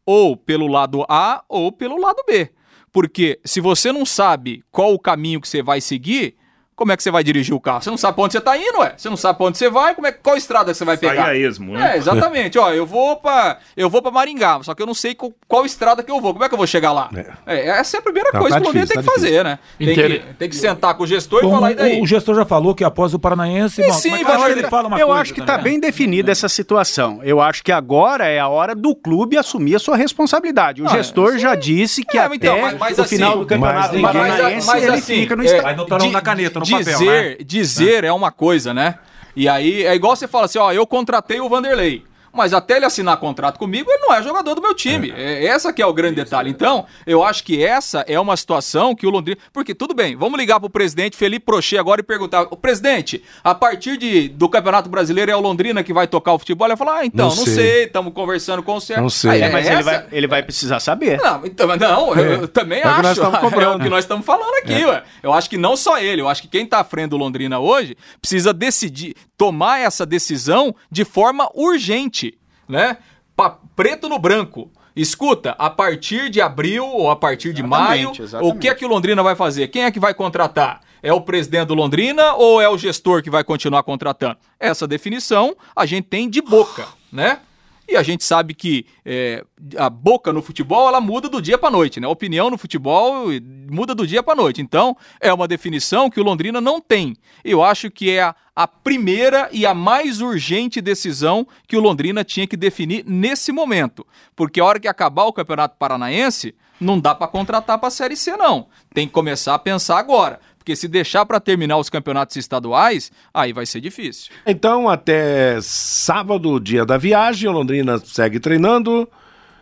ou 0.05 0.37
pelo 0.37 0.67
lado 0.67 1.05
A 1.09 1.43
ou 1.49 1.71
pelo 1.71 1.99
lado 1.99 2.23
B. 2.25 2.49
Porque 2.93 3.39
se 3.43 3.59
você 3.59 3.91
não 3.91 4.05
sabe 4.05 4.63
qual 4.71 4.93
o 4.93 4.99
caminho 4.99 5.41
que 5.41 5.47
você 5.47 5.61
vai 5.61 5.81
seguir, 5.81 6.35
como 6.77 6.91
é 6.91 6.95
que 6.95 7.01
você 7.01 7.09
vai 7.09 7.23
dirigir 7.23 7.55
o 7.55 7.59
carro? 7.59 7.81
Você 7.81 7.89
não 7.89 7.97
sabe 7.97 8.13
pra 8.13 8.23
onde 8.23 8.33
você 8.33 8.39
tá 8.39 8.55
indo, 8.55 8.77
ué. 8.77 8.93
Você 8.95 9.09
não 9.09 9.17
sabe 9.17 9.35
pra 9.35 9.47
onde 9.47 9.57
você 9.57 9.67
vai, 9.67 9.95
como 9.95 10.05
é, 10.05 10.11
qual 10.11 10.37
estrada 10.37 10.71
você 10.71 10.85
vai 10.85 10.95
pegar? 10.95 11.25
Sai 11.25 11.43
a 11.43 11.47
esmo, 11.47 11.73
né? 11.73 11.93
É, 11.93 11.97
exatamente. 11.97 12.59
Ó, 12.59 12.71
eu 12.71 12.85
vou 12.85 13.15
pra, 13.15 13.57
eu 13.75 13.89
vou 13.89 13.99
pra 13.99 14.11
Maringá, 14.11 14.59
só 14.61 14.75
que 14.75 14.83
eu 14.83 14.85
não 14.85 14.93
sei 14.93 15.15
qual, 15.15 15.33
qual 15.47 15.65
estrada 15.65 16.03
que 16.03 16.11
eu 16.11 16.21
vou. 16.21 16.33
Como 16.33 16.45
é 16.45 16.47
que 16.47 16.53
eu 16.53 16.57
vou 16.57 16.67
chegar 16.67 16.91
lá? 16.91 17.09
É, 17.47 17.61
é 17.61 17.67
essa 17.79 17.97
é 17.97 17.99
a 17.99 18.03
primeira 18.03 18.29
não, 18.31 18.39
coisa 18.39 18.55
tá 18.55 18.61
que 18.61 18.63
o 18.63 18.67
Londrina 18.67 18.85
tem 18.85 18.95
tá 18.95 19.01
que 19.01 19.07
difícil. 19.07 19.27
fazer, 19.27 19.43
né? 19.43 19.59
Tem, 19.79 19.95
que, 19.95 20.19
tem 20.37 20.49
que 20.49 20.55
sentar 20.55 20.93
com 20.93 21.03
o 21.03 21.07
gestor 21.07 21.41
Bom, 21.41 21.47
e 21.47 21.51
falar 21.51 21.71
e 21.71 21.75
daí. 21.75 22.01
O 22.01 22.05
gestor 22.05 22.35
já 22.35 22.45
falou 22.45 22.75
que 22.75 22.83
após 22.83 23.11
o 23.11 23.17
Paranaense... 23.17 23.81
E 23.81 23.87
bom, 23.87 23.93
sim, 23.93 24.23
vai 24.23 24.51
ele 24.51 24.63
fala 24.67 24.87
uma 24.87 24.99
Eu 24.99 25.07
coisa, 25.07 25.21
acho 25.21 25.33
que 25.33 25.41
tá, 25.41 25.57
tá 25.57 25.63
bem 25.63 25.79
definida 25.79 26.31
essa 26.31 26.47
situação. 26.47 27.21
Eu 27.23 27.41
acho 27.41 27.63
que 27.63 27.71
agora 27.71 28.27
é 28.27 28.39
a 28.39 28.47
hora 28.47 28.75
do 28.75 28.95
clube 28.95 29.35
assumir 29.35 29.75
a 29.75 29.79
sua 29.79 29.97
responsabilidade. 29.97 30.83
O 30.83 30.85
ah, 30.85 30.89
gestor 30.89 31.39
já 31.39 31.55
disse 31.55 32.03
que 32.03 32.19
é, 32.19 32.21
até 32.21 32.35
então, 32.35 32.61
mas, 32.61 32.77
mas, 32.77 32.97
o 32.99 33.01
assim, 33.01 33.15
final 33.15 33.39
do 33.39 33.47
Campeonato 33.47 33.99
Paranaense 33.99 34.77
ele 34.77 34.91
assim, 34.91 35.21
fica 35.21 35.35
no 35.35 35.43
estádio. 35.43 35.63
Mas 35.65 35.77
não 35.77 35.85
tá 35.85 35.97
na 35.97 36.21
caneta, 36.21 36.59
no 36.71 36.79
papel, 36.79 36.99
né? 36.99 37.35
dizer 37.43 38.03
é. 38.03 38.07
é 38.07 38.13
uma 38.13 38.31
coisa, 38.31 38.73
né? 38.73 38.99
E 39.35 39.47
aí 39.47 39.85
é 39.85 39.93
igual 39.93 40.15
você 40.15 40.27
fala 40.27 40.45
assim, 40.45 40.57
ó, 40.57 40.71
eu 40.71 40.85
contratei 40.87 41.39
o 41.39 41.47
Vanderlei 41.47 42.06
mas 42.37 42.53
até 42.53 42.77
ele 42.77 42.85
assinar 42.85 43.17
contrato 43.17 43.57
comigo, 43.57 43.89
ele 43.91 44.01
não 44.03 44.13
é 44.13 44.21
jogador 44.21 44.53
do 44.53 44.61
meu 44.61 44.75
time. 44.75 45.11
É. 45.11 45.43
é 45.43 45.47
essa 45.47 45.73
que 45.73 45.81
é 45.81 45.85
o 45.85 45.93
grande 45.93 46.15
detalhe. 46.15 46.49
Então, 46.49 46.85
eu 47.05 47.23
acho 47.23 47.43
que 47.43 47.63
essa 47.63 48.05
é 48.07 48.19
uma 48.19 48.37
situação 48.37 48.95
que 48.95 49.07
o 49.07 49.09
Londrina. 49.09 49.39
Porque, 49.51 49.73
tudo 49.73 49.93
bem, 49.93 50.15
vamos 50.15 50.39
ligar 50.39 50.59
pro 50.59 50.69
presidente 50.69 51.17
Felipe 51.17 51.45
Prochê 51.45 51.77
agora 51.77 52.01
e 52.01 52.03
perguntar: 52.03 52.43
o 52.43 52.55
presidente, 52.55 53.23
a 53.43 53.55
partir 53.55 53.97
de, 53.97 54.29
do 54.29 54.47
Campeonato 54.47 54.89
Brasileiro 54.89 55.31
é 55.31 55.35
o 55.35 55.41
Londrina 55.41 55.83
que 55.83 55.91
vai 55.91 56.07
tocar 56.07 56.33
o 56.33 56.39
futebol? 56.39 56.67
Ele 56.67 56.77
falar: 56.77 56.99
ah, 56.99 57.05
então, 57.05 57.29
não, 57.29 57.35
não 57.35 57.45
sei, 57.45 57.85
estamos 57.85 58.13
conversando 58.13 58.61
com 58.61 58.75
o 58.75 58.79
Sérgio. 58.79 59.03
Não 59.03 59.09
sei. 59.09 59.41
É, 59.41 59.49
mas 59.49 59.65
essa... 59.65 59.73
ele, 59.73 59.83
vai, 59.83 60.05
ele 60.11 60.27
vai 60.27 60.43
precisar 60.43 60.79
saber. 60.79 61.17
Não, 61.17 61.45
então, 61.45 61.67
não 61.75 62.15
eu, 62.15 62.41
eu 62.41 62.47
também 62.47 62.79
é 62.79 62.87
acho. 62.87 63.21
é 63.21 63.67
o 63.69 63.79
que 63.79 63.89
nós 63.89 64.03
estamos 64.03 64.23
falando 64.25 64.55
aqui, 64.57 64.83
é. 64.83 64.87
ué. 64.87 65.03
Eu 65.23 65.33
acho 65.33 65.49
que 65.49 65.57
não 65.57 65.75
só 65.75 65.97
ele, 65.97 66.21
eu 66.21 66.29
acho 66.29 66.41
que 66.41 66.47
quem 66.47 66.63
está 66.63 66.79
à 66.79 66.83
frente 66.83 67.09
do 67.09 67.17
Londrina 67.17 67.59
hoje 67.59 67.97
precisa 68.21 68.53
decidir, 68.53 69.15
tomar 69.37 69.79
essa 69.79 70.05
decisão 70.05 70.75
de 70.91 71.03
forma 71.03 71.49
urgente 71.53 72.26
né? 72.67 72.97
Pa 73.35 73.57
preto 73.75 74.09
no 74.09 74.19
branco. 74.19 74.71
Escuta, 74.95 75.51
a 75.59 75.69
partir 75.69 76.29
de 76.29 76.41
abril 76.41 76.83
ou 76.83 77.11
a 77.11 77.15
partir 77.15 77.53
de 77.53 77.61
exatamente, 77.61 77.87
maio, 77.87 78.11
exatamente. 78.19 78.55
o 78.55 78.59
que 78.59 78.67
é 78.67 78.73
que 78.73 78.83
o 78.83 78.87
Londrina 78.87 79.21
vai 79.21 79.35
fazer? 79.35 79.67
Quem 79.67 79.83
é 79.83 79.91
que 79.91 79.99
vai 79.99 80.13
contratar? 80.13 80.81
É 81.03 81.13
o 81.13 81.21
presidente 81.21 81.67
do 81.67 81.75
Londrina 81.75 82.33
ou 82.33 82.59
é 82.59 82.67
o 82.67 82.77
gestor 82.77 83.21
que 83.21 83.29
vai 83.29 83.43
continuar 83.43 83.83
contratando? 83.83 84.37
Essa 84.59 84.87
definição 84.87 85.55
a 85.75 85.85
gente 85.85 86.05
tem 86.05 86.27
de 86.27 86.41
boca, 86.41 86.87
né? 87.11 87.39
E 87.87 87.95
a 87.95 88.03
gente 88.03 88.23
sabe 88.23 88.53
que 88.53 88.85
é, 89.05 89.45
a 89.77 89.89
boca 89.89 90.33
no 90.33 90.41
futebol 90.41 90.89
ela 90.89 90.99
muda 90.99 91.29
do 91.29 91.41
dia 91.41 91.57
para 91.57 91.71
noite, 91.71 91.99
né? 91.99 92.07
A 92.07 92.09
opinião 92.09 92.49
no 92.49 92.57
futebol 92.57 93.27
muda 93.71 93.95
do 93.95 94.05
dia 94.05 94.21
para 94.21 94.35
noite. 94.35 94.61
Então 94.61 94.97
é 95.21 95.33
uma 95.33 95.47
definição 95.47 96.09
que 96.09 96.19
o 96.19 96.23
Londrina 96.23 96.59
não 96.59 96.81
tem. 96.81 97.15
Eu 97.45 97.63
acho 97.63 97.89
que 97.89 98.09
é 98.09 98.23
a, 98.23 98.35
a 98.53 98.67
primeira 98.67 99.47
e 99.53 99.65
a 99.65 99.73
mais 99.73 100.19
urgente 100.19 100.81
decisão 100.81 101.47
que 101.65 101.77
o 101.77 101.79
Londrina 101.79 102.25
tinha 102.25 102.45
que 102.45 102.57
definir 102.57 103.05
nesse 103.07 103.51
momento, 103.51 104.05
porque 104.35 104.59
a 104.59 104.65
hora 104.65 104.79
que 104.79 104.87
acabar 104.87 105.23
o 105.23 105.33
Campeonato 105.33 105.77
Paranaense 105.77 106.53
não 106.79 106.99
dá 106.99 107.15
para 107.15 107.27
contratar 107.27 107.77
para 107.77 107.87
a 107.87 107.91
Série 107.91 108.17
C 108.17 108.35
não. 108.35 108.67
Tem 108.93 109.07
que 109.07 109.13
começar 109.13 109.55
a 109.55 109.59
pensar 109.59 109.97
agora. 109.97 110.39
Porque 110.67 110.75
se 110.75 110.89
deixar 110.89 111.25
para 111.25 111.39
terminar 111.39 111.77
os 111.77 111.89
campeonatos 111.89 112.35
estaduais, 112.35 113.09
aí 113.33 113.53
vai 113.53 113.65
ser 113.65 113.79
difícil. 113.79 114.33
Então, 114.45 114.89
até 114.89 115.59
sábado, 115.61 116.59
dia 116.59 116.85
da 116.85 116.97
viagem, 116.97 117.47
o 117.47 117.53
Londrina 117.53 117.97
segue 117.99 118.37
treinando. 118.37 119.07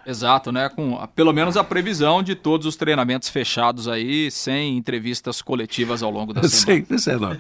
Exato, 0.06 0.52
né? 0.52 0.70
Com 0.70 0.98
pelo 1.16 1.34
menos 1.34 1.58
a 1.58 1.64
previsão 1.64 2.22
de 2.22 2.36
todos 2.36 2.68
os 2.68 2.76
treinamentos 2.76 3.28
fechados 3.30 3.88
aí, 3.88 4.30
sem 4.30 4.78
entrevistas 4.78 5.42
coletivas 5.42 6.04
ao 6.04 6.12
longo 6.12 6.34
da 6.34 6.44
semana. 6.48 6.98
Sem, 6.98 7.18
não. 7.18 7.38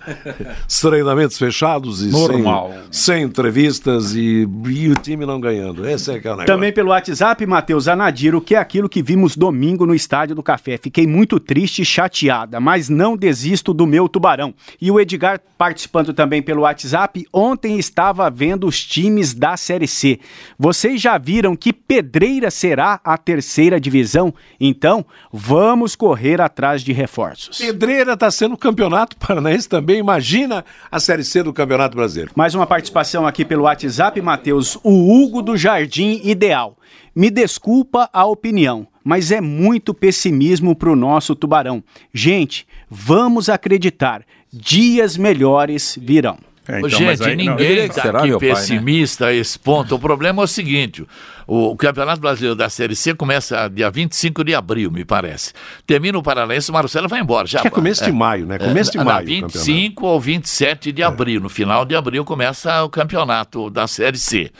treinamentos 0.81 1.37
fechados 1.37 2.01
e 2.01 2.07
Normal. 2.07 2.71
Sem, 2.91 3.15
sem 3.15 3.23
entrevistas 3.23 4.15
e, 4.15 4.47
e, 4.67 4.89
o 4.89 4.95
time 4.95 5.25
não 5.25 5.39
ganhando. 5.39 5.87
Esse 5.87 6.11
é 6.11 6.19
que 6.19 6.27
é 6.27 6.31
o 6.31 6.33
negócio. 6.33 6.53
Também 6.53 6.73
pelo 6.73 6.89
WhatsApp, 6.89 7.45
Matheus 7.45 7.87
Anadir, 7.87 8.35
o 8.35 8.41
que 8.41 8.55
é 8.55 8.57
aquilo 8.57 8.89
que 8.89 9.03
vimos 9.03 9.35
domingo 9.35 9.85
no 9.85 9.93
Estádio 9.93 10.35
do 10.35 10.41
Café. 10.41 10.77
Fiquei 10.77 11.05
muito 11.05 11.39
triste 11.39 11.83
e 11.83 11.85
chateada, 11.85 12.59
mas 12.59 12.89
não 12.89 13.15
desisto 13.15 13.73
do 13.73 13.85
meu 13.85 14.09
tubarão. 14.09 14.53
E 14.81 14.89
o 14.89 14.99
Edgar 14.99 15.39
participando 15.57 16.13
também 16.13 16.41
pelo 16.41 16.61
WhatsApp, 16.61 17.25
ontem 17.31 17.77
estava 17.77 18.29
vendo 18.29 18.67
os 18.67 18.83
times 18.83 19.33
da 19.33 19.55
Série 19.55 19.87
C. 19.87 20.19
Vocês 20.57 21.01
já 21.01 21.17
viram 21.17 21.55
que 21.55 21.71
pedreira 21.71 22.51
será 22.55 22.99
a 23.03 23.17
terceira 23.17 23.79
divisão, 23.79 24.33
então 24.59 25.05
vamos 25.31 25.95
correr 25.95 26.39
atrás 26.39 26.81
de 26.81 26.93
reforços. 26.93 27.57
Pedreira 27.57 28.13
está 28.13 28.31
sendo 28.31 28.53
o 28.55 28.57
campeonato 28.57 29.17
paranaense 29.17 29.67
também. 29.67 29.99
Imagina 29.99 30.63
a 30.89 30.99
Série 30.99 31.23
C 31.23 31.43
do 31.43 31.53
Campeonato 31.53 31.95
Brasileiro. 31.95 32.31
Mais 32.35 32.55
uma 32.55 32.65
participação 32.65 33.27
aqui 33.27 33.43
pelo 33.43 33.63
WhatsApp, 33.63 34.19
Matheus. 34.21 34.77
O 34.83 35.11
Hugo 35.11 35.41
do 35.41 35.57
Jardim 35.57 36.21
Ideal. 36.23 36.77
Me 37.13 37.29
desculpa 37.29 38.09
a 38.11 38.25
opinião, 38.25 38.87
mas 39.03 39.31
é 39.31 39.39
muito 39.39 39.93
pessimismo 39.93 40.75
para 40.75 40.89
o 40.89 40.95
nosso 40.95 41.35
tubarão. 41.35 41.83
Gente, 42.13 42.67
vamos 42.89 43.49
acreditar. 43.49 44.23
Dias 44.51 45.17
melhores 45.17 45.97
virão. 46.01 46.37
É, 46.67 46.79
então, 46.79 46.89
Gente, 46.89 47.23
aí, 47.23 47.35
ninguém 47.35 47.85
está 47.85 48.09
aqui 48.09 48.31
pai, 48.31 48.39
pessimista 48.39 49.25
né? 49.25 49.31
a 49.31 49.33
esse 49.35 49.57
ponto. 49.57 49.95
O 49.95 49.99
problema 49.99 50.41
é 50.41 50.45
o 50.45 50.47
seguinte: 50.47 51.05
o, 51.45 51.71
o, 51.71 51.75
Campeonato 51.75 52.19
Brasileiro 52.19 52.55
da 52.55 52.69
Série 52.69 52.95
C 52.95 53.13
começa 53.13 53.67
dia 53.67 53.91
25 53.91 54.43
de 54.43 54.55
abril, 54.55 54.89
me 54.89 55.05
parece. 55.05 55.53
Termina 55.85 56.17
o 56.17 56.23
Paranaense, 56.23 56.71
o 56.71 56.73
Marcelo 56.73 57.07
vai 57.07 57.19
embora. 57.19 57.45
Já, 57.45 57.61
é 57.63 57.69
começo 57.69 58.03
é, 58.03 58.07
de 58.07 58.11
maio, 58.11 58.47
né? 58.47 58.57
Começo 58.57 58.91
de 58.91 58.97
é, 58.97 59.03
maio. 59.03 59.27
25 59.27 60.05
ou 60.05 60.19
27 60.19 60.91
de 60.91 61.03
abril. 61.03 61.39
No 61.39 61.49
final 61.49 61.85
de 61.85 61.95
abril 61.95 62.25
começa 62.25 62.83
o 62.83 62.89
campeonato 62.89 63.69
da 63.69 63.85
Série 63.85 64.17
C. 64.17 64.51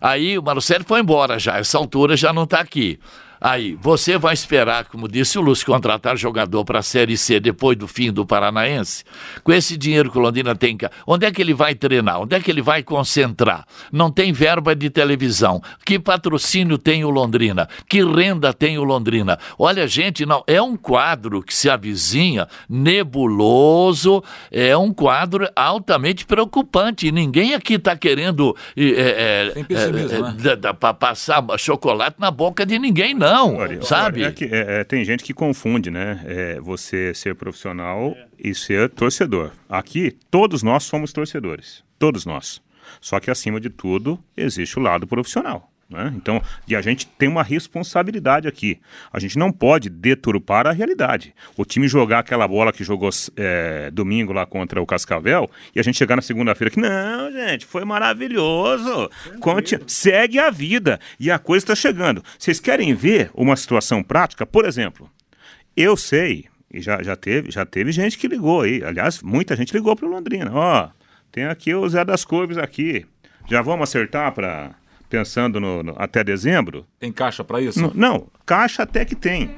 Aí 0.00 0.38
o 0.38 0.42
Marcelo 0.42 0.84
foi 0.86 1.00
embora 1.00 1.38
já, 1.38 1.58
essa 1.58 1.78
altura 1.78 2.14
já 2.14 2.30
não 2.30 2.44
está 2.44 2.60
aqui. 2.60 2.98
Aí, 3.46 3.76
você 3.78 4.16
vai 4.16 4.32
esperar, 4.32 4.86
como 4.86 5.06
disse 5.06 5.38
o 5.38 5.42
Lúcio, 5.42 5.66
contratar 5.66 6.16
jogador 6.16 6.64
para 6.64 6.78
a 6.78 6.82
Série 6.82 7.14
C 7.14 7.38
depois 7.38 7.76
do 7.76 7.86
fim 7.86 8.10
do 8.10 8.24
Paranaense? 8.24 9.04
Com 9.42 9.52
esse 9.52 9.76
dinheiro 9.76 10.10
que 10.10 10.16
o 10.16 10.20
Londrina 10.22 10.56
tem, 10.56 10.78
onde 11.06 11.26
é 11.26 11.30
que 11.30 11.42
ele 11.42 11.52
vai 11.52 11.74
treinar? 11.74 12.22
Onde 12.22 12.34
é 12.34 12.40
que 12.40 12.50
ele 12.50 12.62
vai 12.62 12.82
concentrar? 12.82 13.66
Não 13.92 14.10
tem 14.10 14.32
verba 14.32 14.74
de 14.74 14.88
televisão. 14.88 15.60
Que 15.84 15.98
patrocínio 15.98 16.78
tem 16.78 17.04
o 17.04 17.10
Londrina? 17.10 17.68
Que 17.86 18.02
renda 18.02 18.50
tem 18.54 18.78
o 18.78 18.82
Londrina? 18.82 19.38
Olha, 19.58 19.86
gente, 19.86 20.24
não, 20.24 20.42
é 20.46 20.62
um 20.62 20.74
quadro 20.74 21.42
que 21.42 21.52
se 21.52 21.68
avizinha 21.68 22.48
nebuloso, 22.66 24.24
é 24.50 24.74
um 24.74 24.90
quadro 24.90 25.46
altamente 25.54 26.24
preocupante. 26.24 27.12
Ninguém 27.12 27.52
aqui 27.52 27.74
está 27.74 27.94
querendo 27.94 28.56
é, 28.74 28.84
é, 28.84 29.52
é, 29.54 30.56
né? 30.56 30.72
passar 30.98 31.44
chocolate 31.58 32.16
na 32.18 32.30
boca 32.30 32.64
de 32.64 32.78
ninguém, 32.78 33.12
não 33.12 33.33
não, 33.34 33.56
olha, 33.56 33.82
sabe? 33.82 34.20
Olha, 34.20 34.28
é 34.28 34.32
que, 34.32 34.44
é, 34.44 34.80
é, 34.80 34.84
tem 34.84 35.04
gente 35.04 35.24
que 35.24 35.34
confunde, 35.34 35.90
né? 35.90 36.22
É, 36.24 36.60
você 36.60 37.12
ser 37.12 37.34
profissional 37.34 38.16
e 38.38 38.54
ser 38.54 38.88
torcedor. 38.90 39.50
Aqui, 39.68 40.16
todos 40.30 40.62
nós 40.62 40.84
somos 40.84 41.12
torcedores. 41.12 41.82
Todos 41.98 42.24
nós. 42.24 42.62
Só 43.00 43.18
que, 43.18 43.30
acima 43.32 43.60
de 43.60 43.70
tudo, 43.70 44.20
existe 44.36 44.78
o 44.78 44.82
lado 44.82 45.04
profissional. 45.04 45.68
Né? 45.94 46.12
Então, 46.16 46.42
e 46.66 46.74
a 46.74 46.82
gente 46.82 47.06
tem 47.06 47.28
uma 47.28 47.44
responsabilidade 47.44 48.48
aqui. 48.48 48.80
A 49.12 49.20
gente 49.20 49.38
não 49.38 49.52
pode 49.52 49.88
deturpar 49.88 50.66
a 50.66 50.72
realidade. 50.72 51.32
O 51.56 51.64
time 51.64 51.86
jogar 51.86 52.18
aquela 52.18 52.48
bola 52.48 52.72
que 52.72 52.82
jogou 52.82 53.10
é, 53.36 53.92
domingo 53.92 54.32
lá 54.32 54.44
contra 54.44 54.82
o 54.82 54.86
Cascavel 54.86 55.48
e 55.74 55.78
a 55.78 55.82
gente 55.84 55.96
chegar 55.96 56.16
na 56.16 56.22
segunda-feira 56.22 56.70
que 56.70 56.80
não, 56.80 57.30
gente, 57.30 57.64
foi 57.64 57.84
maravilhoso. 57.84 59.08
Conte, 59.38 59.78
segue 59.86 60.38
a 60.40 60.50
vida 60.50 60.98
e 61.20 61.30
a 61.30 61.38
coisa 61.38 61.62
está 61.62 61.76
chegando. 61.76 62.24
Vocês 62.36 62.58
querem 62.58 62.92
ver 62.92 63.30
uma 63.32 63.54
situação 63.54 64.02
prática? 64.02 64.44
Por 64.44 64.64
exemplo, 64.64 65.08
eu 65.76 65.96
sei 65.96 66.46
e 66.72 66.80
já, 66.80 67.00
já 67.04 67.14
teve 67.14 67.52
já 67.52 67.64
teve 67.64 67.92
gente 67.92 68.18
que 68.18 68.26
ligou 68.26 68.62
aí. 68.62 68.82
Aliás, 68.82 69.22
muita 69.22 69.54
gente 69.54 69.72
ligou 69.72 69.94
para 69.94 70.06
o 70.06 70.10
Londrina. 70.10 70.50
Ó, 70.52 70.88
tem 71.30 71.44
aqui 71.44 71.72
o 71.72 71.88
Zé 71.88 72.04
das 72.04 72.24
Couves 72.24 72.58
aqui. 72.58 73.06
Já 73.48 73.62
vamos 73.62 73.88
acertar 73.88 74.32
para 74.32 74.74
pensando 75.14 75.60
no, 75.60 75.82
no, 75.82 75.94
até 75.96 76.24
dezembro. 76.24 76.86
Tem 76.98 77.12
caixa 77.12 77.44
para 77.44 77.60
isso? 77.60 77.80
Não, 77.80 77.92
não, 77.94 78.26
caixa 78.44 78.82
até 78.82 79.04
que 79.04 79.14
tem. 79.14 79.50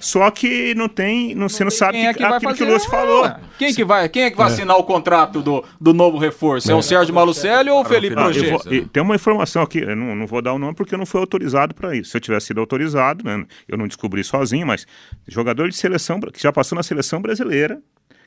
Só 0.00 0.30
que 0.30 0.74
não 0.74 0.86
tem, 0.86 1.34
não, 1.34 1.48
você 1.48 1.64
não 1.64 1.70
sabe 1.70 1.92
quem 1.92 2.06
é 2.06 2.12
que 2.12 2.22
aquilo 2.22 2.40
fazer, 2.40 2.56
que 2.58 2.70
o 2.70 2.74
Lúcio 2.74 2.90
falou. 2.90 3.32
Quem 3.58 3.72
que 3.72 3.82
vai, 3.82 4.06
quem 4.08 4.24
é 4.24 4.30
que 4.30 4.36
vai 4.36 4.50
é. 4.50 4.52
assinar 4.52 4.76
o 4.76 4.84
contrato 4.84 5.40
do, 5.40 5.64
do 5.80 5.94
novo 5.94 6.18
reforço? 6.18 6.70
É, 6.70 6.74
o 6.74 6.82
Sérgio 6.82 7.14
Malucelli 7.14 7.70
ou 7.70 7.80
o 7.80 7.84
Felipe 7.86 8.14
Projeto? 8.14 8.68
Tem 8.92 9.02
uma 9.02 9.14
informação 9.14 9.62
aqui, 9.62 9.78
eu 9.78 9.96
não, 9.96 10.14
não 10.14 10.26
vou 10.26 10.42
dar 10.42 10.52
o 10.52 10.58
nome 10.58 10.74
porque 10.74 10.94
não 10.94 11.06
foi 11.06 11.22
autorizado 11.22 11.74
para 11.74 11.96
isso. 11.96 12.10
Se 12.10 12.18
eu 12.18 12.20
tivesse 12.20 12.48
sido 12.48 12.60
autorizado, 12.60 13.24
né, 13.24 13.46
eu 13.66 13.78
não 13.78 13.86
descobri 13.86 14.22
sozinho, 14.22 14.66
mas 14.66 14.86
jogador 15.26 15.70
de 15.70 15.76
seleção 15.76 16.20
que 16.20 16.42
já 16.42 16.52
passou 16.52 16.76
na 16.76 16.82
seleção 16.82 17.22
brasileira, 17.22 17.80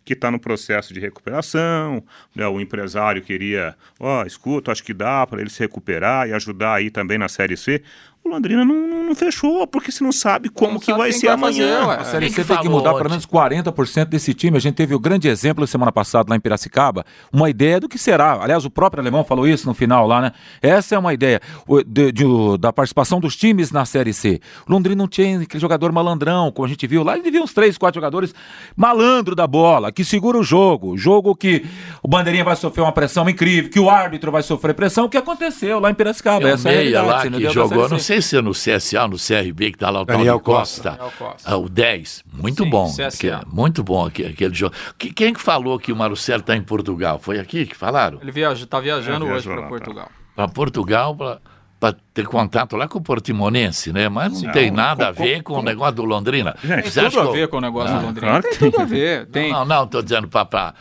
que 0.07 0.13
está 0.13 0.31
no 0.31 0.39
processo 0.39 0.93
de 0.93 1.01
recuperação, 1.01 2.01
né, 2.33 2.47
o 2.47 2.61
empresário 2.61 3.21
queria, 3.21 3.75
ó, 3.99 4.21
oh, 4.21 4.25
escuta, 4.25 4.71
acho 4.71 4.81
que 4.81 4.93
dá 4.93 5.27
para 5.27 5.41
ele 5.41 5.49
se 5.49 5.59
recuperar 5.59 6.29
e 6.29 6.33
ajudar 6.33 6.75
aí 6.75 6.89
também 6.89 7.17
na 7.17 7.27
Série 7.27 7.57
C. 7.57 7.83
O 8.27 8.29
Londrina 8.29 8.65
não, 8.65 8.75
não, 8.75 9.03
não, 9.05 9.15
fechou, 9.15 9.65
porque 9.65 9.89
você 9.89 10.03
não 10.03 10.11
sabe 10.11 10.49
como 10.49 10.73
não 10.73 10.79
que 10.81 10.93
vai 10.93 11.13
ser 11.13 11.29
amanhã. 11.29 11.85
Fazer, 11.85 12.01
a 12.01 12.03
Série 12.03 12.29
C 12.29 12.43
tem 12.43 12.57
que 12.57 12.67
mudar 12.67 12.93
pelo 12.93 13.09
menos 13.09 13.25
40% 13.25 14.05
desse 14.05 14.33
time. 14.33 14.57
A 14.57 14.59
gente 14.59 14.75
teve 14.75 14.93
o 14.93 14.99
grande 14.99 15.29
exemplo 15.29 15.65
semana 15.65 15.93
passada 15.93 16.29
lá 16.29 16.35
em 16.35 16.39
Piracicaba, 16.39 17.05
uma 17.31 17.49
ideia 17.49 17.79
do 17.79 17.87
que 17.87 17.97
será. 17.97 18.43
Aliás, 18.43 18.65
o 18.65 18.69
próprio 18.69 19.01
alemão 19.01 19.23
falou 19.23 19.47
isso 19.47 19.65
no 19.65 19.73
final 19.73 20.05
lá, 20.05 20.21
né? 20.21 20.31
Essa 20.61 20.95
é 20.95 20.99
uma 20.99 21.13
ideia 21.13 21.39
de, 21.85 22.11
de, 22.11 22.25
da 22.59 22.73
participação 22.73 23.21
dos 23.21 23.33
times 23.35 23.71
na 23.71 23.85
Série 23.85 24.13
C. 24.13 24.41
O 24.67 24.73
Londrina 24.73 24.97
não 24.97 25.07
tinha 25.07 25.39
aquele 25.39 25.61
jogador 25.61 25.89
malandrão, 25.93 26.51
como 26.51 26.65
a 26.65 26.69
gente 26.69 26.85
viu 26.85 27.03
lá. 27.03 27.17
Ele 27.17 27.31
viu 27.31 27.43
uns 27.43 27.53
três, 27.53 27.77
quatro 27.77 27.97
jogadores 27.97 28.35
malandro 28.75 29.35
da 29.35 29.47
bola, 29.47 29.89
que 29.89 30.03
segura 30.03 30.37
o 30.37 30.43
jogo. 30.43 30.97
Jogo 30.97 31.33
que 31.33 31.65
o 32.03 32.09
Bandeirinha 32.09 32.43
vai 32.43 32.57
sofrer 32.57 32.81
uma 32.81 32.91
pressão 32.91 33.29
incrível, 33.29 33.71
que 33.71 33.79
o 33.79 33.89
árbitro 33.89 34.33
vai 34.33 34.43
sofrer 34.43 34.73
pressão, 34.73 35.05
o 35.05 35.09
que 35.09 35.17
aconteceu 35.17 35.79
lá 35.79 35.89
em 35.89 35.93
Piracicaba. 35.93 36.49
É 36.49 36.51
Essa 36.51 36.69
é 36.69 36.71
a 36.71 36.75
realidade. 36.75 37.29
Lá 37.29 37.39
que 37.39 37.49
jogou, 37.49 37.87
não 37.87 37.99
sei 37.99 38.16
sei 38.17 38.21
se 38.21 38.37
é 38.37 38.41
no 38.41 38.51
CSA, 38.51 39.07
no 39.07 39.17
CRB, 39.17 39.71
que 39.71 39.77
tá 39.77 39.89
lá 39.89 40.01
o 40.01 40.05
Daniel 40.05 40.39
Costa. 40.39 40.91
Costa. 40.91 41.17
Costa. 41.17 41.49
Ah, 41.51 41.57
o 41.57 41.69
10. 41.69 42.23
Muito 42.33 42.63
Sim, 42.63 42.69
bom. 42.69 42.93
Que, 43.19 43.31
muito 43.47 43.83
bom 43.83 44.05
aquele, 44.05 44.29
aquele 44.29 44.53
jogo. 44.53 44.73
Que, 44.97 45.11
quem 45.13 45.33
que 45.33 45.41
falou 45.41 45.77
que 45.79 45.91
o 45.91 45.95
Marcelo 45.95 46.41
está 46.41 46.55
em 46.55 46.63
Portugal? 46.63 47.19
Foi 47.19 47.39
aqui 47.39 47.65
que 47.65 47.75
falaram? 47.75 48.19
Ele 48.21 48.31
está 48.53 48.79
viajando 48.79 49.27
é, 49.27 49.33
hoje 49.33 49.47
para 49.47 49.67
Portugal. 49.67 50.11
Para 50.35 50.47
Portugal, 50.47 51.15
para 51.15 51.39
para 51.79 51.95
ter 52.13 52.25
contato 52.25 52.75
lá 52.75 52.87
com 52.87 52.97
o 52.97 53.01
Portimonense, 53.01 53.93
né? 53.93 54.09
Mas 54.09 54.31
não 54.31 54.39
Sim, 54.39 54.51
tem 54.51 54.71
nada 54.71 55.05
com, 55.05 55.09
a 55.09 55.11
ver 55.11 55.43
com, 55.43 55.53
com, 55.53 55.59
o 55.59 55.63
negócio 55.63 55.95
do 55.95 56.05
Londrina. 56.05 56.55
Gente, 56.63 56.91
tem 56.91 57.09
tudo 57.09 57.29
a 57.29 57.31
ver 57.31 57.47
com 57.47 57.57
o 57.57 57.61
negócio 57.61 57.93
não, 57.93 58.01
do 58.01 58.05
Londrina. 58.07 58.27
Claro 58.27 58.43
tem 58.43 58.57
tudo 58.57 58.81
a 58.81 58.85
ver. 58.85 59.25
Tem... 59.27 59.51
Não, 59.51 59.63
não, 59.63 59.83
estou 59.83 60.01
dizendo 60.01 60.27
para 60.27 60.73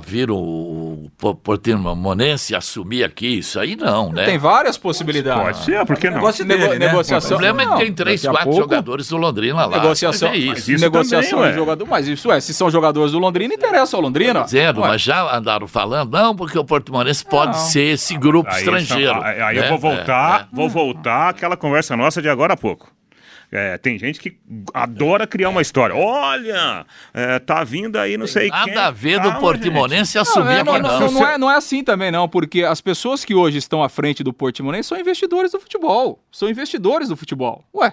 vir 0.00 0.30
o, 0.30 0.36
o 1.22 1.34
Portimonense 1.34 2.54
assumir 2.54 3.04
aqui, 3.04 3.38
isso 3.38 3.58
aí 3.58 3.74
não, 3.74 4.12
né? 4.12 4.26
Tem 4.26 4.36
várias 4.36 4.76
possibilidades. 4.76 5.42
Pode 5.42 5.64
ser, 5.64 5.86
por 5.86 5.96
que 5.96 6.08
não? 6.08 6.16
Negócio 6.16 6.44
dele, 6.44 6.68
né? 6.68 6.86
Negociação. 6.86 7.36
O 7.36 7.40
problema 7.40 7.62
é 7.62 7.66
que 7.66 7.84
tem 7.84 7.92
três, 7.94 8.22
quatro 8.22 8.44
pouco... 8.44 8.60
jogadores 8.60 9.08
do 9.08 9.16
Londrina 9.16 9.64
lá. 9.64 9.78
Negociação, 9.78 10.28
é 10.28 10.36
isso. 10.36 10.70
isso 10.70 10.84
negociação 10.84 11.38
também, 11.38 11.52
de 11.52 11.56
jogador. 11.56 11.86
Mas 11.88 12.06
isso 12.06 12.30
é, 12.30 12.38
se 12.40 12.52
são 12.52 12.70
jogadores 12.70 13.12
do 13.12 13.18
Londrina, 13.18 13.54
interessa 13.54 13.96
ao 13.96 14.02
Londrina. 14.02 14.42
Dizendo, 14.42 14.80
mas 14.80 15.00
já 15.00 15.34
andaram 15.34 15.66
falando, 15.66 16.12
não, 16.12 16.36
porque 16.36 16.58
o 16.58 16.64
Portimonense 16.64 17.24
pode 17.24 17.58
ser 17.58 17.94
esse 17.94 18.16
grupo 18.18 18.50
aí, 18.50 18.58
estrangeiro. 18.58 19.22
Aí, 19.22 19.40
aí 19.40 19.56
né? 19.58 19.64
eu 19.64 19.70
vou 19.70 19.78
voltar, 19.78 20.33
é, 20.33 20.33
é. 20.42 20.46
vou 20.52 20.68
voltar 20.68 21.30
aquela 21.30 21.56
conversa 21.56 21.96
nossa 21.96 22.20
de 22.20 22.28
agora 22.28 22.54
a 22.54 22.56
pouco. 22.56 22.94
É, 23.52 23.78
tem 23.78 23.96
gente 23.96 24.18
que 24.18 24.36
adora 24.72 25.28
criar 25.28 25.48
uma 25.48 25.62
história. 25.62 25.94
Olha, 25.94 26.84
é, 27.12 27.38
tá 27.38 27.62
vindo 27.62 27.96
aí 27.96 28.16
não 28.16 28.26
sei 28.26 28.48
nada 28.48 28.64
quem. 28.64 28.74
Nada 28.74 28.88
a 28.88 28.90
ver 28.90 29.20
do 29.20 29.32
Portimonense 29.34 30.18
assumir 30.18 30.64
não, 30.64 30.74
é, 30.74 30.82
não, 30.82 30.98
não, 30.98 31.12
não, 31.12 31.26
é, 31.26 31.38
não 31.38 31.50
é 31.50 31.56
assim 31.56 31.84
também, 31.84 32.10
não, 32.10 32.28
porque 32.28 32.64
as 32.64 32.80
pessoas 32.80 33.24
que 33.24 33.32
hoje 33.32 33.58
estão 33.58 33.82
à 33.82 33.88
frente 33.88 34.24
do 34.24 34.32
Portimonense 34.32 34.88
são 34.88 34.98
investidores 34.98 35.52
do 35.52 35.60
futebol. 35.60 36.20
São 36.32 36.48
investidores 36.48 37.08
do 37.08 37.16
futebol. 37.16 37.64
Ué, 37.72 37.92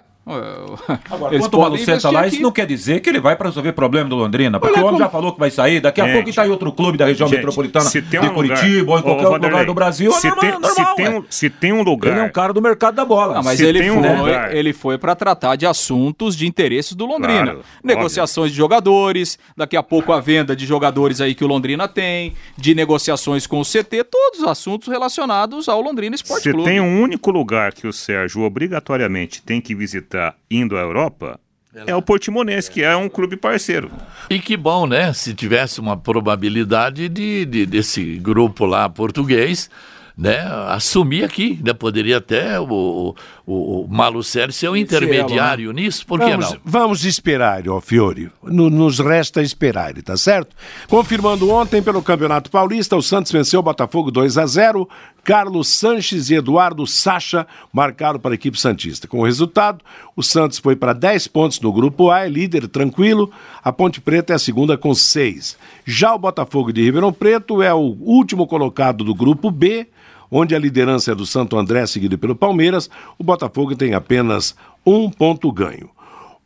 Agora, 1.09 1.33
Eles 1.33 1.45
quanto 1.45 1.57
o 1.57 1.61
Malu 1.61 1.77
senta 1.77 2.09
lá, 2.09 2.21
aqui. 2.21 2.35
isso 2.35 2.41
não 2.41 2.51
quer 2.51 2.65
dizer 2.65 2.99
que 3.01 3.09
ele 3.09 3.19
vai 3.19 3.35
para 3.35 3.49
resolver 3.49 3.71
problema 3.73 4.09
do 4.09 4.15
Londrina, 4.15 4.59
porque 4.59 4.73
Olha, 4.73 4.83
o 4.83 4.87
homem 4.87 4.99
como... 4.99 5.05
já 5.05 5.09
falou 5.09 5.33
que 5.33 5.39
vai 5.39 5.51
sair, 5.51 5.79
daqui 5.79 6.01
a 6.01 6.05
gente, 6.05 6.13
pouco 6.13 6.29
está 6.29 6.47
em 6.47 6.49
outro 6.49 6.71
clube 6.71 6.97
da 6.97 7.05
região 7.05 7.27
gente, 7.27 7.37
metropolitana 7.37 7.89
de 7.89 8.19
um 8.19 8.33
Curitiba 8.33 8.79
lugar, 8.79 8.93
ou 8.93 8.99
em 8.99 9.01
qualquer 9.01 9.27
outro 9.27 9.49
lugar 9.49 9.65
do 9.65 9.73
Brasil. 9.73 10.11
Se, 10.13 10.27
é 10.27 10.29
normal, 10.29 10.51
tem, 10.51 10.59
normal, 10.59 10.71
se, 10.71 10.95
tem 10.95 11.09
um, 11.09 11.23
se 11.29 11.49
tem 11.49 11.73
um 11.73 11.83
lugar. 11.83 12.11
Ele 12.11 12.19
é 12.19 12.23
um 12.23 12.31
cara 12.31 12.53
do 12.53 12.61
mercado 12.61 12.95
da 12.95 13.05
bola. 13.05 13.35
Não, 13.35 13.43
mas 13.43 13.57
se 13.57 13.65
ele, 13.65 13.83
foi, 13.83 13.91
um 13.91 14.27
ele 14.51 14.73
foi 14.73 14.97
para 14.97 15.15
tratar 15.15 15.55
de 15.55 15.65
assuntos 15.65 16.35
de 16.35 16.47
interesses 16.47 16.93
do 16.93 17.05
Londrina. 17.05 17.43
Claro, 17.43 17.63
Negociações 17.83 18.45
óbvio. 18.45 18.51
de 18.51 18.57
jogadores, 18.57 19.39
daqui 19.55 19.75
a 19.75 19.83
pouco 19.83 20.13
a 20.13 20.19
venda 20.19 20.55
de 20.55 20.65
jogadores 20.65 21.21
aí 21.21 21.35
que 21.35 21.43
o 21.43 21.47
Londrina 21.47 21.87
tem, 21.87 22.33
de 22.57 22.73
negociações 22.75 23.47
com 23.47 23.59
o 23.59 23.63
CT, 23.63 24.03
todos 24.05 24.39
os 24.39 24.47
assuntos 24.47 24.87
relacionados 24.87 25.67
ao 25.67 25.81
Londrina 25.81 26.15
Esporte 26.15 26.43
se 26.43 26.51
Clube. 26.51 26.67
Se 26.67 26.69
tem 26.69 26.81
um 26.81 27.01
único 27.01 27.31
lugar 27.31 27.73
que 27.73 27.87
o 27.87 27.93
Sérgio 27.93 28.43
obrigatoriamente 28.43 29.41
tem 29.41 29.59
que 29.59 29.73
visitar 29.73 30.20
indo 30.49 30.77
à 30.77 30.81
Europa 30.81 31.39
é 31.87 31.95
o 31.95 32.01
Portimonense, 32.01 32.69
que 32.69 32.83
é 32.83 32.95
um 32.95 33.07
clube 33.07 33.37
parceiro. 33.37 33.89
E 34.29 34.39
que 34.39 34.57
bom, 34.57 34.85
né? 34.85 35.13
Se 35.13 35.33
tivesse 35.33 35.79
uma 35.79 35.95
probabilidade 35.95 37.07
de, 37.07 37.45
de 37.45 37.65
desse 37.65 38.17
grupo 38.17 38.65
lá 38.65 38.89
português 38.89 39.69
né, 40.17 40.41
assumir 40.67 41.23
aqui. 41.23 41.59
Né? 41.63 41.73
Poderia 41.73 42.17
até 42.17 42.59
o, 42.59 43.15
o, 43.45 43.81
o 43.81 43.87
Malucelli 43.89 44.53
ser 44.53 44.69
o 44.69 44.77
intermediário 44.77 45.73
né? 45.73 45.81
nisso, 45.81 46.05
por 46.05 46.19
que 46.19 46.29
vamos, 46.29 46.51
não? 46.51 46.59
Vamos 46.63 47.05
esperar, 47.05 47.67
ó, 47.67 47.81
Fiore. 47.81 48.29
No, 48.43 48.69
nos 48.69 48.99
resta 48.99 49.41
esperar, 49.41 49.93
tá 50.01 50.15
certo? 50.15 50.55
Confirmando 50.87 51.49
ontem 51.49 51.81
pelo 51.81 52.01
Campeonato 52.01 52.51
Paulista, 52.51 52.95
o 52.95 53.01
Santos 53.01 53.31
venceu 53.31 53.59
o 53.59 53.63
Botafogo 53.63 54.11
2 54.11 54.37
a 54.37 54.45
0 54.45 54.87
Carlos 55.23 55.67
Sanches 55.67 56.29
e 56.29 56.35
Eduardo 56.35 56.85
Sacha 56.87 57.45
marcaram 57.71 58.19
para 58.19 58.31
a 58.31 58.35
equipe 58.35 58.59
Santista. 58.59 59.07
Com 59.07 59.19
o 59.19 59.25
resultado, 59.25 59.83
o 60.15 60.23
Santos 60.23 60.57
foi 60.57 60.75
para 60.75 60.93
10 60.93 61.27
pontos 61.27 61.59
no 61.59 61.71
grupo 61.71 62.09
A, 62.09 62.25
é 62.25 62.29
líder 62.29 62.67
tranquilo. 62.67 63.31
A 63.63 63.71
Ponte 63.71 64.01
Preta 64.01 64.33
é 64.33 64.35
a 64.35 64.39
segunda 64.39 64.77
com 64.77 64.93
6. 64.93 65.57
Já 65.85 66.13
o 66.13 66.19
Botafogo 66.19 66.73
de 66.73 66.83
Ribeirão 66.83 67.13
Preto 67.13 67.61
é 67.61 67.73
o 67.73 67.95
último 67.99 68.47
colocado 68.47 69.03
do 69.03 69.13
grupo 69.13 69.51
B, 69.51 69.87
onde 70.29 70.55
a 70.55 70.59
liderança 70.59 71.11
é 71.11 71.15
do 71.15 71.25
Santo 71.25 71.57
André, 71.57 71.85
seguido 71.85 72.17
pelo 72.17 72.35
Palmeiras. 72.35 72.89
O 73.19 73.23
Botafogo 73.23 73.75
tem 73.75 73.93
apenas 73.93 74.55
um 74.83 75.09
ponto 75.09 75.51
ganho. 75.51 75.89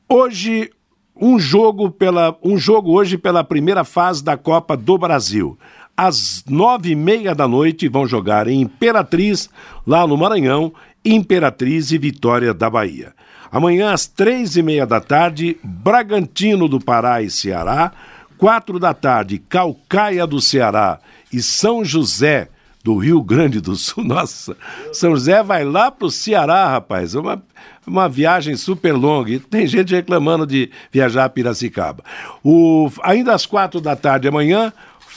Hoje, 0.10 0.70
um 1.16 1.40
jogo, 1.40 1.90
pela, 1.90 2.38
um 2.44 2.58
jogo 2.58 2.92
hoje 2.92 3.18
pela 3.18 3.44
primeira 3.44 3.86
fase 3.86 4.22
da 4.22 4.36
Copa 4.36 4.76
do 4.76 4.98
Brasil 4.98 5.58
às 5.96 6.44
nove 6.50 6.92
e 6.92 6.96
meia 6.96 7.34
da 7.34 7.48
noite 7.48 7.88
vão 7.88 8.08
jogar 8.08 8.48
em 8.48 8.62
Imperatriz, 8.62 9.50
lá 9.86 10.06
no 10.06 10.18
Maranhão, 10.18 10.74
Imperatriz 11.04 11.92
e 11.92 11.98
Vitória 11.98 12.54
da 12.54 12.70
Bahia. 12.70 13.14
Amanhã, 13.52 13.94
às 13.94 14.06
três 14.06 14.58
e 14.58 14.62
meia 14.62 14.86
da 14.86 15.00
tarde, 15.00 15.58
Bragantino 15.64 16.68
do 16.68 16.80
Pará 16.80 17.22
e 17.22 17.30
Ceará. 17.30 17.92
Quatro 18.38 18.80
da 18.80 18.94
tarde, 18.94 19.38
Calcaia 19.38 20.28
do 20.28 20.42
Ceará 20.42 21.00
e 21.32 21.42
São 21.42 21.86
José 21.86 22.50
do 22.84 22.98
Rio 22.98 23.24
Grande 23.24 23.60
do 23.60 23.76
Sul. 23.76 24.04
Nossa, 24.06 24.56
São 24.94 25.12
José 25.12 25.42
vai 25.42 25.64
lá 25.64 25.90
pro 25.90 26.12
Ceará, 26.12 26.68
rapaz. 26.68 27.16
É 27.16 27.20
uma, 27.20 27.42
uma 27.88 28.10
viagem 28.10 28.56
super 28.56 28.94
longa. 28.94 29.32
E 29.32 29.40
tem 29.40 29.66
gente 29.66 29.96
reclamando 29.96 30.46
de 30.46 30.70
viajar 30.92 31.26
a 31.26 31.30
Piracicaba. 31.30 32.04
O, 32.44 32.92
ainda 33.02 33.34
às 33.34 33.46
quatro 33.46 33.82
da 33.82 33.96
tarde 33.96 34.28
amanhã, 34.28 34.72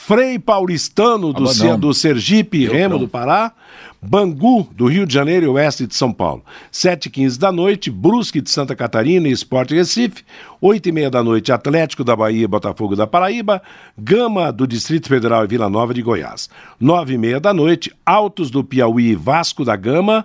Frei 0.08 0.38
Paulistano 0.38 1.34
do, 1.34 1.46
C, 1.48 1.76
do 1.76 1.92
Sergipe, 1.92 2.62
Eu 2.64 2.72
Remo 2.72 2.94
não. 2.94 3.00
do 3.00 3.08
Pará, 3.08 3.52
Bangu 4.00 4.66
do 4.74 4.86
Rio 4.86 5.04
de 5.06 5.12
Janeiro 5.12 5.44
e 5.44 5.48
Oeste 5.50 5.86
de 5.86 5.94
São 5.94 6.14
Paulo. 6.14 6.42
7h15 6.72 7.36
da 7.36 7.52
noite, 7.52 7.90
Brusque 7.90 8.40
de 8.40 8.48
Santa 8.48 8.74
Catarina 8.74 9.28
e 9.28 9.32
Esporte 9.32 9.74
Recife. 9.74 10.24
8h30 10.62 11.10
da 11.10 11.22
noite, 11.22 11.52
Atlético 11.52 12.02
da 12.02 12.16
Bahia 12.16 12.44
e 12.44 12.46
Botafogo 12.46 12.96
da 12.96 13.06
Paraíba. 13.06 13.60
Gama 13.98 14.50
do 14.50 14.66
Distrito 14.66 15.08
Federal 15.08 15.44
e 15.44 15.46
Vila 15.46 15.68
Nova 15.68 15.92
de 15.92 16.00
Goiás. 16.00 16.48
9h30 16.80 17.38
da 17.38 17.52
noite, 17.52 17.94
Altos 18.06 18.50
do 18.50 18.64
Piauí 18.64 19.08
e 19.08 19.14
Vasco 19.14 19.62
da 19.62 19.76
Gama. 19.76 20.24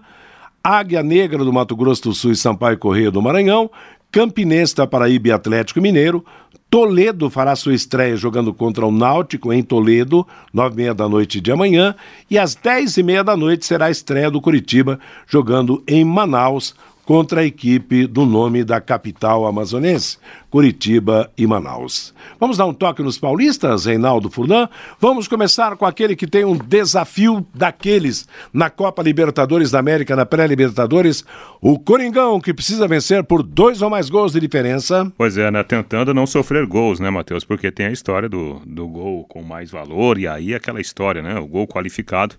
Águia 0.64 1.04
Negra 1.04 1.44
do 1.44 1.52
Mato 1.52 1.76
Grosso 1.76 2.04
do 2.04 2.14
Sul 2.14 2.32
e 2.32 2.38
Sampaio 2.38 2.78
Correia 2.78 3.12
do 3.12 3.22
Maranhão. 3.22 3.70
Campinense 4.14 4.76
da 4.76 4.86
Paraíba 4.86 5.30
e 5.30 5.32
Atlético 5.32 5.82
Mineiro. 5.82 6.24
Toledo 6.70 7.32
fará 7.32 7.56
sua 7.56 7.74
estreia 7.74 8.16
jogando 8.16 8.54
contra 8.54 8.86
o 8.86 8.92
Náutico 8.92 9.52
em 9.52 9.64
Toledo, 9.64 10.26
nove 10.54 10.76
e 10.76 10.78
meia 10.78 10.94
da 10.94 11.10
noite 11.10 11.42
de 11.42 11.52
amanhã, 11.52 11.96
e 12.30 12.38
às 12.38 12.54
dez 12.54 12.96
e 12.96 13.02
meia 13.02 13.24
da 13.24 13.36
noite 13.36 13.66
será 13.66 13.88
a 13.88 13.92
estreia 13.92 14.30
do 14.30 14.40
Curitiba 14.40 15.00
jogando 15.28 15.84
em 15.88 16.06
Manaus 16.06 16.76
contra 17.06 17.42
a 17.42 17.46
equipe 17.46 18.08
do 18.08 18.26
nome 18.26 18.64
da 18.64 18.80
capital 18.80 19.46
amazonense, 19.46 20.18
Curitiba 20.50 21.30
e 21.38 21.46
Manaus. 21.46 22.14
Vamos 22.40 22.58
dar 22.58 22.66
um 22.66 22.74
toque 22.74 23.02
nos 23.02 23.18
paulistas, 23.18 23.86
Reinaldo 23.86 24.30
Furlan? 24.30 24.70
Vamos 25.00 25.28
começar 25.28 25.76
com 25.76 25.86
aquele 25.86 26.16
que 26.16 26.28
tem 26.28 26.46
um 26.46 26.56
desafio 26.56 27.46
daqueles 27.54 28.28
na 28.54 28.70
Copa 28.70 29.02
Libertadores 29.04 29.72
da 29.72 29.80
América, 29.80 30.16
na 30.16 30.26
pré-Libertadores, 30.26 31.26
o 31.62 31.78
Coringão, 31.78 32.40
que 32.40 32.54
precisa 32.54 32.88
vencer 32.88 33.24
por 33.24 33.44
dois 33.44 33.82
ou 33.82 33.90
mais 33.90 34.10
gols 34.10 34.34
de 34.34 34.40
diferença. 34.40 35.12
Pois 35.18 35.38
é, 35.38 35.50
né? 35.52 35.64
Tentando 35.64 36.14
não 36.14 36.26
sofrer 36.26 36.66
gols, 36.66 37.00
né, 37.00 37.10
Matheus? 37.10 37.44
Porque 37.44 37.72
tem 37.72 37.88
a 37.88 37.92
história 37.92 38.30
do, 38.30 38.62
do 38.66 38.88
gol 38.88 39.26
com 39.26 39.42
mais 39.42 39.72
valor, 39.72 40.18
e 40.18 40.28
aí 40.28 40.54
aquela 40.54 40.80
história, 40.80 41.22
né? 41.22 41.40
O 41.40 41.48
gol 41.48 41.68
qualificado 41.68 42.36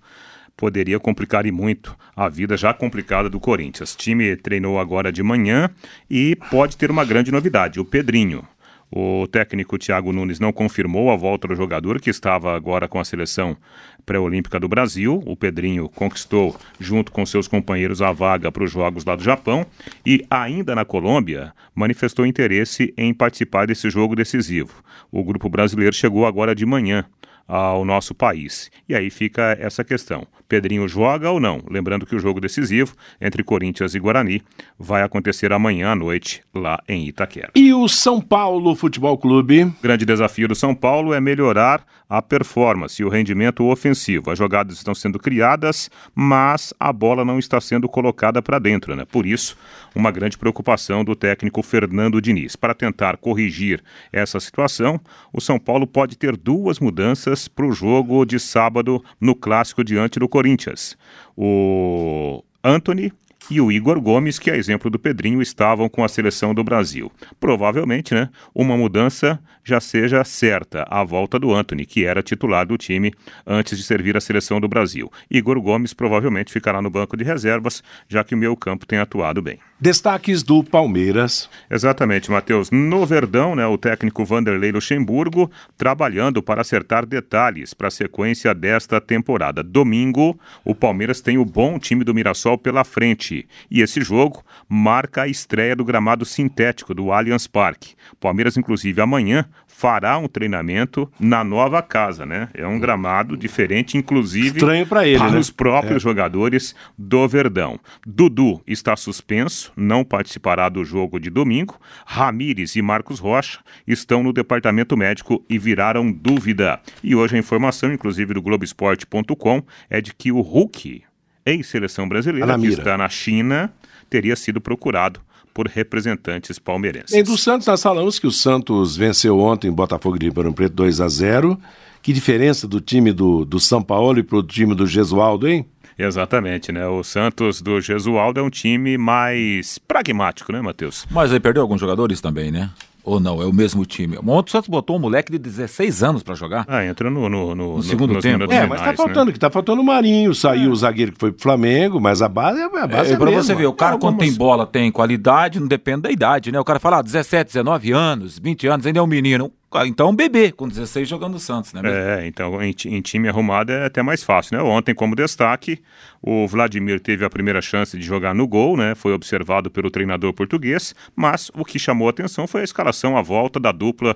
poderia 0.55 0.99
complicar 0.99 1.45
e 1.45 1.51
muito 1.51 1.95
a 2.15 2.29
vida 2.29 2.55
já 2.57 2.73
complicada 2.73 3.29
do 3.29 3.39
Corinthians. 3.39 3.93
O 3.93 3.97
time 3.97 4.35
treinou 4.35 4.79
agora 4.79 5.11
de 5.11 5.21
manhã 5.21 5.69
e 6.09 6.35
pode 6.49 6.77
ter 6.77 6.89
uma 6.89 7.05
grande 7.05 7.31
novidade: 7.31 7.79
o 7.79 7.85
Pedrinho. 7.85 8.45
O 8.91 9.27
técnico 9.27 9.79
Thiago 9.79 10.13
Nunes 10.13 10.39
não 10.39 10.53
confirmou 10.53 11.11
a 11.11 11.15
volta 11.15 11.47
do 11.47 11.55
jogador, 11.55 11.99
que 11.99 12.09
estava 12.09 12.55
agora 12.55 12.87
com 12.87 12.99
a 12.99 13.03
seleção 13.03 13.57
pré-olímpica 14.05 14.59
do 14.59 14.69
Brasil. 14.69 15.21
O 15.25 15.35
Pedrinho 15.35 15.89
conquistou, 15.89 16.55
junto 16.79 17.11
com 17.11 17.25
seus 17.25 17.47
companheiros, 17.47 18.01
a 18.01 18.11
vaga 18.11 18.51
para 18.51 18.63
os 18.63 18.71
Jogos 18.71 19.03
lá 19.03 19.15
do 19.15 19.23
Japão 19.23 19.65
e, 20.05 20.25
ainda 20.29 20.75
na 20.75 20.85
Colômbia, 20.85 21.51
manifestou 21.73 22.25
interesse 22.25 22.93
em 22.95 23.13
participar 23.13 23.65
desse 23.65 23.89
jogo 23.89 24.15
decisivo. 24.15 24.83
O 25.11 25.23
grupo 25.23 25.49
brasileiro 25.49 25.93
chegou 25.93 26.25
agora 26.25 26.55
de 26.55 26.65
manhã 26.65 27.05
ao 27.47 27.85
nosso 27.85 28.13
país. 28.13 28.71
E 28.87 28.95
aí 28.95 29.09
fica 29.09 29.57
essa 29.59 29.83
questão: 29.83 30.27
Pedrinho 30.47 30.87
joga 30.87 31.29
ou 31.29 31.39
não? 31.39 31.61
Lembrando 31.69 32.05
que 32.05 32.15
o 32.15 32.19
jogo 32.19 32.39
decisivo 32.39 32.95
entre 33.19 33.43
Corinthians 33.43 33.95
e 33.95 33.99
Guarani 33.99 34.41
vai 34.77 35.03
acontecer 35.03 35.51
amanhã 35.51 35.91
à 35.91 35.95
noite 35.95 36.43
lá 36.53 36.79
em 36.87 37.07
Itaquera. 37.07 37.51
E 37.55 37.73
o 37.73 37.87
São 37.87 38.21
Paulo 38.21 38.75
Futebol 38.75 39.17
Clube? 39.17 39.63
O 39.63 39.75
grande 39.81 40.05
desafio 40.05 40.47
do 40.47 40.55
São 40.55 40.75
Paulo 40.75 41.13
é 41.13 41.19
melhorar 41.19 41.85
a 42.07 42.21
performance 42.21 43.01
e 43.01 43.05
o 43.05 43.09
rendimento 43.09 43.63
ofensivo. 43.65 44.29
As 44.29 44.37
jogadas 44.37 44.77
estão 44.77 44.93
sendo 44.93 45.17
criadas, 45.17 45.89
mas 46.13 46.71
a 46.79 46.93
bola 46.93 47.25
não 47.25 47.39
está 47.39 47.59
sendo 47.59 47.89
colocada 47.89 48.41
para 48.41 48.59
dentro, 48.59 48.95
né? 48.95 49.05
Por 49.05 49.25
isso, 49.25 49.57
uma 49.95 50.11
grande 50.11 50.37
preocupação 50.37 51.03
do 51.03 51.15
técnico 51.15 51.63
Fernando 51.63 52.21
Diniz. 52.21 52.55
Para 52.55 52.75
tentar 52.75 53.17
corrigir 53.17 53.83
essa 54.13 54.39
situação, 54.39 54.99
o 55.33 55.41
São 55.41 55.57
Paulo 55.57 55.87
pode 55.87 56.15
ter 56.15 56.37
duas 56.37 56.79
mudanças 56.79 57.34
para 57.47 57.65
o 57.65 57.71
jogo 57.71 58.25
de 58.25 58.39
sábado 58.39 59.03
no 59.19 59.35
clássico 59.35 59.83
diante 59.83 60.19
do 60.19 60.27
Corinthians. 60.27 60.97
O 61.35 62.43
Anthony 62.63 63.11
e 63.49 63.61
o 63.61 63.71
Igor 63.71 64.01
Gomes, 64.01 64.39
que 64.39 64.49
é 64.49 64.57
exemplo 64.57 64.89
do 64.89 64.97
Pedrinho, 64.97 65.41
estavam 65.41 65.87
com 65.87 66.03
a 66.03 66.07
seleção 66.07 66.53
do 66.53 66.63
Brasil. 66.63 67.11
Provavelmente, 67.39 68.13
né, 68.13 68.29
uma 68.53 68.75
mudança 68.75 69.39
já 69.63 69.79
seja 69.79 70.23
certa, 70.23 70.85
a 70.89 71.03
volta 71.03 71.37
do 71.37 71.53
Anthony, 71.53 71.85
que 71.85 72.05
era 72.05 72.23
titular 72.23 72.65
do 72.65 72.77
time 72.77 73.13
antes 73.45 73.77
de 73.77 73.83
servir 73.83 74.17
a 74.17 74.21
seleção 74.21 74.59
do 74.59 74.67
Brasil. 74.67 75.11
Igor 75.29 75.61
Gomes 75.61 75.93
provavelmente 75.93 76.51
ficará 76.51 76.81
no 76.81 76.89
banco 76.89 77.15
de 77.15 77.23
reservas, 77.23 77.83
já 78.07 78.23
que 78.23 78.33
o 78.33 78.37
meu 78.37 78.55
campo 78.55 78.85
tem 78.85 78.99
atuado 78.99 79.41
bem. 79.41 79.59
Destaques 79.77 80.41
do 80.41 80.63
Palmeiras. 80.63 81.49
Exatamente, 81.69 82.31
Matheus. 82.31 82.71
No 82.71 83.05
Verdão, 83.05 83.57
né, 83.57 83.67
o 83.67 83.77
técnico 83.77 84.23
Vanderlei 84.23 84.71
Luxemburgo 84.71 85.51
trabalhando 85.77 86.41
para 86.41 86.61
acertar 86.61 87.05
detalhes 87.05 87.73
para 87.73 87.89
a 87.89 87.91
sequência 87.91 88.55
desta 88.55 89.01
temporada. 89.01 89.61
Domingo, 89.61 90.39
o 90.63 90.73
Palmeiras 90.73 91.19
tem 91.19 91.37
o 91.37 91.43
bom 91.43 91.77
time 91.77 92.05
do 92.05 92.13
Mirassol 92.13 92.57
pela 92.57 92.85
frente. 92.85 93.45
E 93.69 93.81
esse 93.81 93.99
jogo 93.99 94.45
marca 94.69 95.23
a 95.23 95.27
estreia 95.27 95.75
do 95.75 95.83
gramado 95.83 96.23
sintético 96.23 96.93
do 96.93 97.11
Allianz 97.11 97.45
Parque. 97.45 97.95
Palmeiras, 98.17 98.55
inclusive, 98.55 99.01
amanhã 99.01 99.45
fará 99.77 100.17
um 100.17 100.27
treinamento 100.27 101.11
na 101.19 101.43
nova 101.43 101.81
casa, 101.81 102.25
né? 102.25 102.47
É 102.53 102.65
um 102.65 102.79
gramado 102.79 103.35
diferente, 103.35 103.97
inclusive 103.97 104.57
Estranho 104.57 104.87
para 104.87 105.05
ele, 105.05 105.17
para 105.17 105.31
né? 105.31 105.37
os 105.37 105.51
próprios 105.51 105.97
é. 105.97 105.99
jogadores 105.99 106.73
do 106.97 107.27
Verdão. 107.27 107.77
Dudu 108.07 108.61
está 108.65 108.95
suspenso, 108.95 109.73
não 109.75 110.05
participará 110.05 110.69
do 110.69 110.85
jogo 110.85 111.19
de 111.19 111.29
domingo. 111.29 111.77
Ramires 112.05 112.77
e 112.77 112.81
Marcos 112.81 113.19
Rocha 113.19 113.59
estão 113.85 114.23
no 114.23 114.31
departamento 114.31 114.95
médico 114.95 115.43
e 115.49 115.59
viraram 115.59 116.09
dúvida. 116.09 116.79
E 117.03 117.13
hoje 117.13 117.35
a 117.35 117.39
informação, 117.39 117.91
inclusive 117.91 118.33
do 118.33 118.41
Globoesporte.com, 118.41 119.61
é 119.89 119.99
de 119.99 120.13
que 120.13 120.31
o 120.31 120.39
Hulk, 120.39 121.03
ex-seleção 121.45 122.07
brasileira, 122.07 122.57
que 122.57 122.67
está 122.67 122.97
na 122.97 123.09
China, 123.09 123.73
teria 124.09 124.37
sido 124.37 124.61
procurado 124.61 125.24
por 125.55 125.67
representantes 125.67 126.59
palmeirenses. 126.59 127.15
E 127.15 127.23
do 127.23 127.37
Santos, 127.37 127.65
nós 127.65 127.81
falamos 127.81 128.19
que 128.19 128.27
o 128.27 128.31
Santos 128.31 128.97
venceu 128.97 129.39
ontem 129.39 129.71
Botafogo 129.71 130.19
de 130.19 130.25
Ribeirão 130.25 130.51
Preto 130.51 130.75
2 130.75 130.99
a 130.99 131.07
0 131.07 131.57
Que 132.01 132.11
diferença 132.11 132.67
do 132.67 132.81
time 132.81 133.13
do, 133.13 133.45
do 133.45 133.57
São 133.57 133.81
Paulo 133.81 134.19
e 134.19 134.23
para 134.23 134.37
o 134.37 134.43
time 134.43 134.75
do 134.75 134.85
Gesualdo, 134.85 135.47
hein? 135.47 135.65
Exatamente, 135.97 136.73
né? 136.73 136.85
O 136.85 137.01
Santos 137.05 137.61
do 137.61 137.79
Gesualdo 137.79 138.41
é 138.41 138.43
um 138.43 138.49
time 138.49 138.97
mais 138.97 139.77
pragmático, 139.77 140.51
né, 140.51 140.59
Matheus? 140.59 141.05
Mas 141.09 141.31
aí 141.31 141.39
perdeu 141.39 141.61
alguns 141.61 141.79
jogadores 141.79 142.19
também, 142.19 142.51
né? 142.51 142.69
Ou 143.05 143.19
não, 143.19 143.39
é 143.39 143.45
o 143.45 143.53
mesmo 143.53 143.85
time. 143.85 144.17
Ontem 144.17 144.49
o 144.49 144.51
Santos 144.51 144.67
botou 144.67 144.95
um 144.95 144.99
moleque 144.99 145.31
de 145.31 145.37
16 145.37 146.01
anos 146.01 146.23
para 146.23 146.33
jogar. 146.33 146.65
Ah, 146.67 146.83
entra 146.83 147.07
no, 147.07 147.29
no, 147.29 147.53
no, 147.53 147.75
no 147.77 147.83
segundo 147.83 148.19
tempo. 148.19 148.51
É, 148.51 148.65
mas 148.65 148.81
tá 148.81 148.93
faltando, 148.93 149.25
né? 149.27 149.31
que 149.31 149.39
tá 149.39 149.51
faltando 149.51 149.79
o 149.79 149.85
Marinho, 149.85 150.33
saiu 150.33 150.71
é. 150.71 150.73
o 150.73 150.75
zagueiro 150.75 151.11
que 151.11 151.19
foi 151.19 151.31
pro 151.31 151.41
Flamengo, 151.41 152.01
mas 152.01 152.23
a 152.23 152.27
base 152.27 152.59
é 152.59 152.63
a 152.63 152.87
base 152.87 153.11
é, 153.11 153.13
é 153.13 153.17
Pra 153.17 153.29
você 153.29 153.53
ver, 153.53 153.67
o 153.67 153.73
cara 153.73 153.99
quando 153.99 154.17
tem 154.17 154.33
bola, 154.33 154.65
tem 154.65 154.91
qualidade, 154.91 155.59
não 155.59 155.67
depende 155.67 156.01
da 156.01 156.11
idade, 156.11 156.51
né? 156.51 156.59
O 156.59 156.63
cara 156.63 156.79
fala, 156.79 156.97
ah, 156.97 157.01
17, 157.03 157.53
19 157.53 157.91
anos, 157.91 158.39
20 158.39 158.67
anos, 158.67 158.85
ainda 158.87 158.99
é 158.99 159.01
um 159.03 159.07
menino. 159.07 159.51
Então 159.85 160.09
um 160.09 160.15
bebê, 160.15 160.51
com 160.51 160.67
16 160.67 161.07
jogando 161.07 161.37
Santos, 161.37 161.73
né? 161.73 161.81
É, 161.83 162.27
então 162.27 162.61
em, 162.63 162.73
em, 162.85 163.01
time 163.01 163.27
arrumado 163.27 163.71
é 163.71 163.85
até 163.85 164.01
mais 164.01 164.23
fácil, 164.23 164.57
né? 164.57 164.63
Ontem, 164.63 164.93
como 164.93 165.15
destaque, 165.15 165.81
o 166.21 166.47
Vladimir 166.47 166.99
teve 166.99 167.25
a 167.25 167.29
primeira 167.29 167.61
chance 167.61 167.97
de 167.97 168.03
jogar 168.03 168.33
no 168.33 168.47
gol, 168.47 168.77
né? 168.77 168.95
Foi 168.95 169.13
observado 169.13 169.69
pelo 169.69 169.91
treinador 169.91 170.31
português, 170.33 170.95
mas 171.15 171.51
o 171.53 171.65
que 171.65 171.77
chamou 171.77 172.07
a 172.07 172.11
atenção 172.11 172.47
foi 172.47 172.61
a 172.61 172.63
escalação, 172.63 173.17
a 173.17 173.21
volta 173.21 173.59
da 173.59 173.71
dupla 173.71 174.15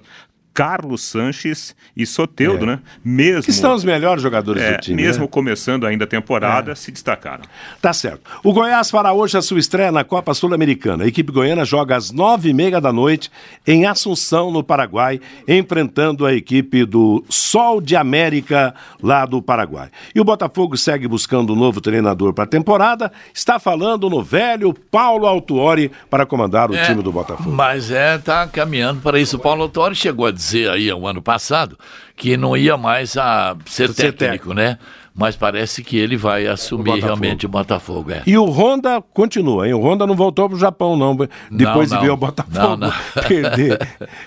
Carlos 0.60 1.06
Sanches 1.06 1.74
e 1.96 2.06
Soteudo, 2.06 2.66
é. 2.66 2.68
né? 2.68 2.80
Mesmo, 3.02 3.44
que 3.44 3.54
são 3.54 3.74
os 3.74 3.86
melhores 3.86 4.22
jogadores 4.22 4.62
é, 4.62 4.74
do 4.74 4.82
time. 4.82 5.02
Mesmo 5.02 5.24
né? 5.24 5.30
começando 5.32 5.88
ainda 5.88 6.04
a 6.04 6.08
temporada, 6.08 6.74
é. 6.74 6.76
se 6.76 6.92
destacaram. 6.92 7.46
Tá 7.82 7.94
certo. 7.94 8.30
O 8.44 8.52
Goiás 8.52 8.92
fará 8.92 9.14
hoje 9.14 9.38
a 9.38 9.42
sua 9.42 9.58
estreia 9.58 9.90
na 9.90 10.04
Copa 10.04 10.34
Sul-Americana. 10.34 11.06
A 11.06 11.08
equipe 11.08 11.32
goiana 11.32 11.64
joga 11.64 11.96
às 11.96 12.12
nove 12.12 12.50
e 12.50 12.54
meia 12.54 12.82
da 12.82 12.92
noite 12.92 13.32
em 13.66 13.86
Assunção, 13.86 14.52
no 14.52 14.62
Paraguai, 14.62 15.22
enfrentando 15.48 16.26
a 16.26 16.34
equipe 16.34 16.84
do 16.84 17.24
Sol 17.30 17.80
de 17.80 17.96
América, 17.96 18.76
lá 19.02 19.26
do 19.26 19.42
Paraguai. 19.42 19.88
E 20.14 20.20
o 20.20 20.26
Botafogo 20.26 20.76
segue 20.76 21.08
buscando 21.08 21.54
um 21.54 21.56
novo 21.56 21.80
treinador 21.80 22.34
para 22.34 22.44
a 22.44 22.48
temporada. 22.48 23.10
Está 23.34 23.60
falando 23.60 24.10
no 24.10 24.22
velho 24.22 24.74
Paulo 24.74 25.26
Autuori 25.26 25.90
para 26.10 26.26
comandar 26.26 26.70
o 26.70 26.76
é, 26.76 26.84
time 26.84 27.02
do 27.02 27.14
Botafogo. 27.14 27.50
Mas 27.50 27.90
é, 27.92 28.18
tá 28.18 28.46
caminhando 28.46 29.00
para 29.00 29.18
isso. 29.18 29.38
O 29.38 29.40
Paulo 29.40 29.62
Autuori 29.62 29.96
chegou 29.96 30.26
a 30.26 30.32
dizer 30.34 30.49
aí, 30.54 30.92
o 30.92 31.08
ano 31.08 31.22
passado, 31.22 31.78
que 32.16 32.38
não 32.38 32.56
ia 32.56 32.78
mais 32.78 33.18
a 33.18 33.56
ser, 33.66 33.94
ser 33.94 34.14
técnico, 34.14 34.54
né? 34.54 34.78
Mas 35.14 35.36
parece 35.36 35.84
que 35.84 35.98
ele 35.98 36.16
vai 36.16 36.48
assumir 36.48 36.92
o 36.92 37.00
realmente 37.00 37.46
o 37.46 37.50
Botafogo. 37.50 38.12
É. 38.12 38.24
E 38.26 38.38
o 38.38 38.46
Honda 38.46 39.02
continua, 39.02 39.68
hein? 39.68 39.74
O 39.74 39.82
Honda 39.82 40.08
não 40.08 40.16
voltou 40.16 40.48
para 40.48 40.56
o 40.56 40.60
Japão, 40.60 40.96
não, 40.96 41.16
depois 41.52 41.90
não, 41.90 41.98
não. 41.98 42.02
de 42.02 42.08
ver 42.08 42.12
o 42.12 42.18
Botafogo 42.18 42.78
não, 42.78 42.94
perder. 43.28 43.80